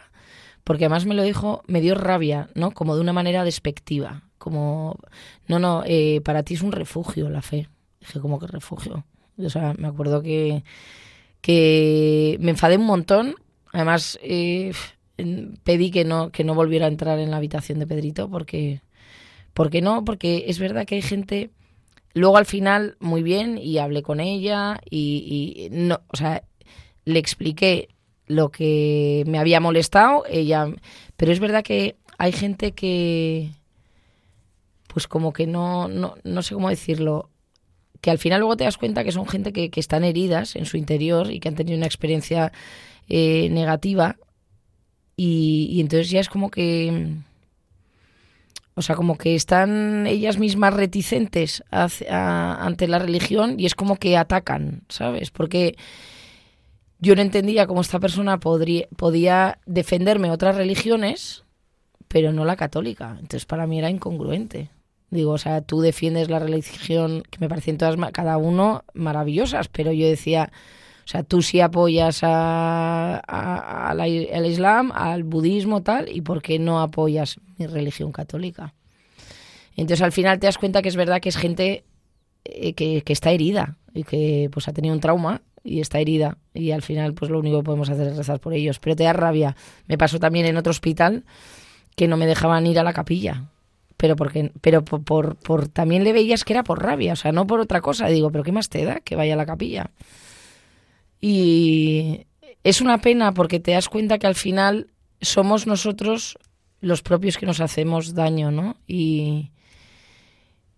porque 0.66 0.86
además 0.86 1.06
me 1.06 1.14
lo 1.14 1.24
dijo, 1.24 1.64
me 1.68 1.80
dio 1.80 1.94
rabia, 1.96 2.50
¿no? 2.56 2.72
Como 2.72 2.96
de 2.96 3.02
una 3.02 3.14
manera 3.14 3.44
despectiva, 3.44 4.24
como, 4.40 4.98
no, 5.48 5.60
no, 5.60 5.84
eh, 5.86 6.22
para 6.26 6.42
ti 6.42 6.56
es 6.56 6.64
un 6.64 6.72
refugio 6.72 7.30
la 7.30 7.44
fe. 7.44 7.70
Dije, 8.02 8.20
¿cómo 8.20 8.40
que 8.40 8.48
refugio? 8.48 9.06
O 9.38 9.50
sea, 9.50 9.76
me 9.78 9.88
acuerdo 9.88 10.24
que, 10.24 10.64
que 11.40 12.38
me 12.40 12.52
enfadé 12.52 12.78
un 12.78 12.88
montón, 12.88 13.36
además 13.72 14.18
eh, 14.24 14.74
pedí 15.64 15.92
que 15.92 16.04
no, 16.04 16.32
que 16.32 16.44
no 16.44 16.56
volviera 16.56 16.88
a 16.88 16.90
entrar 16.90 17.20
en 17.20 17.30
la 17.30 17.38
habitación 17.38 17.78
de 17.78 17.86
Pedrito, 17.86 18.28
porque, 18.28 18.82
porque 19.54 19.82
no, 19.82 20.04
porque 20.04 20.46
es 20.48 20.60
verdad 20.60 20.86
que 20.86 20.96
hay 20.96 21.02
gente... 21.02 21.52
Luego 22.16 22.38
al 22.38 22.46
final, 22.46 22.96
muy 23.02 23.24
bien, 23.24 23.58
y 23.58 23.78
hablé 23.78 24.02
con 24.02 24.22
ella 24.22 24.80
y, 24.90 25.68
y 25.68 25.70
no, 25.70 26.00
o 26.08 26.16
sea, 26.16 26.44
le 27.04 27.20
expliqué 27.20 27.90
lo 28.28 28.50
que 28.50 29.24
me 29.28 29.40
había 29.40 29.60
molestado, 29.60 30.24
ella, 30.30 30.68
pero 31.16 31.32
es 31.32 31.40
verdad 31.40 31.64
que 31.64 31.96
hay 32.18 32.32
gente 32.32 32.72
que, 32.72 33.52
pues 34.88 35.08
como 35.08 35.34
que 35.34 35.48
no, 35.48 35.88
no, 35.88 36.16
no 36.24 36.42
sé 36.42 36.54
cómo 36.54 36.70
decirlo, 36.70 37.30
que 38.02 38.12
al 38.12 38.20
final 38.20 38.40
luego 38.40 38.58
te 38.58 38.64
das 38.64 38.78
cuenta 38.78 39.04
que 39.04 39.12
son 39.12 39.28
gente 39.28 39.54
que, 39.54 39.70
que 39.70 39.80
están 39.80 40.04
heridas 40.04 40.56
en 40.56 40.66
su 40.66 40.78
interior 40.78 41.32
y 41.32 41.40
que 41.40 41.50
han 41.50 41.56
tenido 41.56 41.78
una 41.78 41.88
experiencia 41.88 42.52
eh, 43.08 43.50
negativa 43.50 44.18
y, 45.18 45.70
y, 45.72 45.82
entonces 45.82 46.10
ya 46.10 46.20
es 46.20 46.28
como 46.28 46.52
que, 46.52 47.14
o 48.74 48.82
sea, 48.82 48.96
como 48.96 49.18
que 49.18 49.36
están 49.36 50.06
ellas 50.08 50.38
mismas 50.38 50.74
reticentes 50.74 51.64
ante 51.72 52.88
la 52.88 53.00
religión 53.00 53.58
y 53.58 53.66
es 53.66 53.76
como 53.76 53.96
que 53.96 54.18
atacan, 54.18 54.82
¿sabes? 54.90 55.32
Porque 55.32 55.78
yo 57.00 57.16
no 57.16 57.22
entendía 57.22 57.68
cómo 57.68 57.82
esta 57.82 58.00
persona 58.00 58.40
podría, 58.40 58.88
podía 58.96 59.60
defenderme 59.66 60.32
otras 60.32 60.56
religiones, 60.56 61.44
pero 62.08 62.32
no 62.32 62.46
la 62.46 62.56
católica. 62.56 63.12
Entonces 63.20 63.46
para 63.46 63.68
mí 63.68 63.80
era 63.80 63.90
incongruente. 63.90 64.70
Digo, 65.10 65.32
o 65.32 65.38
sea, 65.38 65.62
tú 65.62 65.82
defiendes 65.82 66.30
la 66.30 66.40
religión 66.40 67.24
que 67.30 67.38
me 67.40 67.50
parecen 67.50 67.78
todas, 67.78 67.96
cada 68.12 68.38
uno 68.38 68.84
maravillosas, 68.94 69.68
pero 69.68 69.92
yo 69.92 70.08
decía, 70.08 70.52
o 71.06 71.08
sea, 71.08 71.24
tú 71.24 71.42
sí 71.42 71.62
apoyas 71.62 72.22
a, 72.24 73.20
al 73.20 74.46
Islam, 74.46 74.92
al 74.94 75.24
budismo, 75.24 75.84
tal, 75.84 76.10
¿y 76.10 76.22
por 76.22 76.42
qué 76.42 76.58
no 76.58 76.82
apoyas 76.82 77.40
mi 77.58 77.68
religión 77.68 78.12
católica? 78.12 78.74
Entonces 79.76 80.02
al 80.02 80.12
final 80.12 80.40
te 80.40 80.48
das 80.48 80.58
cuenta 80.58 80.82
que 80.82 80.90
es 80.90 80.96
verdad 80.96 81.22
que 81.22 81.30
es 81.30 81.38
gente 81.38 81.84
eh, 82.46 82.74
que, 82.74 83.04
que 83.04 83.14
está 83.14 83.32
herida 83.32 83.78
y 83.94 84.04
que 84.04 84.50
pues 84.52 84.68
ha 84.68 84.74
tenido 84.74 84.96
un 84.96 85.02
trauma 85.02 85.42
y 85.66 85.82
está 85.82 86.00
herida 86.00 86.38
y 86.54 86.72
al 86.72 86.84
final 86.84 87.16
pues 87.16 87.32
lo 87.32 87.40
único 87.40 87.58
que 87.58 87.66
podemos 87.66 87.90
hacer 87.90 88.08
es 88.08 88.18
rezar 88.18 88.40
por 88.40 88.54
ellos. 88.54 88.80
Pero 88.80 88.96
te 88.96 89.04
da 89.04 89.14
rabia. 89.14 89.56
Me 89.88 89.98
pasó 89.98 90.20
también 90.20 90.46
en 90.46 90.58
otro 90.58 90.72
hospital 90.72 91.26
que 91.96 92.08
no 92.08 92.16
me 92.16 92.28
dejaban 92.28 92.68
ir 92.68 92.80
a 92.80 92.84
la 92.84 92.94
capilla. 92.94 93.50
Pero 93.98 94.16
porque 94.16 94.52
pero 94.62 94.86
por, 94.86 95.36
por, 95.36 95.68
también 95.68 96.04
le 96.04 96.14
veías 96.14 96.44
que 96.44 96.54
era 96.54 96.64
por 96.64 96.84
rabia, 96.84 97.14
o 97.14 97.16
sea, 97.16 97.32
no 97.32 97.48
por 97.48 97.60
otra 97.60 97.82
cosa. 97.82 98.08
Digo, 98.08 98.32
pero 98.32 98.44
¿qué 98.44 98.52
más 98.52 98.70
te 98.70 98.86
da 98.86 99.00
que 99.00 99.16
vaya 99.16 99.34
a 99.34 99.38
la 99.38 99.46
capilla? 99.46 99.90
Y 101.20 102.28
es 102.64 102.82
una 102.82 103.00
pena 103.00 103.34
porque 103.34 103.60
te 103.60 103.72
das 103.72 103.90
cuenta 103.90 104.20
que 104.20 104.28
al 104.28 104.36
final 104.36 104.92
somos 105.22 105.66
nosotros 105.66 106.38
los 106.82 107.02
propios 107.02 107.38
que 107.38 107.48
nos 107.48 107.62
hacemos 107.62 108.14
daño, 108.14 108.52
¿no? 108.52 108.78
Y, 108.86 109.50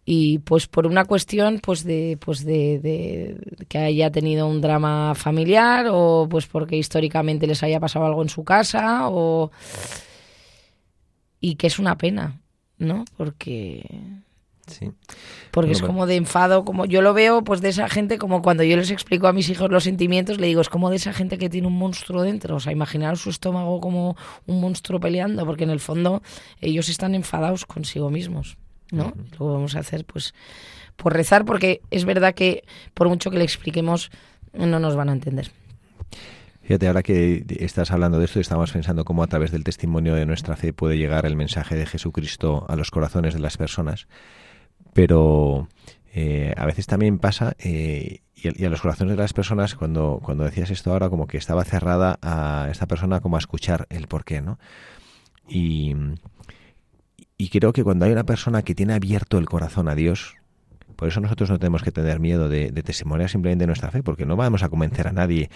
y 0.09 0.39
pues 0.39 0.67
por 0.67 0.87
una 0.87 1.03
cuestión 1.03 1.59
pues 1.61 1.83
de 1.83 2.17
pues 2.21 2.45
de, 2.45 3.37
que 3.67 3.77
haya 3.77 4.09
tenido 4.09 4.47
un 4.47 4.61
drama 4.61 5.13
familiar 5.15 5.87
o 5.91 6.27
pues 6.29 6.47
porque 6.47 6.77
históricamente 6.77 7.45
les 7.45 7.61
haya 7.61 7.81
pasado 7.81 8.05
algo 8.05 8.21
en 8.21 8.29
su 8.29 8.45
casa 8.45 9.09
o 9.09 9.51
y 11.41 11.55
que 11.55 11.67
es 11.67 11.77
una 11.77 11.97
pena 11.97 12.39
no 12.77 13.03
porque 13.17 13.85
sí. 14.65 14.93
porque 15.51 15.73
es 15.73 15.81
como 15.81 16.05
de 16.05 16.15
enfado 16.15 16.63
como 16.63 16.85
yo 16.85 17.01
lo 17.01 17.13
veo 17.13 17.43
pues 17.43 17.59
de 17.59 17.67
esa 17.67 17.89
gente 17.89 18.17
como 18.17 18.41
cuando 18.41 18.63
yo 18.63 18.77
les 18.77 18.91
explico 18.91 19.27
a 19.27 19.33
mis 19.33 19.49
hijos 19.49 19.69
los 19.69 19.83
sentimientos 19.83 20.39
le 20.39 20.47
digo 20.47 20.61
es 20.61 20.69
como 20.69 20.89
de 20.89 20.95
esa 20.95 21.11
gente 21.11 21.37
que 21.37 21.49
tiene 21.49 21.67
un 21.67 21.77
monstruo 21.77 22.21
dentro. 22.21 22.55
O 22.55 22.59
sea 22.61 22.71
imaginar 22.71 23.17
su 23.17 23.29
estómago 23.29 23.81
como 23.81 24.15
un 24.45 24.61
monstruo 24.61 25.01
peleando 25.01 25.45
porque 25.45 25.65
en 25.65 25.69
el 25.69 25.81
fondo 25.81 26.21
ellos 26.61 26.87
están 26.87 27.13
enfadados 27.13 27.65
consigo 27.65 28.09
mismos 28.09 28.57
¿no? 28.91 29.13
Lo 29.39 29.53
vamos 29.53 29.75
a 29.75 29.79
hacer 29.79 30.05
pues 30.05 30.33
por 30.95 31.13
rezar 31.13 31.45
porque 31.45 31.81
es 31.91 32.05
verdad 32.05 32.33
que 32.33 32.63
por 32.93 33.09
mucho 33.09 33.31
que 33.31 33.38
le 33.38 33.43
expliquemos 33.43 34.11
no 34.53 34.79
nos 34.79 34.95
van 34.95 35.09
a 35.09 35.13
entender. 35.13 35.51
Fíjate, 36.67 36.88
ahora 36.88 37.01
que 37.01 37.45
estás 37.59 37.91
hablando 37.91 38.19
de 38.19 38.25
esto, 38.25 38.41
estamos 38.41 38.73
pensando 38.73 39.05
cómo 39.05 39.23
a 39.23 39.27
través 39.27 39.51
del 39.51 39.63
testimonio 39.63 40.15
de 40.15 40.25
nuestra 40.25 40.57
fe 40.57 40.73
puede 40.73 40.97
llegar 40.97 41.25
el 41.25 41.38
mensaje 41.38 41.75
de 41.75 41.85
Jesucristo 41.85 42.65
a 42.67 42.75
los 42.75 42.91
corazones 42.91 43.33
de 43.33 43.39
las 43.39 43.55
personas. 43.55 44.07
Pero 44.91 45.69
eh, 46.13 46.53
a 46.57 46.65
veces 46.65 46.85
también 46.85 47.19
pasa, 47.19 47.55
eh, 47.59 48.19
y, 48.35 48.65
a, 48.65 48.69
los 48.69 48.81
corazones 48.81 49.15
de 49.15 49.21
las 49.21 49.31
personas, 49.31 49.75
cuando, 49.75 50.19
cuando 50.21 50.43
decías 50.43 50.69
esto 50.69 50.91
ahora, 50.91 51.09
como 51.09 51.25
que 51.25 51.38
estaba 51.38 51.63
cerrada 51.63 52.19
a 52.21 52.67
esta 52.69 52.85
persona 52.85 53.21
como 53.21 53.38
a 53.38 53.39
escuchar 53.39 53.88
el 53.89 54.07
porqué, 54.07 54.41
¿no? 54.41 54.59
Y, 55.47 55.95
y 57.38 57.49
creo 57.49 57.73
que 57.73 57.83
cuando 57.83 58.05
hay 58.05 58.11
una 58.11 58.25
persona 58.25 58.63
que 58.63 58.75
tiene 58.75 58.93
abierto 58.93 59.38
el 59.38 59.45
corazón 59.45 59.88
a 59.88 59.95
Dios, 59.95 60.35
por 60.95 61.07
eso 61.07 61.21
nosotros 61.21 61.51
no 61.51 61.59
tenemos 61.59 61.83
que 61.83 61.91
tener 61.91 62.19
miedo 62.19 62.49
de, 62.49 62.71
testimoniar 62.71 63.29
simplemente 63.29 63.67
nuestra 63.67 63.91
fe, 63.91 64.01
porque 64.01 64.25
no 64.25 64.35
vamos 64.35 64.63
a 64.63 64.69
convencer 64.69 65.07
a 65.07 65.11
nadie 65.11 65.51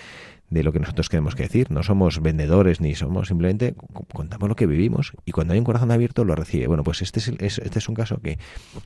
de 0.51 0.63
lo 0.63 0.71
que 0.71 0.79
nosotros 0.79 1.09
queremos 1.09 1.33
que 1.33 1.43
decir. 1.43 1.71
No 1.71 1.81
somos 1.81 2.21
vendedores 2.21 2.79
ni 2.79 2.93
somos 2.93 3.29
simplemente 3.29 3.73
contamos 4.13 4.47
lo 4.47 4.55
que 4.55 4.67
vivimos 4.67 5.13
y 5.25 5.31
cuando 5.31 5.53
hay 5.53 5.59
un 5.59 5.65
corazón 5.65 5.91
abierto 5.91 6.23
lo 6.25 6.35
recibe. 6.35 6.67
Bueno, 6.67 6.83
pues 6.83 7.01
este 7.01 7.19
es, 7.19 7.57
este 7.57 7.79
es 7.79 7.89
un 7.89 7.95
caso 7.95 8.21
que 8.21 8.37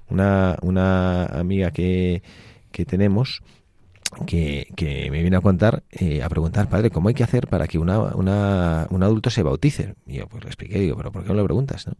una, 0.10 0.58
una 0.62 1.26
amiga 1.26 1.72
que, 1.72 2.24
que 2.72 2.86
tenemos 2.86 3.44
que, 4.26 4.68
que, 4.78 5.12
me 5.12 5.22
viene 5.22 5.36
a 5.36 5.42
contar, 5.42 5.84
eh, 5.92 6.24
a 6.24 6.30
preguntar, 6.30 6.70
padre, 6.70 6.90
¿cómo 6.90 7.10
hay 7.10 7.16
que 7.16 7.24
hacer 7.24 7.48
para 7.48 7.68
que 7.68 7.80
una, 7.80 8.00
una, 8.16 8.88
un 8.92 9.04
adulto 9.04 9.30
se 9.30 9.44
bautice? 9.44 9.96
Y 10.08 10.20
yo 10.20 10.28
pues 10.28 10.44
le 10.46 10.50
expliqué, 10.50 10.80
digo, 10.80 10.96
pero 10.96 11.12
¿por 11.12 11.24
qué 11.24 11.30
no 11.30 11.36
le 11.36 11.44
preguntas? 11.44 11.86
¿no? 11.88 11.96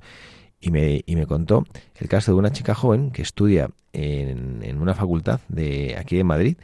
Y 0.60 0.72
me, 0.72 1.04
y 1.06 1.16
me 1.16 1.28
contó 1.28 1.66
el 1.96 2.08
caso 2.08 2.32
de 2.32 2.38
una 2.38 2.52
chica 2.52 2.74
joven 2.74 3.12
que 3.12 3.22
estudia 3.22 3.70
en, 3.94 4.64
en 4.64 4.82
una 4.82 4.94
facultad 4.94 5.40
de 5.48 5.96
aquí 5.98 6.20
en 6.20 6.28
Madrid, 6.28 6.58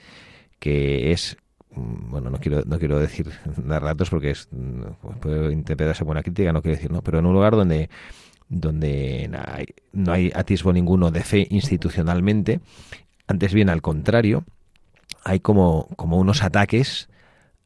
que 0.60 1.12
es 1.12 1.38
mm, 1.76 2.10
bueno, 2.10 2.30
no 2.30 2.40
quiero, 2.40 2.64
no 2.66 2.80
quiero 2.80 3.00
decir 3.00 3.30
dar 3.58 3.84
datos 3.84 4.10
porque 4.10 4.32
es, 4.32 4.48
mm, 4.52 5.20
puede 5.20 5.54
interpretarse 5.54 6.04
buena 6.04 6.24
crítica, 6.24 6.52
no 6.52 6.62
quiero 6.62 6.78
decir, 6.78 6.92
¿no? 6.92 7.02
Pero 7.02 7.20
en 7.20 7.26
un 7.26 7.34
lugar 7.34 7.56
donde, 7.56 7.90
donde 8.50 9.30
no 9.94 10.12
hay 10.12 10.32
atisbo 10.36 10.74
ninguno 10.74 11.12
de 11.12 11.22
fe 11.22 11.48
institucionalmente, 11.50 12.60
antes 13.28 13.54
bien 13.54 13.70
al 13.70 13.82
contrario, 13.82 14.44
hay 15.24 15.40
como, 15.40 15.88
como 15.96 16.18
unos 16.18 16.44
ataques 16.44 17.10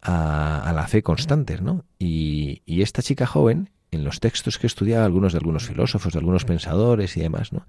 a, 0.02 0.62
a 0.70 0.74
la 0.74 0.88
fe 0.88 1.02
constantes, 1.02 1.62
¿no? 1.62 1.86
Y, 1.98 2.62
y 2.66 2.82
esta 2.82 3.02
chica 3.02 3.26
joven 3.26 3.70
en 3.96 4.04
los 4.04 4.20
textos 4.20 4.60
que 4.60 4.68
estudiaba, 4.68 5.06
algunos 5.06 5.34
de 5.34 5.40
algunos 5.40 5.66
filósofos, 5.66 6.14
de 6.14 6.20
algunos 6.20 6.46
pensadores 6.46 7.18
y 7.18 7.22
demás, 7.22 7.54
¿no? 7.54 7.66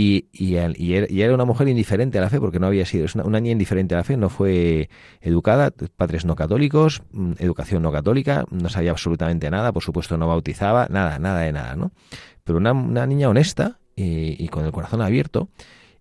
Y, 0.00 0.28
y, 0.32 0.54
era 0.54 1.34
una 1.34 1.44
mujer 1.44 1.66
indiferente 1.66 2.18
a 2.18 2.20
la 2.20 2.30
fe, 2.30 2.38
porque 2.38 2.60
no 2.60 2.68
había 2.68 2.86
sido, 2.86 3.04
es 3.06 3.16
una, 3.16 3.40
niña 3.40 3.50
indiferente 3.50 3.96
a 3.96 3.98
la 3.98 4.04
fe, 4.04 4.16
no 4.16 4.28
fue 4.28 4.90
educada, 5.20 5.72
padres 5.96 6.24
no 6.24 6.36
católicos, 6.36 7.02
mm, 7.10 7.32
educación 7.38 7.82
no 7.82 7.90
católica, 7.90 8.44
no 8.48 8.68
sabía 8.68 8.92
absolutamente 8.92 9.50
nada, 9.50 9.72
por 9.72 9.82
supuesto 9.82 10.16
no 10.16 10.28
bautizaba, 10.28 10.86
nada, 10.88 11.18
nada 11.18 11.40
de 11.40 11.50
nada, 11.50 11.74
¿no? 11.74 11.90
Pero 12.44 12.58
una, 12.58 13.06
niña 13.06 13.28
honesta 13.28 13.80
y, 13.96 14.46
con 14.46 14.64
el 14.64 14.70
corazón 14.70 15.02
abierto, 15.02 15.48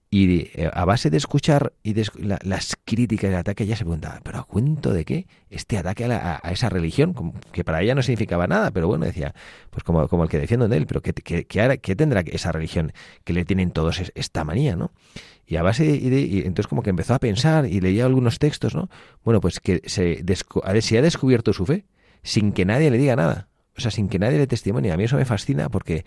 Y 0.09 0.51
eh, 0.53 0.69
a 0.71 0.85
base 0.85 1.09
de 1.09 1.17
escuchar 1.17 1.73
y 1.83 1.91
de 1.91 2.07
las 2.43 2.77
críticas 2.85 3.29
del 3.29 3.39
ataque, 3.39 3.65
ella 3.65 3.75
se 3.75 3.83
preguntaba, 3.83 4.21
¿pero 4.23 4.39
a 4.39 4.43
cuento 4.43 4.93
de 4.93 5.03
qué? 5.03 5.27
Este 5.49 5.77
ataque 5.77 6.05
a, 6.05 6.39
esa 6.49 6.69
religión, 6.69 7.33
que 7.51 7.65
para 7.65 7.81
ella 7.81 7.93
no 7.93 8.01
significaba 8.01 8.47
nada, 8.47 8.71
pero 8.71 8.87
bueno, 8.87 9.05
decía, 9.05 9.35
pues 9.69 9.83
como, 9.83 10.07
como 10.07 10.23
el 10.23 10.29
que 10.29 10.39
defiendo 10.39 10.65
en 10.65 10.73
él, 10.73 10.87
pero 10.87 11.01
¿qué, 11.01 11.13
qué, 11.13 11.45
qué, 11.45 11.95
tendrá 11.95 12.21
esa 12.21 12.53
religión 12.53 12.93
que 13.25 13.33
le 13.33 13.43
tienen 13.43 13.71
todos 13.71 14.01
esta 14.15 14.45
manía, 14.45 14.77
no? 14.77 14.93
Y 15.45 15.57
a 15.57 15.63
base 15.63 15.83
de, 15.83 16.21
y 16.21 16.39
entonces 16.39 16.67
como 16.67 16.83
que 16.83 16.89
empezó 16.89 17.13
a 17.13 17.19
pensar 17.19 17.65
y 17.65 17.81
leía 17.81 18.05
algunos 18.05 18.39
textos, 18.39 18.75
¿no? 18.75 18.89
Bueno, 19.25 19.41
pues 19.41 19.59
que 19.59 19.81
se, 19.85 20.23
se 20.81 20.97
ha 20.97 21.01
descubierto 21.01 21.51
su 21.51 21.65
fe 21.65 21.85
sin 22.23 22.53
que 22.53 22.65
nadie 22.65 22.91
le 22.91 22.97
diga 22.97 23.15
nada. 23.15 23.46
O 23.77 23.81
sea, 23.81 23.91
sin 23.91 24.09
que 24.09 24.19
nadie 24.19 24.37
le 24.37 24.47
testimonie. 24.47 24.91
A 24.91 24.97
mí 24.97 25.03
eso 25.03 25.17
me 25.17 25.25
fascina 25.25 25.69
porque 25.69 26.03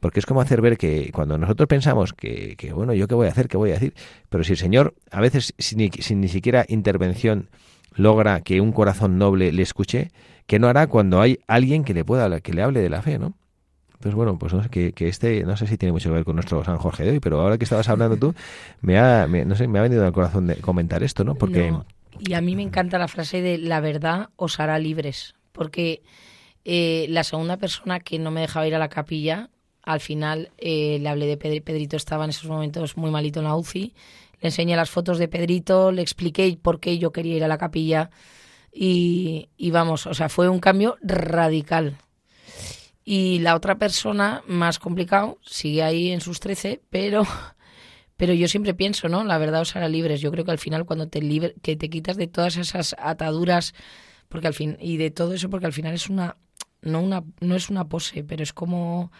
porque 0.00 0.18
es 0.18 0.26
como 0.26 0.40
hacer 0.40 0.60
ver 0.60 0.76
que 0.76 1.10
cuando 1.12 1.38
nosotros 1.38 1.68
pensamos 1.68 2.12
que, 2.12 2.56
que, 2.56 2.72
bueno, 2.72 2.92
yo 2.92 3.06
qué 3.06 3.14
voy 3.14 3.28
a 3.28 3.30
hacer, 3.30 3.46
qué 3.46 3.56
voy 3.56 3.70
a 3.70 3.74
decir, 3.74 3.94
pero 4.28 4.42
si 4.42 4.50
el 4.50 4.58
Señor 4.58 4.94
a 5.12 5.20
veces 5.20 5.54
sin, 5.58 5.78
ni 6.20 6.28
siquiera 6.28 6.64
intervención 6.68 7.50
logra 7.94 8.40
que 8.40 8.60
un 8.60 8.72
corazón 8.72 9.16
noble 9.16 9.52
le 9.52 9.62
escuche, 9.62 10.10
¿qué 10.48 10.58
no 10.58 10.66
hará 10.66 10.88
cuando 10.88 11.20
hay 11.20 11.38
alguien 11.46 11.84
que 11.84 11.94
le 11.94 12.04
pueda 12.04 12.40
que 12.40 12.52
le 12.52 12.62
hable 12.62 12.80
de 12.80 12.90
la 12.90 13.00
fe, 13.00 13.20
¿no? 13.20 13.34
Entonces, 13.92 14.16
bueno, 14.16 14.36
pues 14.36 14.52
no 14.52 14.64
sé, 14.64 14.68
que, 14.68 14.92
que, 14.92 15.06
este, 15.06 15.44
no 15.44 15.56
sé 15.56 15.68
si 15.68 15.78
tiene 15.78 15.92
mucho 15.92 16.08
que 16.08 16.16
ver 16.16 16.24
con 16.24 16.34
nuestro 16.34 16.64
San 16.64 16.78
Jorge 16.78 17.04
de 17.04 17.10
hoy, 17.12 17.20
pero 17.20 17.40
ahora 17.40 17.56
que 17.56 17.62
estabas 17.62 17.88
hablando 17.88 18.16
tú, 18.16 18.34
me 18.80 18.98
ha, 18.98 19.28
no 19.28 19.54
sé, 19.54 19.68
me 19.68 19.78
ha 19.78 19.82
venido 19.82 20.04
al 20.04 20.12
corazón 20.12 20.48
de 20.48 20.56
comentar 20.56 21.04
esto, 21.04 21.22
¿no? 21.22 21.36
Porque... 21.36 21.72
Y 22.18 22.32
a 22.32 22.40
mí 22.40 22.56
me 22.56 22.62
encanta 22.62 22.98
la 22.98 23.06
frase 23.06 23.40
de 23.40 23.58
la 23.58 23.78
verdad 23.78 24.30
os 24.34 24.58
hará 24.58 24.80
libres, 24.80 25.36
porque 25.52 26.02
eh, 26.64 27.06
la 27.08 27.24
segunda 27.24 27.56
persona 27.56 28.00
que 28.00 28.18
no 28.18 28.30
me 28.30 28.42
dejaba 28.42 28.66
ir 28.66 28.74
a 28.74 28.78
la 28.78 28.88
capilla 28.88 29.50
al 29.82 30.00
final 30.00 30.52
eh, 30.58 30.98
le 31.00 31.08
hablé 31.08 31.26
de 31.26 31.36
Pedrito, 31.36 31.96
estaba 31.96 32.24
en 32.24 32.30
esos 32.30 32.48
momentos 32.48 32.96
muy 32.96 33.10
malito 33.10 33.40
en 33.40 33.46
la 33.46 33.56
UCI. 33.56 33.94
Le 34.40 34.48
enseñé 34.48 34.76
las 34.76 34.90
fotos 34.90 35.18
de 35.18 35.28
Pedrito, 35.28 35.92
le 35.92 36.02
expliqué 36.02 36.56
por 36.60 36.80
qué 36.80 36.98
yo 36.98 37.12
quería 37.12 37.36
ir 37.36 37.44
a 37.44 37.48
la 37.48 37.58
capilla 37.58 38.10
y, 38.72 39.48
vamos, 39.70 40.06
o 40.06 40.14
sea, 40.14 40.28
fue 40.28 40.48
un 40.48 40.60
cambio 40.60 40.96
radical. 41.02 41.98
Y 43.04 43.40
la 43.40 43.56
otra 43.56 43.76
persona, 43.76 44.42
más 44.46 44.78
complicado, 44.78 45.38
sigue 45.42 45.82
ahí 45.82 46.10
en 46.10 46.20
sus 46.20 46.40
13, 46.40 46.80
pero, 46.88 47.24
pero 48.16 48.32
yo 48.34 48.48
siempre 48.48 48.74
pienso, 48.74 49.08
¿no? 49.08 49.24
La 49.24 49.38
verdad 49.38 49.62
os 49.62 49.74
hará 49.76 49.88
libres. 49.88 50.20
Yo 50.20 50.30
creo 50.30 50.44
que 50.44 50.52
al 50.52 50.58
final 50.58 50.86
cuando 50.86 51.08
te, 51.08 51.20
libre, 51.20 51.54
que 51.60 51.76
te 51.76 51.90
quitas 51.90 52.16
de 52.16 52.28
todas 52.28 52.56
esas 52.56 52.94
ataduras 52.98 53.74
porque 54.28 54.46
al 54.46 54.54
fin 54.54 54.78
y 54.80 54.96
de 54.96 55.10
todo 55.10 55.34
eso 55.34 55.50
porque 55.50 55.66
al 55.66 55.74
final 55.74 55.92
es 55.92 56.08
una 56.08 56.36
no 56.82 57.00
una 57.00 57.24
no 57.40 57.56
es 57.56 57.70
una 57.70 57.88
pose, 57.88 58.24
pero 58.24 58.42
es 58.42 58.52
como 58.52 59.10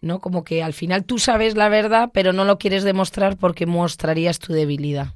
¿no? 0.00 0.20
Como 0.20 0.44
que 0.44 0.62
al 0.62 0.72
final 0.72 1.04
tú 1.04 1.18
sabes 1.18 1.56
la 1.56 1.68
verdad, 1.68 2.10
pero 2.12 2.32
no 2.32 2.44
lo 2.44 2.58
quieres 2.58 2.84
demostrar 2.84 3.36
porque 3.36 3.66
mostrarías 3.66 4.38
tu 4.38 4.52
debilidad. 4.52 5.14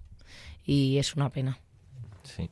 Y 0.65 0.99
es 0.99 1.15
una 1.15 1.31
pena. 1.31 1.59
Sí. 2.23 2.51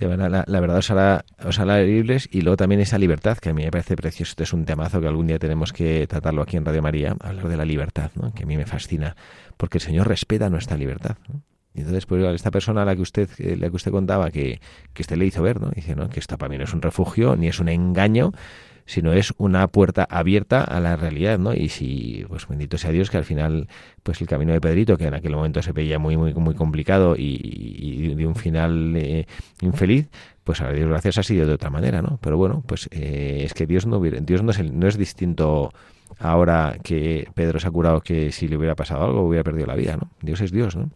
la, 0.00 0.60
verdad 0.60 0.78
os 0.78 0.90
hará, 0.90 1.24
os 1.44 1.58
hará 1.58 1.80
libles 1.80 2.28
y 2.30 2.40
luego 2.42 2.56
también 2.56 2.80
esa 2.80 2.98
libertad, 2.98 3.38
que 3.38 3.50
a 3.50 3.54
mí 3.54 3.64
me 3.64 3.70
parece 3.70 3.96
precioso. 3.96 4.30
Este 4.30 4.44
es 4.44 4.52
un 4.52 4.64
temazo 4.64 5.00
que 5.00 5.06
algún 5.06 5.26
día 5.26 5.38
tenemos 5.38 5.72
que 5.72 6.06
tratarlo 6.06 6.42
aquí 6.42 6.56
en 6.56 6.64
Radio 6.64 6.82
María, 6.82 7.16
hablar 7.20 7.48
de 7.48 7.56
la 7.56 7.64
libertad, 7.64 8.10
¿no? 8.14 8.32
que 8.32 8.44
a 8.44 8.46
mí 8.46 8.56
me 8.56 8.66
fascina, 8.66 9.16
porque 9.56 9.78
el 9.78 9.82
Señor 9.82 10.08
respeta 10.08 10.50
nuestra 10.50 10.76
libertad. 10.76 11.16
Entonces, 11.74 12.06
pues 12.06 12.24
esta 12.34 12.50
persona 12.50 12.82
a 12.82 12.84
la 12.84 12.94
que 12.94 13.02
usted, 13.02 13.28
eh, 13.38 13.56
la 13.56 13.68
que 13.68 13.76
usted 13.76 13.90
contaba, 13.90 14.30
que, 14.30 14.60
que 14.92 15.02
usted 15.02 15.16
le 15.16 15.26
hizo 15.26 15.42
ver, 15.42 15.60
¿no? 15.60 15.70
Dice, 15.70 15.96
¿no? 15.96 16.08
Que 16.08 16.20
esto 16.20 16.38
para 16.38 16.48
mí 16.48 16.58
no 16.58 16.64
es 16.64 16.72
un 16.72 16.82
refugio, 16.82 17.36
ni 17.36 17.48
es 17.48 17.58
un 17.58 17.68
engaño, 17.68 18.32
sino 18.86 19.12
es 19.12 19.32
una 19.38 19.66
puerta 19.68 20.06
abierta 20.08 20.62
a 20.62 20.78
la 20.78 20.96
realidad, 20.96 21.38
¿no? 21.38 21.54
Y 21.54 21.68
si, 21.68 22.24
pues 22.28 22.46
bendito 22.46 22.78
sea 22.78 22.92
Dios 22.92 23.10
que 23.10 23.16
al 23.16 23.24
final, 23.24 23.68
pues 24.02 24.20
el 24.20 24.28
camino 24.28 24.52
de 24.52 24.60
Pedrito, 24.60 24.96
que 24.96 25.06
en 25.06 25.14
aquel 25.14 25.34
momento 25.34 25.62
se 25.62 25.72
veía 25.72 25.98
muy, 25.98 26.16
muy, 26.16 26.34
muy 26.34 26.54
complicado 26.54 27.16
y, 27.16 28.14
de 28.14 28.26
un 28.26 28.36
final 28.36 28.94
eh, 28.96 29.26
infeliz, 29.62 30.08
pues 30.44 30.60
a 30.60 30.70
Dios 30.70 30.88
gracias 30.88 31.18
ha 31.18 31.22
sido 31.22 31.46
de 31.46 31.54
otra 31.54 31.70
manera, 31.70 32.02
¿no? 32.02 32.18
Pero 32.20 32.36
bueno, 32.36 32.62
pues 32.66 32.88
eh, 32.92 33.42
es 33.44 33.54
que 33.54 33.66
Dios 33.66 33.86
no 33.86 34.00
Dios 34.00 34.42
no 34.42 34.50
es, 34.50 34.72
no 34.72 34.86
es 34.86 34.98
distinto 34.98 35.72
ahora 36.18 36.76
que 36.82 37.26
Pedro 37.34 37.58
se 37.58 37.66
ha 37.66 37.70
curado 37.70 38.00
que 38.00 38.30
si 38.30 38.48
le 38.48 38.56
hubiera 38.56 38.74
pasado 38.74 39.04
algo 39.04 39.22
hubiera 39.22 39.42
perdido 39.42 39.66
la 39.66 39.74
vida, 39.74 39.96
¿no? 39.96 40.10
Dios 40.20 40.40
es 40.40 40.52
Dios, 40.52 40.76
¿no? 40.76 40.90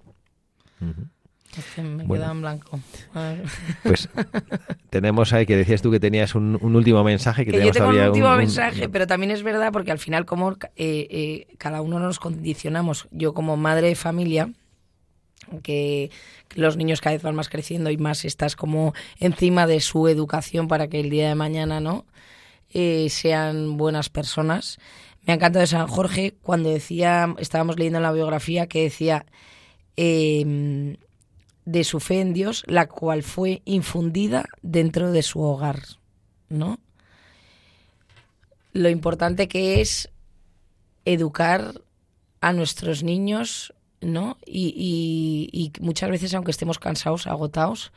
Me 1.82 2.06
queda 2.06 2.30
en 2.30 2.40
blanco. 2.40 2.80
Pues 3.82 4.08
tenemos 4.90 5.32
ahí 5.32 5.46
que 5.46 5.56
decías 5.56 5.82
tú 5.82 5.90
que 5.90 6.00
tenías 6.00 6.34
un, 6.34 6.56
último 6.62 7.02
mensaje. 7.04 7.44
Que, 7.44 7.64
yo 7.64 7.72
tengo 7.72 7.88
un 7.88 7.98
último 7.98 8.34
mensaje, 8.36 8.88
pero 8.88 9.06
también 9.06 9.30
es 9.30 9.42
verdad 9.42 9.72
porque 9.72 9.90
al 9.90 9.98
final 9.98 10.24
como 10.24 10.52
eh, 10.52 10.56
eh, 10.76 11.46
cada 11.58 11.80
uno 11.80 11.98
nos 11.98 12.18
condicionamos. 12.18 13.08
Yo 13.10 13.34
como 13.34 13.56
madre 13.56 13.88
de 13.88 13.94
familia, 13.94 14.50
que, 15.62 16.10
los 16.54 16.76
niños 16.76 17.00
cada 17.00 17.14
vez 17.14 17.22
van 17.22 17.34
más 17.34 17.48
creciendo 17.48 17.90
y 17.90 17.98
más 17.98 18.24
estás 18.24 18.56
como 18.56 18.94
encima 19.18 19.66
de 19.66 19.80
su 19.80 20.08
educación 20.08 20.66
para 20.66 20.88
que 20.88 21.00
el 21.00 21.10
día 21.10 21.28
de 21.28 21.34
mañana 21.34 21.78
no 21.80 22.06
eh, 22.70 23.08
sean 23.10 23.76
buenas 23.76 24.08
personas. 24.08 24.78
Me 25.26 25.32
ha 25.32 25.36
encantado 25.36 25.60
de 25.60 25.66
San 25.66 25.86
Jorge 25.86 26.34
cuando 26.42 26.70
decía, 26.70 27.34
estábamos 27.38 27.76
leyendo 27.76 27.98
en 27.98 28.04
la 28.04 28.12
biografía 28.12 28.66
que 28.66 28.84
decía 28.84 29.26
eh, 30.00 30.96
de 31.64 31.82
su 31.82 31.98
fe 31.98 32.20
en 32.20 32.32
Dios, 32.32 32.62
la 32.68 32.86
cual 32.86 33.24
fue 33.24 33.62
infundida 33.64 34.48
dentro 34.62 35.10
de 35.10 35.24
su 35.24 35.40
hogar, 35.40 35.82
¿no? 36.48 36.78
Lo 38.72 38.90
importante 38.90 39.48
que 39.48 39.80
es 39.80 40.08
educar 41.04 41.82
a 42.40 42.52
nuestros 42.52 43.02
niños, 43.02 43.74
¿no? 44.00 44.38
Y, 44.46 45.72
muchas 45.80 46.10
veces, 46.10 46.32
aunque 46.32 46.52
estemos 46.52 46.78
cansados, 46.78 47.26
agotados 47.26 47.90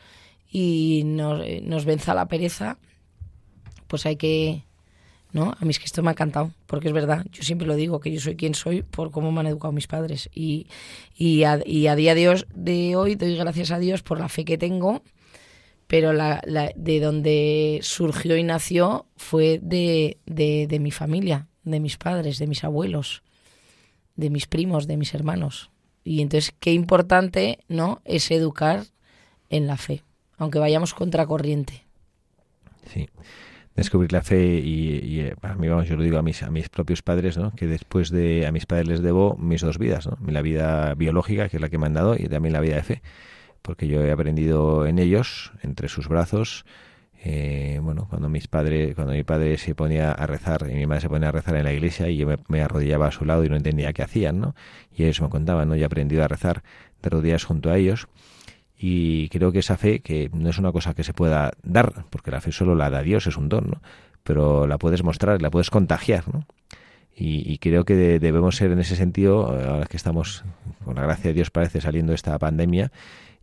y 0.50 1.04
nos, 1.06 1.46
nos 1.62 1.86
venza 1.86 2.16
la 2.16 2.28
pereza, 2.28 2.80
pues 3.88 4.08
hay 4.08 4.16
que 4.16 4.66
¿no? 5.34 5.56
A 5.60 5.66
mí 5.66 5.72
es 5.72 5.80
que 5.80 5.86
esto 5.86 6.04
me 6.04 6.10
ha 6.10 6.12
encantado, 6.12 6.52
porque 6.68 6.88
es 6.88 6.94
verdad, 6.94 7.26
yo 7.32 7.44
siempre 7.44 7.68
lo 7.68 7.76
digo, 7.76 8.00
que 8.00 8.12
yo 8.12 8.20
soy 8.20 8.36
quien 8.36 8.54
soy 8.54 8.84
por 8.84 9.12
cómo 9.12 9.32
me 9.32 9.40
han 9.40 9.48
educado 9.48 9.72
mis 9.72 9.88
padres. 9.88 10.30
Y, 10.34 10.68
y, 11.16 11.44
a, 11.44 11.58
día 11.58 12.16
de 12.16 12.96
hoy 12.96 13.16
doy 13.16 13.36
gracias 13.36 13.72
a 13.72 13.80
Dios 13.80 14.04
por 14.04 14.20
la 14.20 14.30
fe 14.30 14.46
que 14.46 14.58
tengo, 14.58 15.04
pero 15.88 16.14
la, 16.14 16.42
de 16.76 17.00
donde 17.00 17.80
surgió 17.82 18.36
y 18.38 18.44
nació 18.44 19.08
fue 19.16 19.60
de, 19.62 20.18
de, 20.26 20.80
mi 20.80 20.92
familia, 20.92 21.48
de 21.64 21.80
mis 21.80 21.98
padres, 21.98 22.38
de 22.38 22.48
mis 22.48 22.64
abuelos, 22.64 23.24
de 24.16 24.30
mis 24.30 24.48
primos, 24.48 24.88
de 24.88 24.98
mis 24.98 25.14
hermanos. 25.14 25.70
Y 26.04 26.22
entonces 26.22 26.54
qué 26.60 26.74
importante, 26.74 27.60
¿no? 27.68 28.02
Es 28.06 28.32
educar 28.32 28.86
en 29.50 29.68
la 29.68 29.78
fe, 29.78 30.04
aunque 30.38 30.60
vayamos 30.60 30.94
contracorriente. 30.94 31.86
Sí 32.92 33.08
descubrir 33.76 34.12
la 34.12 34.22
fe 34.22 34.60
y, 34.60 35.20
eh, 35.22 35.36
para 35.40 35.56
mí, 35.56 35.68
vamos, 35.68 35.88
yo 35.88 35.96
lo 35.96 36.04
digo 36.04 36.18
a 36.18 36.22
mis, 36.22 36.44
a 36.44 36.52
mis 36.52 36.70
propios 36.70 37.02
padres, 37.02 37.38
¿no? 37.38 37.52
que 37.56 37.68
después 37.68 38.10
de 38.10 38.46
a 38.46 38.52
mis 38.52 38.66
padres 38.66 38.88
les 38.88 39.02
debo 39.02 39.38
mis 39.38 39.62
dos 39.62 39.78
vidas, 39.78 40.08
¿no? 40.08 40.18
la 40.28 40.42
vida 40.42 40.94
biológica, 40.96 41.50
que 41.50 41.58
es 41.58 41.62
la 41.62 41.70
que 41.70 41.78
me 41.78 41.86
han 41.86 41.94
dado, 41.94 42.16
y 42.18 42.28
también 42.28 42.54
la 42.54 42.60
vida 42.60 42.76
de 42.76 42.84
fe, 42.84 43.02
porque 43.62 43.88
yo 43.88 44.04
he 44.04 44.12
aprendido 44.12 44.86
en 44.86 45.00
ellos, 45.00 45.54
entre 45.62 45.88
sus 45.88 46.08
brazos, 46.08 46.66
eh, 47.24 47.80
bueno, 47.84 48.08
cuando 48.10 48.30
mis 48.30 48.48
padres, 48.48 48.96
cuando 48.96 49.14
mi 49.14 49.24
padre 49.24 49.58
se 49.58 49.76
ponía 49.76 50.12
a 50.12 50.26
rezar 50.26 50.68
y 50.72 50.74
mi 50.74 50.88
madre 50.88 51.02
se 51.02 51.10
ponía 51.10 51.30
a 51.30 51.32
rezar 51.32 51.56
en 51.56 51.64
la 51.66 51.72
iglesia 51.72 52.10
y 52.10 52.18
yo 52.18 52.28
me, 52.48 52.62
arrodillaba 52.62 53.08
a 53.08 53.12
su 53.12 53.26
lado 53.26 53.46
y 53.46 53.50
no 53.50 53.56
entendía 53.56 53.94
qué 53.94 54.02
hacían, 54.02 54.40
¿no? 54.40 54.56
Y 54.92 55.04
ellos 55.04 55.22
me 55.22 55.30
contaban, 55.30 55.70
¿no? 55.70 55.76
He 55.76 55.86
aprendido 55.86 56.24
a 56.24 56.28
rezar 56.28 56.64
de 57.04 57.10
rodillas 57.12 57.44
junto 57.44 57.70
a 57.70 57.78
ellos 57.78 58.08
y 58.84 59.30
creo 59.30 59.52
que 59.52 59.60
esa 59.60 59.78
fe, 59.78 60.00
que 60.00 60.32
no 60.34 60.50
es 60.50 60.58
una 60.58 60.72
cosa 60.72 60.96
que 60.96 61.04
se 61.04 61.14
pueda 61.14 61.52
dar, 61.62 62.06
porque 62.10 62.32
la 62.32 62.42
fe 62.42 62.52
solo 62.52 62.74
la 62.74 62.90
da 62.90 63.04
Dios, 63.04 63.28
es 63.28 63.38
un 63.38 63.48
don, 63.48 63.68
¿no? 63.70 63.82
Pero 64.24 64.66
la 64.66 64.80
puedes 64.80 65.04
mostrar, 65.04 65.40
la 65.40 65.52
puedes 65.52 65.70
contagiar, 65.70 66.24
¿no? 66.34 66.48
Y, 67.16 67.60
creo 67.60 67.86
que 67.86 67.94
debemos 68.18 68.56
ser 68.56 68.72
en 68.72 68.80
ese 68.80 68.96
sentido, 68.96 69.46
ahora 69.46 69.86
que 69.86 69.98
estamos, 69.98 70.44
con 70.84 70.96
la 70.96 71.04
gracia 71.04 71.26
de 71.28 71.34
Dios 71.36 71.52
parece, 71.52 71.80
saliendo 71.80 72.14
de 72.14 72.16
esta 72.16 72.40
pandemia 72.40 72.92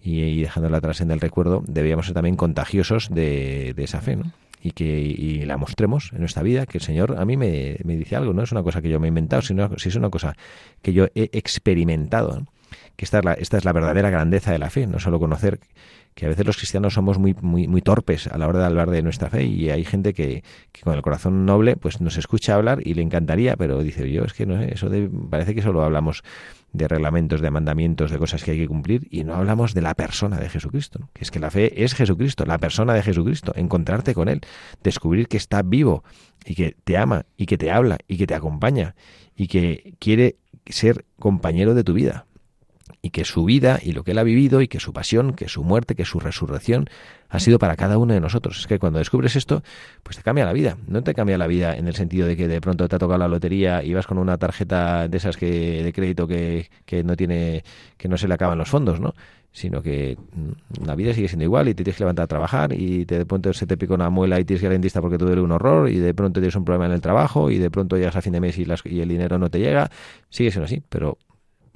y, 0.03 0.41
dejándola 0.41 0.79
atrás 0.79 1.01
en 1.03 1.13
el 1.13 1.21
recuerdo, 1.21 1.63
debíamos 1.69 2.07
ser 2.07 2.15
también 2.15 2.35
contagiosos 2.35 3.09
de, 3.09 3.73
esa 3.77 4.01
fe, 4.01 4.17
¿no? 4.17 4.33
y 4.61 4.73
que 4.73 4.99
y 4.99 5.45
la 5.45 5.57
mostremos 5.57 6.13
en 6.13 6.19
nuestra 6.19 6.43
vida, 6.43 6.67
que 6.67 6.79
el 6.79 6.83
Señor 6.83 7.15
a 7.17 7.25
mí 7.25 7.37
me, 7.37 7.77
me, 7.85 7.97
dice 7.97 8.17
algo, 8.17 8.33
no 8.33 8.43
es 8.43 8.51
una 8.51 8.65
cosa 8.65 8.83
que 8.83 8.89
yo 8.89 8.99
me 8.99 9.07
he 9.07 9.11
inventado, 9.11 9.43
sino 9.43 9.79
si 9.79 9.91
es 9.91 9.95
una 9.95 10.11
cosa 10.11 10.35
que 10.83 10.93
yo 10.93 11.07
he 11.15 11.31
experimentado. 11.33 12.41
¿no? 12.41 12.47
Que 12.99 13.05
esta 13.05 13.19
es, 13.19 13.25
la, 13.25 13.35
esta 13.35 13.57
es 13.57 13.65
la 13.65 13.73
verdadera 13.73 14.11
grandeza 14.11 14.51
de 14.51 14.59
la 14.59 14.71
fe, 14.71 14.89
no 14.89 14.99
solo 14.99 15.21
conocer 15.21 15.61
que 16.17 16.27
a 16.27 16.29
veces 16.29 16.45
los 16.45 16.57
cristianos 16.57 16.95
somos 16.95 17.17
muy, 17.17 17.33
muy, 17.41 17.81
torpes 17.81 18.27
a 18.27 18.37
la 18.39 18.49
hora 18.49 18.59
de 18.59 18.65
hablar 18.65 18.91
de 18.91 19.03
nuestra 19.03 19.31
fe 19.31 19.45
y 19.45 19.71
hay 19.71 19.85
gente 19.85 20.15
que, 20.15 20.43
con 20.83 20.95
el 20.95 21.03
corazón 21.03 21.47
noble 21.47 21.77
pues 21.77 22.01
nos 22.01 22.17
escucha 22.17 22.57
hablar 22.57 22.81
y 22.85 22.95
le 22.95 23.03
encantaría, 23.03 23.57
pero 23.57 23.85
dice 23.85 24.11
yo 24.11 24.25
es 24.25 24.33
que 24.33 24.47
no 24.47 24.61
sé, 24.61 24.75
eso 24.75 24.91
parece 25.31 25.55
que 25.55 25.63
solo 25.63 25.85
hablamos 25.85 26.25
de 26.73 26.89
reglamentos, 26.89 27.41
de 27.41 27.53
mandamientos, 27.53 28.11
de 28.11 28.19
cosas 28.19 28.43
que 28.43 28.51
hay 28.51 28.59
que 28.59 28.67
cumplir 28.67 29.07
y 29.13 29.23
no 29.23 29.37
hablamos 29.37 29.75
de 29.75 29.83
la 29.83 29.95
persona 29.95 30.39
de 30.39 30.49
Jesucristo, 30.49 31.09
que 31.13 31.23
es 31.23 31.31
que 31.31 31.39
la 31.39 31.53
fe 31.53 31.85
es 31.85 31.95
Jesucristo, 31.95 32.47
la 32.47 32.59
persona 32.59 32.95
de 32.95 33.05
Jesucristo, 33.05 33.53
encontrarte 33.55 34.13
con 34.13 34.29
Él, 34.29 34.41
descubrir 34.83 35.29
que 35.29 35.37
está 35.37 35.63
vivo 35.63 36.03
y 36.45 36.57
que 36.57 36.75
te 36.83 36.97
ama 36.97 37.27
y 37.37 37.47
que 37.47 37.59
te 37.59 37.71
habla 37.71 37.99
y 38.09 38.17
que 38.17 38.27
te 38.27 38.35
acompaña 38.35 38.97
y 39.37 39.47
que 39.47 39.95
quiere 40.01 40.35
ser 40.67 41.05
compañero 41.21 41.75
de 41.75 41.85
tu 41.85 41.93
vida 41.93 42.27
y 43.03 43.11
que 43.11 43.25
su 43.25 43.45
vida 43.45 43.79
y 43.83 43.93
lo 43.93 44.05
que 44.05 44.13
él 44.13 44.19
ha 44.19 44.23
vivido 44.23 44.61
y 44.61 44.69
que 44.69 44.81
su 44.81 44.93
pasión, 44.93 45.35
que 45.35 45.49
su 45.49 45.63
muerte, 45.63 45.95
que 45.95 46.05
su 46.05 46.21
resurrección 46.21 46.89
ha 47.29 47.41
sido 47.41 47.59
para 47.59 47.77
cada 47.77 47.99
uno 47.99 48.15
de 48.15 48.21
nosotros. 48.21 48.61
Es 48.61 48.67
que 48.67 48.79
cuando 48.79 48.99
descubres 48.99 49.37
esto, 49.37 49.63
pues 50.03 50.17
te 50.17 50.23
cambia 50.23 50.45
la 50.45 50.53
vida. 50.53 50.77
No 50.87 51.03
te 51.03 51.15
cambia 51.15 51.39
la 51.39 51.47
vida 51.47 51.77
en 51.77 51.89
el 51.89 51.95
sentido 51.95 52.27
de 52.27 52.37
que 52.37 52.49
de 52.49 52.61
pronto 52.61 52.89
te 52.89 52.97
ha 52.97 52.99
tocado 52.99 53.19
la 53.19 53.29
lotería 53.29 53.83
y 53.83 53.93
vas 53.95 54.07
con 54.07 54.19
una 54.19 54.39
tarjeta 54.39 55.09
de 55.09 55.17
esas 55.17 55.37
que 55.37 55.83
de 55.83 55.93
crédito 55.93 56.27
que, 56.27 56.71
que 56.85 57.05
no 57.05 57.17
tiene 57.17 57.65
que 57.97 58.09
no 58.09 58.17
se 58.17 58.29
le 58.29 58.35
acaban 58.35 58.59
los 58.59 58.69
fondos, 58.69 59.01
¿no? 59.01 59.15
sino 59.53 59.83
que 59.83 60.17
mm, 60.17 60.87
la 60.87 60.95
vida 60.95 61.13
sigue 61.15 61.29
siendo 61.29 61.45
igual 61.45 61.69
y 61.69 61.75
te 61.75 61.83
tienes 61.83 61.97
que 61.97 62.05
levantar 62.05 62.25
a 62.25 62.27
trabajar 62.27 62.73
y 62.73 63.05
de 63.05 63.27
pronto 63.27 63.53
se 63.53 63.67
te 63.67 63.77
pica 63.77 63.95
una 63.95 64.11
muela 64.11 64.39
y 64.39 64.45
tienes 64.45 64.63
que 64.63 64.73
ir 64.73 65.01
porque 65.01 65.19
te 65.19 65.25
duele 65.25 65.41
un 65.41 65.53
horror 65.53 65.91
y 65.91 65.99
de 65.99 66.15
pronto 66.15 66.41
tienes 66.41 66.55
un 66.55 66.65
problema 66.65 66.87
en 66.87 66.93
el 66.93 67.01
trabajo 67.01 67.51
y 67.51 67.59
de 67.59 67.71
pronto 67.71 67.97
llegas 67.97 68.17
a 68.17 68.23
fin 68.23 68.33
de 68.33 68.41
mes 68.41 68.59
y, 68.59 68.67
y 68.85 69.01
el 69.01 69.09
dinero 69.09 69.39
no 69.39 69.51
te 69.51 69.59
llega. 69.59 69.91
Sigue 70.31 70.51
siendo 70.51 70.67
así, 70.67 70.83
pero 70.89 71.19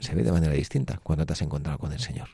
se 0.03 0.15
ve 0.15 0.23
de 0.23 0.33
manera 0.33 0.53
distinta 0.53 1.01
cuando 1.03 1.25
te 1.25 1.33
has 1.33 1.43
encontrado 1.43 1.79
con 1.79 1.93
el 1.93 2.01
Señor. 2.01 2.29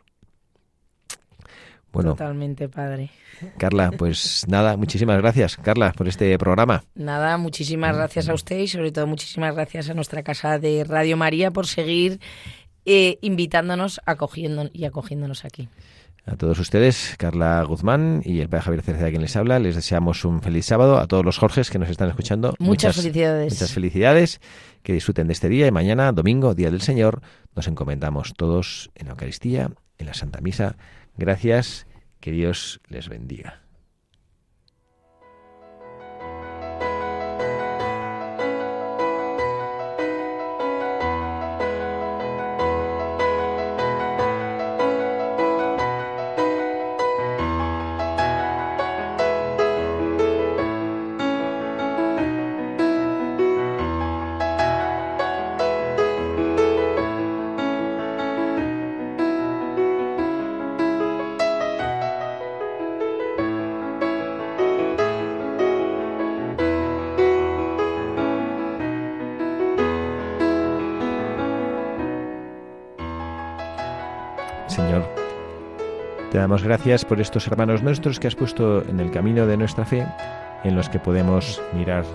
Bueno, 1.93 2.11
Totalmente, 2.11 2.69
padre. 2.69 3.11
Carla, 3.57 3.91
pues 3.93 4.45
nada, 4.49 4.77
muchísimas 4.77 5.16
gracias, 5.19 5.57
Carla, 5.57 5.93
por 5.93 6.07
este 6.07 6.37
programa. 6.39 6.85
Nada, 6.95 7.39
muchísimas 7.39 7.97
gracias 7.97 8.29
a 8.29 8.35
usted 8.35 8.59
y 8.59 8.69
sobre 8.69 8.93
todo 8.93 9.07
muchísimas 9.07 9.55
gracias 9.55 9.89
a 9.89 9.95
nuestra 9.95 10.23
casa 10.23 10.59
de 10.59 10.85
Radio 10.85 11.16
María 11.16 11.51
por 11.51 11.66
seguir 11.66 12.21
eh, 12.85 13.19
invitándonos 13.23 14.01
acogiendo, 14.07 14.69
y 14.73 14.85
acogiéndonos 14.85 15.45
aquí. 15.45 15.69
A 16.27 16.37
todos 16.37 16.59
ustedes, 16.59 17.14
Carla 17.16 17.62
Guzmán 17.62 18.21
y 18.23 18.41
el 18.41 18.51
padre 18.51 18.64
Javier 18.64 18.83
Cerceda 18.83 19.09
quien 19.09 19.23
les 19.23 19.35
habla, 19.35 19.59
les 19.59 19.77
deseamos 19.77 20.27
un 20.27 20.43
feliz 20.43 20.66
sábado. 20.66 20.99
A 20.99 21.07
todos 21.07 21.25
los 21.25 21.39
Jorges 21.39 21.71
que 21.71 21.79
nos 21.79 21.89
están 21.89 22.11
escuchando, 22.11 22.55
muchas, 22.59 22.97
felicidades. 22.97 23.55
Muchas 23.55 23.73
felicidades, 23.73 24.41
que 24.89 24.95
disfruten 24.95 25.26
de 25.26 25.34
este 25.34 25.51
día 25.51 25.66
y 25.66 25.70
mañana, 25.70 26.12
domingo, 26.12 26.55
Día 26.55 26.70
del 26.70 26.80
Señor, 26.80 27.20
nos 27.55 27.68
encomendamos 27.68 28.32
todos 28.32 28.91
en 28.95 29.09
la 29.09 29.11
Eucaristía, 29.11 29.70
en 29.99 30.07
la 30.07 30.14
Santa 30.14 30.41
Misa. 30.41 30.78
Gracias, 31.18 31.86
que 32.20 32.30
Dios 32.30 32.80
les 32.89 33.11
bendiga. 33.11 33.68
Damos 76.49 76.65
gracias 76.65 77.05
por 77.05 77.21
estos 77.21 77.47
hermanos 77.47 77.83
nuestros 77.83 78.19
que 78.19 78.27
has 78.27 78.35
puesto 78.35 78.83
en 78.89 79.01
el 79.01 79.11
camino 79.11 79.47
de 79.47 79.59
nuestra 79.59 79.85
fe, 79.85 80.07
en 80.65 80.77
los 80.77 80.89
que 80.89 80.99
podemos 80.99 81.61
mirar 81.75 82.07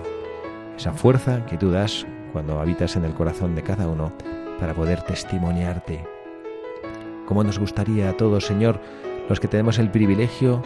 esa 0.76 0.92
fuerza 0.92 1.46
que 1.46 1.56
tú 1.56 1.70
das 1.70 2.04
cuando 2.32 2.58
habitas 2.58 2.96
en 2.96 3.04
el 3.04 3.14
corazón 3.14 3.54
de 3.54 3.62
cada 3.62 3.86
uno 3.86 4.12
para 4.58 4.74
poder 4.74 5.02
testimoniarte. 5.02 6.04
Cómo 7.26 7.44
nos 7.44 7.60
gustaría 7.60 8.10
a 8.10 8.16
todos, 8.16 8.44
Señor, 8.44 8.80
los 9.28 9.38
que 9.38 9.46
tenemos 9.46 9.78
el 9.78 9.92
privilegio 9.92 10.60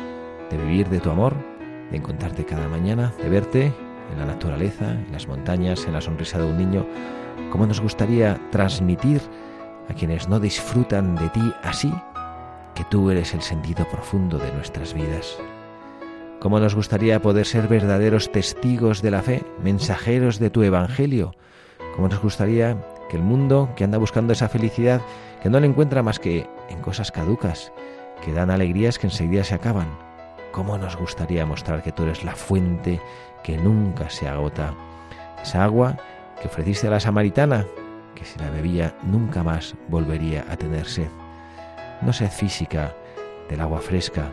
de 0.50 0.56
vivir 0.56 0.88
de 0.88 1.00
tu 1.00 1.10
amor, 1.10 1.34
de 1.90 1.98
encontrarte 1.98 2.46
cada 2.46 2.68
mañana, 2.68 3.12
de 3.22 3.28
verte 3.28 3.74
en 4.10 4.18
la 4.18 4.24
naturaleza, 4.24 4.92
en 4.92 5.12
las 5.12 5.28
montañas, 5.28 5.84
en 5.84 5.92
la 5.92 6.00
sonrisa 6.00 6.38
de 6.38 6.46
un 6.46 6.56
niño, 6.56 6.86
cómo 7.52 7.66
nos 7.66 7.82
gustaría 7.82 8.40
transmitir 8.50 9.20
a 9.90 9.92
quienes 9.92 10.26
no 10.26 10.40
disfrutan 10.40 11.16
de 11.16 11.28
ti 11.28 11.52
así 11.62 11.92
que 12.78 12.84
tú 12.84 13.10
eres 13.10 13.34
el 13.34 13.42
sentido 13.42 13.88
profundo 13.88 14.38
de 14.38 14.52
nuestras 14.52 14.94
vidas. 14.94 15.36
¿Cómo 16.38 16.60
nos 16.60 16.76
gustaría 16.76 17.20
poder 17.20 17.44
ser 17.44 17.66
verdaderos 17.66 18.30
testigos 18.30 19.02
de 19.02 19.10
la 19.10 19.20
fe, 19.20 19.42
mensajeros 19.60 20.38
de 20.38 20.48
tu 20.50 20.62
Evangelio? 20.62 21.34
¿Cómo 21.96 22.06
nos 22.06 22.22
gustaría 22.22 22.76
que 23.10 23.16
el 23.16 23.24
mundo 23.24 23.68
que 23.74 23.82
anda 23.82 23.98
buscando 23.98 24.32
esa 24.32 24.48
felicidad, 24.48 25.00
que 25.42 25.50
no 25.50 25.58
le 25.58 25.66
encuentra 25.66 26.04
más 26.04 26.20
que 26.20 26.48
en 26.68 26.80
cosas 26.80 27.10
caducas, 27.10 27.72
que 28.24 28.32
dan 28.32 28.48
alegrías 28.48 29.00
que 29.00 29.08
enseguida 29.08 29.42
se 29.42 29.56
acaban? 29.56 29.88
¿Cómo 30.52 30.78
nos 30.78 30.96
gustaría 30.96 31.44
mostrar 31.46 31.82
que 31.82 31.90
tú 31.90 32.04
eres 32.04 32.22
la 32.22 32.36
fuente 32.36 33.00
que 33.42 33.56
nunca 33.56 34.08
se 34.08 34.28
agota? 34.28 34.72
Esa 35.42 35.64
agua 35.64 35.96
que 36.40 36.46
ofreciste 36.46 36.86
a 36.86 36.90
la 36.90 37.00
samaritana, 37.00 37.66
que 38.14 38.24
si 38.24 38.38
la 38.38 38.50
bebía 38.50 38.94
nunca 39.02 39.42
más 39.42 39.74
volvería 39.88 40.46
a 40.48 40.56
tener 40.56 40.86
sed 40.86 41.08
no 42.02 42.12
sed 42.12 42.30
física 42.30 42.94
del 43.48 43.60
agua 43.60 43.80
fresca, 43.80 44.30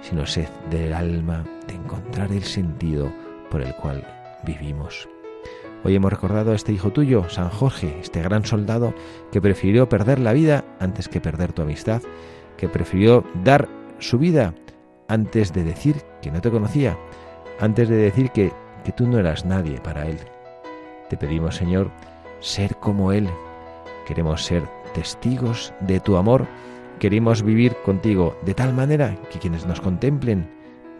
sino 0.00 0.26
sed 0.26 0.48
del 0.70 0.92
alma 0.92 1.44
de 1.66 1.74
encontrar 1.74 2.32
el 2.32 2.44
sentido 2.44 3.12
por 3.50 3.62
el 3.62 3.74
cual 3.76 4.06
vivimos. 4.44 5.08
Hoy 5.84 5.94
hemos 5.94 6.12
recordado 6.12 6.52
a 6.52 6.54
este 6.54 6.72
hijo 6.72 6.90
tuyo, 6.90 7.28
San 7.28 7.50
Jorge, 7.50 7.98
este 8.00 8.22
gran 8.22 8.44
soldado 8.44 8.94
que 9.30 9.42
prefirió 9.42 9.88
perder 9.88 10.18
la 10.18 10.32
vida 10.32 10.64
antes 10.80 11.08
que 11.08 11.20
perder 11.20 11.52
tu 11.52 11.62
amistad, 11.62 12.02
que 12.56 12.68
prefirió 12.68 13.24
dar 13.42 13.68
su 13.98 14.18
vida 14.18 14.54
antes 15.08 15.52
de 15.52 15.64
decir 15.64 15.96
que 16.22 16.30
no 16.30 16.40
te 16.40 16.50
conocía, 16.50 16.96
antes 17.60 17.88
de 17.88 17.96
decir 17.96 18.30
que, 18.30 18.52
que 18.82 18.92
tú 18.92 19.06
no 19.06 19.18
eras 19.18 19.44
nadie 19.44 19.78
para 19.80 20.06
él. 20.06 20.18
Te 21.10 21.18
pedimos, 21.18 21.56
Señor, 21.56 21.90
ser 22.40 22.76
como 22.76 23.12
Él. 23.12 23.28
Queremos 24.06 24.44
ser 24.44 24.62
testigos 24.94 25.72
de 25.80 26.00
tu 26.00 26.16
amor 26.16 26.46
Queremos 27.04 27.42
vivir 27.42 27.76
contigo 27.84 28.34
de 28.46 28.54
tal 28.54 28.72
manera 28.72 29.14
que 29.30 29.38
quienes 29.38 29.66
nos 29.66 29.78
contemplen 29.78 30.48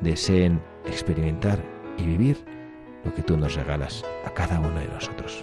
deseen 0.02 0.60
experimentar 0.84 1.58
y 1.96 2.02
vivir 2.04 2.36
lo 3.06 3.14
que 3.14 3.22
tú 3.22 3.38
nos 3.38 3.54
regalas 3.54 4.04
a 4.26 4.30
cada 4.34 4.60
uno 4.60 4.78
de 4.80 4.88
nosotros. 4.88 5.42